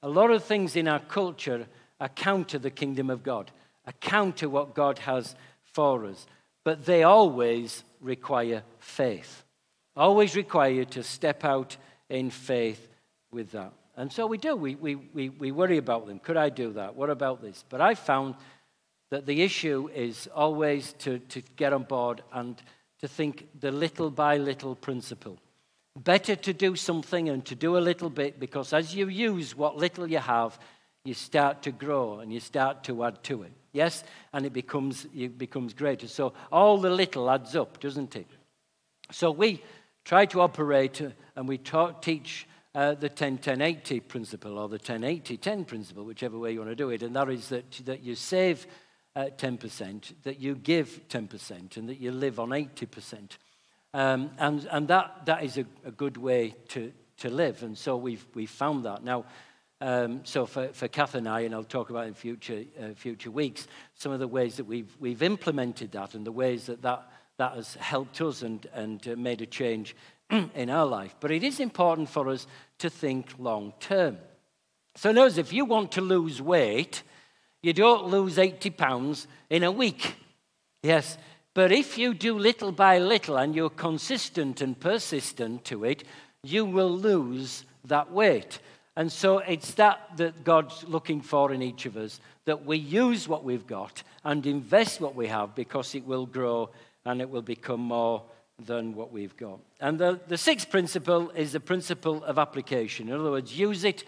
A 0.02 0.10
lot 0.10 0.32
of 0.32 0.44
things 0.44 0.76
in 0.76 0.88
our 0.88 1.00
culture 1.00 1.66
are 2.00 2.10
counter 2.10 2.60
the 2.60 2.70
kingdom 2.70 3.10
of 3.10 3.24
God, 3.24 3.52
are 3.88 3.94
counter 4.02 4.50
what 4.50 4.76
God 4.76 5.00
has 5.00 5.36
for 5.64 6.06
us. 6.06 6.26
But 6.66 6.86
they 6.86 7.04
always 7.04 7.84
require 8.02 8.64
faith, 8.80 9.44
always 9.96 10.36
require 10.36 10.72
you 10.72 10.86
to 10.86 11.04
step 11.04 11.44
out 11.44 11.78
in 12.10 12.30
faith 12.30 12.88
with 13.32 13.52
that. 13.52 13.74
And 13.96 14.12
so 14.12 14.26
we 14.26 14.38
do. 14.38 14.56
We, 14.56 14.76
we, 14.76 14.96
we, 14.96 15.30
we 15.30 15.52
worry 15.52 15.78
about 15.78 16.08
them. 16.08 16.20
Could 16.20 16.38
I 16.38 16.50
do 16.50 16.74
that? 16.74 16.96
What 16.96 17.10
about 17.10 17.42
this? 17.42 17.64
But 17.70 17.82
I 17.82 17.96
found 17.96 18.36
that 19.12 19.26
the 19.26 19.44
issue 19.44 19.90
is 19.94 20.28
always 20.34 20.94
to, 20.94 21.20
to 21.20 21.42
get 21.56 21.74
on 21.74 21.84
board 21.84 22.24
and 22.32 22.60
to 23.02 23.08
think 23.08 23.48
the 23.60 23.72
little 23.72 24.10
by 24.10 24.38
little 24.38 24.76
principle. 24.76 25.38
Better 25.96 26.36
to 26.36 26.54
do 26.54 26.76
something 26.76 27.30
and 27.30 27.46
to 27.46 27.54
do 27.54 27.78
a 27.78 27.80
little 27.80 28.10
bit 28.10 28.40
because 28.40 28.74
as 28.74 28.96
you 28.96 29.08
use 29.10 29.56
what 29.56 29.78
little 29.78 30.10
you 30.10 30.18
have, 30.18 30.58
you 31.06 31.14
start 31.14 31.62
to 31.64 31.72
grow 31.72 32.20
and 32.20 32.34
you 32.34 32.40
start 32.40 32.84
to 32.86 33.04
add 33.04 33.24
to 33.26 33.44
it. 33.44 33.52
Yes? 33.74 34.04
And 34.32 34.46
it 34.46 34.54
becomes, 34.54 35.06
it 35.16 35.38
becomes 35.38 35.74
greater. 35.74 36.08
So 36.08 36.34
all 36.52 36.78
the 36.78 36.90
little 36.90 37.30
adds 37.30 37.56
up, 37.56 37.80
doesn't 37.80 38.16
it? 38.16 38.28
So 39.12 39.30
we 39.30 39.62
try 40.06 40.26
to 40.28 40.42
operate 40.42 41.02
and 41.36 41.48
we 41.48 41.60
taught, 41.60 42.02
teach 42.02 42.48
uh, 42.76 42.94
the 42.96 43.10
10 43.10 43.38
10 43.38 43.62
80 43.62 44.00
principle 44.02 44.58
or 44.58 44.68
the 44.68 44.80
10 44.80 45.04
80 45.04 45.38
10 45.38 45.66
principle, 45.66 46.04
whichever 46.04 46.38
way 46.38 46.54
you 46.54 46.60
want 46.60 46.72
to 46.72 46.76
do 46.76 46.90
it. 46.90 47.04
And 47.04 47.16
that 47.16 47.30
is 47.30 47.50
that, 47.50 47.72
that 47.86 48.02
you 48.02 48.16
save 48.16 48.66
uh, 49.16 49.26
10%, 49.38 50.14
that 50.24 50.40
you 50.40 50.56
give 50.56 51.08
10%, 51.10 51.78
and 51.78 51.90
that 51.90 52.00
you 52.00 52.12
live 52.12 52.40
on 52.40 52.50
80%. 52.50 53.38
Um, 53.94 54.32
and 54.40 54.68
and 54.72 54.88
that, 54.88 55.26
that 55.26 55.44
is 55.44 55.58
a, 55.58 55.66
a, 55.86 55.92
good 55.92 56.18
way 56.18 56.56
to, 56.70 56.92
to 57.18 57.30
live. 57.30 57.62
And 57.62 57.78
so 57.78 57.96
we've, 57.96 58.26
we've 58.34 58.50
found 58.50 58.86
that. 58.86 59.04
Now, 59.04 59.26
um, 59.82 60.22
so 60.24 60.48
for, 60.48 60.70
for 60.70 60.88
Kath 60.88 61.14
and 61.14 61.30
I, 61.30 61.42
and 61.42 61.54
I'll 61.54 61.64
talk 61.64 61.92
about 61.92 62.08
in 62.08 62.16
future, 62.16 62.64
uh, 62.82 62.96
future 62.96 63.30
weeks, 63.30 63.68
some 63.94 64.12
of 64.12 64.20
the 64.20 64.28
ways 64.28 64.58
that 64.58 64.64
we've, 64.64 64.92
we've 65.00 65.22
implemented 65.22 65.92
that 65.92 66.16
and 66.16 66.26
the 66.26 66.32
ways 66.32 66.66
that 66.66 66.82
that, 66.82 67.08
that 67.38 67.54
has 67.54 67.76
helped 67.76 68.20
us 68.22 68.42
and, 68.42 68.66
and 68.74 69.08
uh, 69.08 69.16
made 69.16 69.42
a 69.42 69.46
change 69.46 69.96
in 70.56 70.70
our 70.70 70.86
life. 70.86 71.16
But 71.20 71.32
it 71.32 71.44
is 71.44 71.60
important 71.60 72.10
for 72.10 72.30
us 72.30 72.48
to 72.80 72.90
think 72.90 73.34
long 73.38 73.74
term. 73.80 74.18
So, 74.96 75.12
notice 75.12 75.38
if 75.38 75.54
you 75.54 75.66
want 75.66 75.92
to 75.94 76.02
lose 76.02 76.42
weight, 76.42 77.04
you 77.62 77.74
don't 77.74 78.08
lose 78.08 78.38
80 78.38 78.70
pounds 78.72 79.28
in 79.50 79.64
a 79.64 79.72
week. 79.72 80.16
Yes, 80.84 81.18
but 81.54 81.72
if 81.72 81.98
you 81.98 82.14
do 82.14 82.38
little 82.38 82.72
by 82.72 83.00
little 83.00 83.38
and 83.38 83.56
you're 83.56 83.70
consistent 83.70 84.62
and 84.62 84.80
persistent 84.80 85.64
to 85.66 85.86
it, 85.86 86.04
you 86.44 86.66
will 86.66 86.92
lose 86.92 87.64
that 87.86 88.12
weight. 88.12 88.60
And 88.96 89.12
so 89.12 89.40
it's 89.40 89.74
that 89.76 90.18
that 90.18 90.44
God's 90.44 90.84
looking 90.88 91.22
for 91.22 91.52
in 91.52 91.62
each 91.62 91.86
of 91.86 91.98
us 91.98 92.20
that 92.46 92.66
we 92.66 92.78
use 92.78 93.28
what 93.28 93.44
we've 93.44 93.66
got 93.66 94.04
and 94.24 94.46
invest 94.46 95.02
what 95.02 95.16
we 95.16 95.28
have 95.28 95.56
because 95.56 95.96
it 95.96 96.06
will 96.06 96.26
grow 96.26 96.70
and 97.06 97.22
it 97.22 97.30
will 97.30 97.42
become 97.42 97.80
more 97.80 98.22
than 98.60 98.94
what 98.94 99.12
we've 99.12 99.36
got. 99.36 99.60
And 99.80 100.00
the, 100.00 100.20
the 100.28 100.38
sixth 100.38 100.70
principle 100.70 101.30
is 101.32 101.54
the 101.54 101.60
principle 101.60 102.24
of 102.24 102.38
application. 102.38 103.10
In 103.10 103.16
other 103.16 103.32
words, 103.32 103.58
use 103.58 103.84
it 103.84 104.04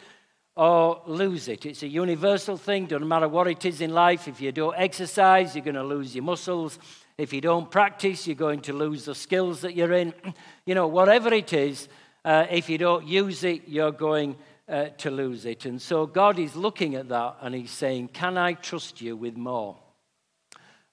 or 0.55 1.01
lose 1.05 1.47
it. 1.47 1.65
It's 1.65 1.83
a 1.83 1.87
universal 1.87 2.55
thing, 2.55 2.85
doesn't 2.85 3.07
matter 3.07 3.27
what 3.27 3.47
it 3.47 3.65
is 3.65 3.81
in 3.81 3.93
life. 3.93 4.27
If 4.27 4.39
you 4.39 4.51
don't 4.51 4.75
exercise, 4.77 5.55
you're 5.55 5.65
going 5.65 5.75
to 5.75 5.83
lose 5.83 6.15
your 6.15 6.23
muscles. 6.23 6.79
If 7.17 7.33
you 7.33 7.41
don't 7.41 7.69
practice, 7.69 8.27
you're 8.27 8.35
going 8.35 8.61
to 8.61 8.73
lose 8.73 9.05
the 9.05 9.15
skills 9.15 9.61
that 9.61 9.75
you're 9.75 9.93
in. 9.93 10.13
You 10.65 10.73
know, 10.73 10.87
whatever 10.87 11.31
it 11.31 11.53
is, 11.53 11.87
uh, 12.23 12.47
if 12.49 12.69
you 12.69 12.79
don't 12.79 13.05
use 13.05 13.43
it, 13.43 13.67
you're 13.67 13.91
going 13.91 14.35
uh, 14.67 14.85
to 14.97 15.11
lose 15.11 15.45
it. 15.45 15.65
And 15.65 15.79
so 15.79 16.07
God 16.07 16.39
is 16.39 16.55
looking 16.55 16.95
at 16.95 17.09
that 17.09 17.37
and 17.41 17.53
He's 17.53 17.69
saying, 17.69 18.07
Can 18.09 18.35
I 18.35 18.53
trust 18.53 18.99
you 18.99 19.15
with 19.15 19.37
more? 19.37 19.77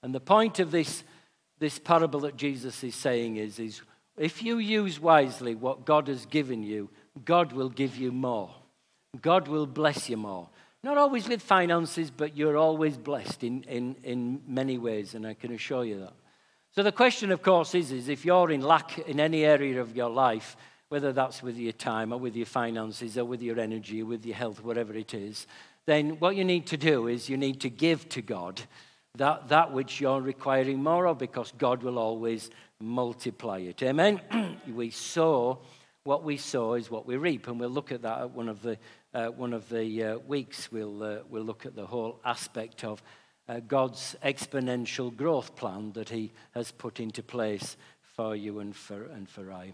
And 0.03 0.13
the 0.13 0.19
point 0.19 0.59
of 0.59 0.69
this, 0.69 1.03
this 1.63 1.79
parable 1.79 2.19
that 2.19 2.35
Jesus 2.35 2.83
is 2.83 2.93
saying 2.93 3.37
is, 3.37 3.57
is 3.57 3.81
if 4.17 4.43
you 4.43 4.57
use 4.57 4.99
wisely 4.99 5.55
what 5.55 5.85
God 5.85 6.09
has 6.09 6.25
given 6.25 6.61
you, 6.61 6.89
God 7.23 7.53
will 7.53 7.69
give 7.69 7.95
you 7.95 8.11
more. 8.11 8.53
God 9.21 9.47
will 9.47 9.65
bless 9.65 10.09
you 10.09 10.17
more. 10.17 10.49
Not 10.83 10.97
always 10.97 11.29
with 11.29 11.41
finances, 11.41 12.11
but 12.11 12.35
you're 12.35 12.57
always 12.57 12.97
blessed 12.97 13.45
in, 13.45 13.63
in, 13.63 13.95
in 14.03 14.41
many 14.45 14.77
ways, 14.77 15.15
and 15.15 15.25
I 15.25 15.35
can 15.35 15.53
assure 15.53 15.85
you 15.85 16.01
that. 16.01 16.11
So 16.75 16.83
the 16.83 16.91
question, 16.91 17.31
of 17.31 17.41
course, 17.41 17.73
is, 17.75 17.93
is 17.93 18.09
if 18.09 18.25
you're 18.25 18.51
in 18.51 18.59
lack 18.59 18.99
in 18.99 19.21
any 19.21 19.45
area 19.45 19.79
of 19.79 19.95
your 19.95 20.09
life, 20.09 20.57
whether 20.89 21.13
that's 21.13 21.41
with 21.41 21.55
your 21.55 21.71
time 21.71 22.11
or 22.11 22.19
with 22.19 22.35
your 22.35 22.45
finances 22.45 23.17
or 23.17 23.23
with 23.23 23.41
your 23.41 23.57
energy 23.57 24.01
or 24.01 24.07
with 24.07 24.25
your 24.25 24.35
health, 24.35 24.61
whatever 24.61 24.93
it 24.93 25.13
is, 25.13 25.47
then 25.85 26.19
what 26.19 26.35
you 26.35 26.43
need 26.43 26.67
to 26.67 26.75
do 26.75 27.07
is 27.07 27.29
you 27.29 27.37
need 27.37 27.61
to 27.61 27.69
give 27.69 28.09
to 28.09 28.21
God 28.21 28.63
that, 29.17 29.49
that 29.49 29.71
which 29.71 30.01
you're 30.01 30.21
requiring 30.21 30.81
more 30.81 31.07
of 31.07 31.17
because 31.17 31.53
God 31.57 31.83
will 31.83 31.99
always 31.99 32.49
multiply 32.79 33.59
it. 33.59 33.83
Amen? 33.83 34.21
we 34.73 34.89
sow, 34.89 35.59
what 36.03 36.23
we 36.23 36.37
sow 36.37 36.73
is 36.73 36.89
what 36.89 37.05
we 37.05 37.17
reap, 37.17 37.47
and 37.47 37.59
we'll 37.59 37.69
look 37.69 37.91
at 37.91 38.01
that 38.01 38.21
at 38.21 38.31
one 38.31 38.49
of 38.49 38.61
the 38.61 38.77
uh, 39.13 39.27
one 39.27 39.53
of 39.53 39.69
the 39.69 40.03
uh, 40.03 40.17
weeks, 40.19 40.71
we'll, 40.71 41.03
uh, 41.03 41.17
we'll 41.29 41.43
look 41.43 41.65
at 41.65 41.75
the 41.75 41.85
whole 41.85 42.19
aspect 42.25 42.83
of 42.83 43.01
uh, 43.47 43.59
God's 43.59 44.15
exponential 44.23 45.15
growth 45.15 45.55
plan 45.55 45.91
that 45.93 46.09
He 46.09 46.31
has 46.53 46.71
put 46.71 46.99
into 46.99 47.21
place 47.21 47.77
for 48.01 48.35
you 48.35 48.59
and 48.59 48.75
for, 48.75 49.05
and 49.05 49.29
for 49.29 49.51
I. 49.51 49.73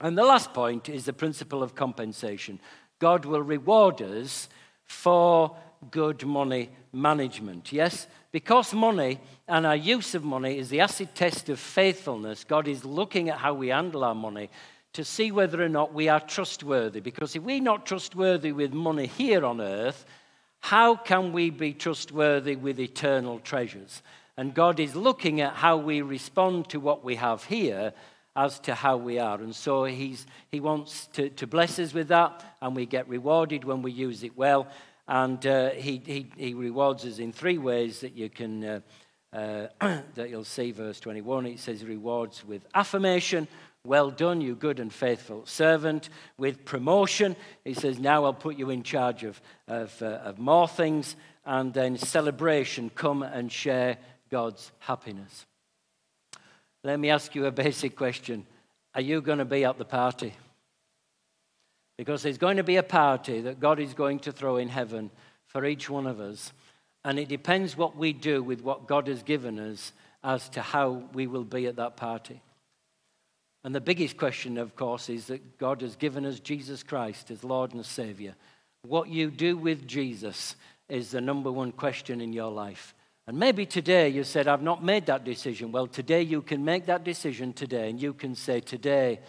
And 0.00 0.16
the 0.16 0.24
last 0.24 0.52
point 0.52 0.88
is 0.88 1.04
the 1.04 1.12
principle 1.12 1.62
of 1.62 1.74
compensation. 1.74 2.60
God 2.98 3.24
will 3.24 3.42
reward 3.42 4.02
us 4.02 4.48
for 4.84 5.56
good 5.90 6.24
money 6.24 6.70
management. 6.92 7.72
Yes, 7.72 8.06
because 8.32 8.74
money 8.74 9.18
and 9.48 9.66
our 9.66 9.76
use 9.76 10.14
of 10.14 10.24
money 10.24 10.58
is 10.58 10.68
the 10.68 10.80
acid 10.80 11.14
test 11.14 11.48
of 11.48 11.58
faithfulness, 11.58 12.44
God 12.44 12.68
is 12.68 12.84
looking 12.84 13.28
at 13.28 13.38
how 13.38 13.54
we 13.54 13.68
handle 13.68 14.04
our 14.04 14.14
money 14.14 14.50
to 14.92 15.04
see 15.04 15.30
whether 15.30 15.62
or 15.62 15.68
not 15.68 15.94
we 15.94 16.08
are 16.08 16.20
trustworthy. 16.20 17.00
Because 17.00 17.36
if 17.36 17.42
we're 17.42 17.62
not 17.62 17.86
trustworthy 17.86 18.52
with 18.52 18.72
money 18.72 19.06
here 19.06 19.44
on 19.44 19.60
earth, 19.60 20.04
how 20.60 20.94
can 20.96 21.32
we 21.32 21.50
be 21.50 21.72
trustworthy 21.72 22.56
with 22.56 22.78
eternal 22.78 23.38
treasures? 23.38 24.02
And 24.36 24.54
God 24.54 24.80
is 24.80 24.94
looking 24.94 25.40
at 25.40 25.54
how 25.54 25.76
we 25.76 26.02
respond 26.02 26.68
to 26.70 26.80
what 26.80 27.04
we 27.04 27.16
have 27.16 27.44
here 27.44 27.92
as 28.36 28.58
to 28.60 28.74
how 28.74 28.96
we 28.96 29.18
are. 29.18 29.40
And 29.40 29.54
so 29.54 29.84
he's, 29.84 30.26
He 30.50 30.60
wants 30.60 31.06
to, 31.14 31.30
to 31.30 31.46
bless 31.46 31.78
us 31.78 31.92
with 31.92 32.08
that, 32.08 32.56
and 32.60 32.76
we 32.76 32.86
get 32.86 33.08
rewarded 33.08 33.64
when 33.64 33.82
we 33.82 33.92
use 33.92 34.22
it 34.22 34.36
well. 34.36 34.66
And 35.10 35.44
uh, 35.44 35.70
he, 35.70 36.00
he, 36.06 36.30
he, 36.36 36.54
rewards 36.54 37.04
us 37.04 37.18
in 37.18 37.32
three 37.32 37.58
ways 37.58 37.98
that 38.00 38.16
you 38.16 38.30
can. 38.30 38.64
Uh, 38.64 38.80
uh, 39.32 39.66
that 40.14 40.28
you'll 40.28 40.42
see, 40.42 40.72
verse 40.72 40.98
21, 40.98 41.46
it 41.46 41.60
says, 41.60 41.84
rewards 41.84 42.44
with 42.44 42.66
affirmation, 42.74 43.46
well 43.84 44.10
done, 44.10 44.40
you 44.40 44.56
good 44.56 44.80
and 44.80 44.92
faithful 44.92 45.46
servant. 45.46 46.08
With 46.36 46.64
promotion, 46.64 47.36
he 47.64 47.74
says, 47.74 48.00
Now 48.00 48.24
I'll 48.24 48.34
put 48.34 48.56
you 48.56 48.70
in 48.70 48.82
charge 48.82 49.22
of, 49.22 49.40
of, 49.68 50.00
uh, 50.02 50.06
of 50.06 50.38
more 50.38 50.66
things. 50.66 51.14
And 51.44 51.72
then 51.72 51.96
celebration, 51.96 52.90
come 52.90 53.22
and 53.22 53.50
share 53.50 53.98
God's 54.30 54.72
happiness. 54.80 55.46
Let 56.82 56.98
me 56.98 57.10
ask 57.10 57.34
you 57.34 57.46
a 57.46 57.52
basic 57.52 57.96
question 57.96 58.46
Are 58.94 59.00
you 59.00 59.20
going 59.20 59.38
to 59.38 59.44
be 59.44 59.64
at 59.64 59.78
the 59.78 59.84
party? 59.84 60.34
Because 62.00 62.22
there's 62.22 62.38
going 62.38 62.56
to 62.56 62.62
be 62.62 62.76
a 62.76 62.82
party 62.82 63.42
that 63.42 63.60
God 63.60 63.78
is 63.78 63.92
going 63.92 64.20
to 64.20 64.32
throw 64.32 64.56
in 64.56 64.70
heaven 64.70 65.10
for 65.44 65.66
each 65.66 65.90
one 65.90 66.06
of 66.06 66.18
us. 66.18 66.50
And 67.04 67.18
it 67.18 67.28
depends 67.28 67.76
what 67.76 67.94
we 67.94 68.14
do 68.14 68.42
with 68.42 68.62
what 68.62 68.86
God 68.86 69.06
has 69.06 69.22
given 69.22 69.58
us 69.58 69.92
as 70.24 70.48
to 70.48 70.62
how 70.62 71.02
we 71.12 71.26
will 71.26 71.44
be 71.44 71.66
at 71.66 71.76
that 71.76 71.98
party. 71.98 72.40
And 73.64 73.74
the 73.74 73.82
biggest 73.82 74.16
question, 74.16 74.56
of 74.56 74.76
course, 74.76 75.10
is 75.10 75.26
that 75.26 75.58
God 75.58 75.82
has 75.82 75.94
given 75.94 76.24
us 76.24 76.40
Jesus 76.40 76.82
Christ 76.82 77.30
as 77.30 77.44
Lord 77.44 77.74
and 77.74 77.84
Savior. 77.84 78.34
What 78.80 79.10
you 79.10 79.30
do 79.30 79.58
with 79.58 79.86
Jesus 79.86 80.56
is 80.88 81.10
the 81.10 81.20
number 81.20 81.52
one 81.52 81.70
question 81.70 82.22
in 82.22 82.32
your 82.32 82.50
life. 82.50 82.94
And 83.26 83.38
maybe 83.38 83.66
today 83.66 84.08
you 84.08 84.24
said, 84.24 84.48
I've 84.48 84.62
not 84.62 84.82
made 84.82 85.04
that 85.04 85.24
decision. 85.24 85.70
Well, 85.70 85.86
today 85.86 86.22
you 86.22 86.40
can 86.40 86.64
make 86.64 86.86
that 86.86 87.04
decision 87.04 87.52
today, 87.52 87.90
and 87.90 88.00
you 88.00 88.14
can 88.14 88.34
say, 88.34 88.60
Today, 88.60 89.20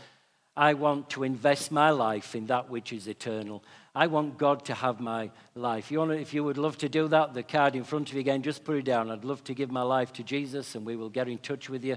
I 0.55 0.73
want 0.73 1.09
to 1.11 1.23
invest 1.23 1.71
my 1.71 1.91
life 1.91 2.35
in 2.35 2.47
that 2.47 2.69
which 2.69 2.91
is 2.91 3.07
eternal. 3.07 3.63
I 3.95 4.07
want 4.07 4.37
God 4.37 4.65
to 4.65 4.73
have 4.73 4.99
my 4.99 5.31
life. 5.55 5.91
You 5.91 5.99
want 5.99 6.11
to, 6.11 6.19
if 6.19 6.33
you 6.33 6.43
would 6.43 6.57
love 6.57 6.77
to 6.79 6.89
do 6.89 7.07
that, 7.07 7.33
the 7.33 7.43
card 7.43 7.75
in 7.75 7.83
front 7.83 8.09
of 8.09 8.15
you 8.15 8.21
again, 8.21 8.41
just 8.41 8.63
put 8.63 8.75
it 8.75 8.85
down. 8.85 9.09
I'd 9.09 9.23
love 9.23 9.43
to 9.45 9.53
give 9.53 9.71
my 9.71 9.81
life 9.81 10.11
to 10.13 10.23
Jesus, 10.23 10.75
and 10.75 10.85
we 10.85 10.95
will 10.95 11.09
get 11.09 11.27
in 11.27 11.37
touch 11.37 11.69
with 11.69 11.85
you 11.85 11.95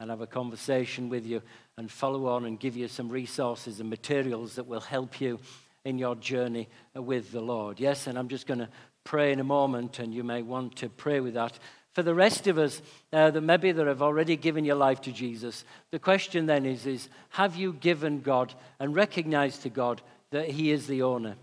and 0.00 0.10
have 0.10 0.20
a 0.20 0.26
conversation 0.26 1.08
with 1.08 1.24
you 1.24 1.42
and 1.78 1.90
follow 1.90 2.26
on 2.26 2.44
and 2.44 2.58
give 2.58 2.76
you 2.76 2.88
some 2.88 3.08
resources 3.08 3.78
and 3.78 3.88
materials 3.88 4.56
that 4.56 4.66
will 4.66 4.80
help 4.80 5.20
you 5.20 5.38
in 5.84 5.98
your 5.98 6.16
journey 6.16 6.68
with 6.94 7.30
the 7.30 7.40
Lord. 7.40 7.78
Yes, 7.78 8.08
and 8.08 8.18
I'm 8.18 8.28
just 8.28 8.46
going 8.46 8.60
to 8.60 8.68
pray 9.04 9.32
in 9.32 9.40
a 9.40 9.44
moment, 9.44 9.98
and 10.00 10.12
you 10.12 10.24
may 10.24 10.42
want 10.42 10.76
to 10.76 10.88
pray 10.88 11.20
with 11.20 11.34
that. 11.34 11.58
For 11.92 12.02
the 12.02 12.14
rest 12.14 12.46
of 12.46 12.58
us 12.58 12.80
uh, 13.12 13.30
that 13.30 13.40
maybe 13.42 13.70
that 13.70 13.86
have 13.86 14.02
already 14.02 14.36
given 14.36 14.64
your 14.64 14.76
life 14.76 15.00
to 15.02 15.12
Jesus, 15.12 15.64
the 15.90 15.98
question 15.98 16.46
then 16.46 16.64
is, 16.64 16.86
is 16.86 17.08
have 17.30 17.54
you 17.54 17.74
given 17.74 18.20
God 18.20 18.54
and 18.80 18.96
recognized 18.96 19.62
to 19.62 19.68
God 19.68 20.00
that 20.30 20.48
He 20.48 20.70
is 20.70 20.86
the 20.86 21.02
owner? 21.02 21.36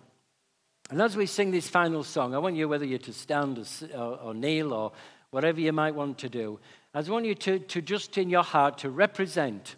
And 0.90 1.02
as 1.02 1.16
we 1.16 1.28
sing 1.28 1.52
this 1.52 1.70
final 1.70 2.04
song, 2.04 2.34
I 2.34 2.40
want 2.40 2.56
you, 2.56 2.68
whether 2.68 2.86
you're 2.86 2.98
to 3.00 3.14
stand 3.14 3.64
or, 3.94 4.00
or 4.00 4.34
kneel 4.34 4.74
or 4.74 4.92
whatever 5.30 5.60
you 5.60 5.72
might 5.72 5.94
want 5.94 6.18
to 6.20 6.30
do, 6.30 6.60
I 6.96 7.02
just 7.02 7.12
want 7.12 7.26
you 7.26 7.36
to, 7.36 7.60
to 7.60 7.82
just 7.82 8.18
in 8.18 8.32
your 8.32 8.44
heart 8.44 8.80
to 8.80 8.90
represent 8.90 9.76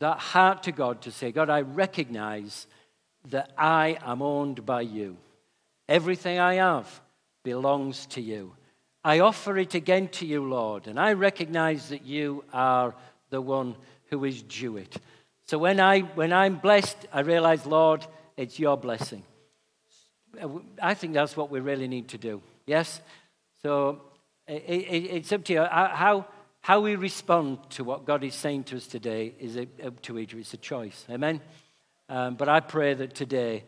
that 0.00 0.18
heart 0.18 0.64
to 0.64 0.72
God 0.72 1.02
to 1.02 1.12
say, 1.12 1.30
God, 1.30 1.48
I 1.48 1.60
recognize 1.60 2.66
that 3.28 3.52
I 3.56 3.96
am 4.04 4.22
owned 4.22 4.66
by 4.66 4.80
you. 4.80 5.16
Everything 5.88 6.40
I 6.40 6.54
have 6.54 7.00
belongs 7.44 8.06
to 8.06 8.20
you. 8.20 8.54
I 9.04 9.20
offer 9.20 9.58
it 9.58 9.74
again 9.74 10.08
to 10.08 10.26
you, 10.26 10.48
Lord, 10.48 10.86
and 10.86 10.98
I 10.98 11.12
recognize 11.12 11.90
that 11.90 12.06
you 12.06 12.42
are 12.54 12.94
the 13.28 13.40
one 13.40 13.76
who 14.08 14.24
is 14.24 14.42
due 14.42 14.78
it. 14.78 14.96
So 15.46 15.58
when, 15.58 15.78
I, 15.78 16.00
when 16.00 16.32
I'm 16.32 16.56
blessed, 16.56 16.96
I 17.12 17.20
realize, 17.20 17.66
Lord, 17.66 18.06
it's 18.36 18.58
your 18.58 18.78
blessing. 18.78 19.22
I 20.80 20.94
think 20.94 21.12
that's 21.12 21.36
what 21.36 21.50
we 21.50 21.60
really 21.60 21.86
need 21.86 22.08
to 22.08 22.18
do. 22.18 22.40
Yes? 22.66 23.02
So 23.62 24.00
it, 24.48 24.64
it, 24.66 25.04
it's 25.16 25.32
up 25.32 25.44
to 25.44 25.52
you. 25.52 25.64
How, 25.64 26.26
how 26.62 26.80
we 26.80 26.96
respond 26.96 27.58
to 27.70 27.84
what 27.84 28.06
God 28.06 28.24
is 28.24 28.34
saying 28.34 28.64
to 28.64 28.76
us 28.76 28.86
today 28.86 29.34
is 29.38 29.58
up 29.84 30.00
to 30.02 30.18
each. 30.18 30.32
It's 30.32 30.54
a 30.54 30.56
choice. 30.56 31.04
Amen? 31.10 31.42
Um, 32.08 32.36
but 32.36 32.48
I 32.48 32.60
pray 32.60 32.94
that 32.94 33.14
today 33.14 33.64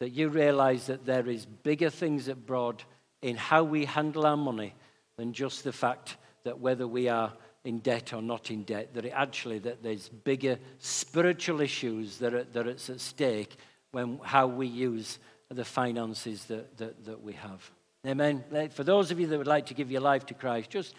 that 0.00 0.10
you 0.10 0.28
realize 0.28 0.88
that 0.88 1.06
there 1.06 1.26
is 1.26 1.46
bigger 1.46 1.88
things 1.88 2.28
abroad 2.28 2.84
in 3.24 3.36
how 3.36 3.64
we 3.64 3.86
handle 3.86 4.26
our 4.26 4.36
money 4.36 4.74
than 5.16 5.32
just 5.32 5.64
the 5.64 5.72
fact 5.72 6.18
that 6.44 6.60
whether 6.60 6.86
we 6.86 7.08
are 7.08 7.32
in 7.64 7.78
debt 7.78 8.12
or 8.12 8.20
not 8.20 8.50
in 8.50 8.64
debt, 8.64 8.92
that 8.92 9.06
it 9.06 9.12
actually 9.16 9.58
that 9.60 9.82
there's 9.82 10.10
bigger 10.10 10.58
spiritual 10.78 11.62
issues 11.62 12.18
that 12.18 12.34
are, 12.34 12.44
that 12.44 12.66
are 12.66 12.70
at 12.70 13.00
stake 13.00 13.56
when 13.92 14.20
how 14.22 14.46
we 14.46 14.66
use 14.66 15.18
the 15.48 15.64
finances 15.64 16.44
that, 16.44 16.76
that, 16.76 17.02
that 17.06 17.22
we 17.22 17.32
have. 17.32 17.70
Amen. 18.06 18.44
For 18.72 18.84
those 18.84 19.10
of 19.10 19.18
you 19.18 19.26
that 19.28 19.38
would 19.38 19.46
like 19.46 19.66
to 19.66 19.74
give 19.74 19.90
your 19.90 20.02
life 20.02 20.26
to 20.26 20.34
Christ, 20.34 20.68
just 20.68 20.94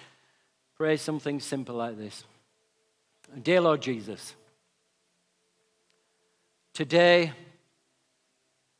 pray 0.75 0.97
something 0.97 1.39
simple 1.39 1.75
like 1.75 1.95
this. 1.95 2.23
Dear 3.43 3.61
Lord 3.61 3.83
Jesus, 3.83 4.33
today 6.73 7.33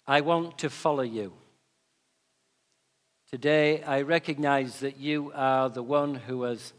I 0.08 0.22
want 0.22 0.58
to 0.60 0.72
follow 0.72 1.04
you. 1.04 1.32
Today, 3.32 3.82
I 3.82 4.02
recognize 4.02 4.82
that 4.82 4.98
you 4.98 5.32
are 5.34 5.68
the 5.68 5.82
one 5.82 6.14
who 6.14 6.44
has 6.44 6.74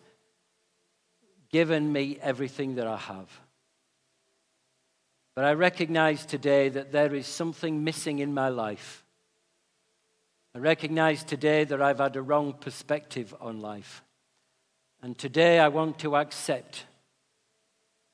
given 1.51 1.93
me 1.93 2.19
everything 2.23 2.77
that 2.77 2.87
I 2.87 2.97
have. 2.97 3.29
But 5.35 5.45
I 5.45 5.55
recognize 5.55 6.25
today 6.25 6.69
that 6.69 6.93
there 6.93 7.15
is 7.15 7.27
something 7.27 7.83
missing 7.83 8.21
in 8.21 8.33
my 8.33 8.49
life. 8.49 9.05
I 10.55 10.59
recognize 10.59 11.25
today 11.25 11.65
that 11.65 11.83
I've 11.83 11.99
had 11.99 12.15
a 12.15 12.23
wrong 12.23 12.53
perspective 12.53 13.35
on 13.41 13.61
life. 13.61 14.03
And 15.03 15.19
today 15.19 15.59
I 15.59 15.69
want 15.69 15.99
to 15.99 16.17
accept 16.17 16.87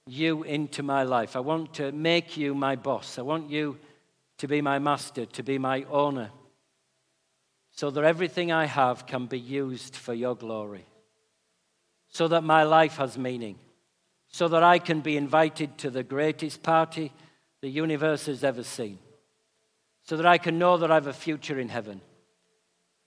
you 0.07 0.43
into 0.43 0.83
my 0.83 1.03
life. 1.03 1.37
I 1.37 1.41
want 1.41 1.74
to 1.74 1.93
make 1.93 2.37
you 2.39 2.55
my 2.55 2.76
boss. 2.76 3.18
I 3.18 3.22
want 3.22 3.51
you 3.51 3.78
to 4.39 4.49
be 4.49 4.62
my 4.62 4.78
master, 4.78 5.26
to 5.26 5.43
be 5.43 5.59
my 5.59 5.85
owner 5.85 6.30
so 7.83 7.91
that 7.91 8.05
everything 8.05 8.53
I 8.53 8.66
have 8.66 9.07
can 9.09 9.26
be 9.26 9.41
used 9.41 9.97
for 9.97 10.14
your 10.14 10.37
glory, 10.37 10.87
so 12.07 12.28
that 12.28 12.45
my 12.45 12.62
life 12.62 12.99
has 12.99 13.18
meaning, 13.18 13.59
so 14.28 14.47
that 14.47 14.62
I 14.62 14.78
can 14.78 15.01
be 15.01 15.16
invited 15.16 15.78
to 15.78 15.91
the 15.91 16.05
greatest 16.05 16.62
party 16.62 17.11
the 17.61 17.68
universe 17.68 18.26
has 18.26 18.45
ever 18.45 18.62
seen, 18.62 19.01
so 20.05 20.16
that 20.16 20.26
I 20.26 20.39
can 20.39 20.61
know 20.61 20.76
that 20.76 20.93
I 20.93 20.95
have 20.95 21.09
a 21.09 21.12
future 21.12 21.59
in 21.59 21.70
heaven 21.70 22.01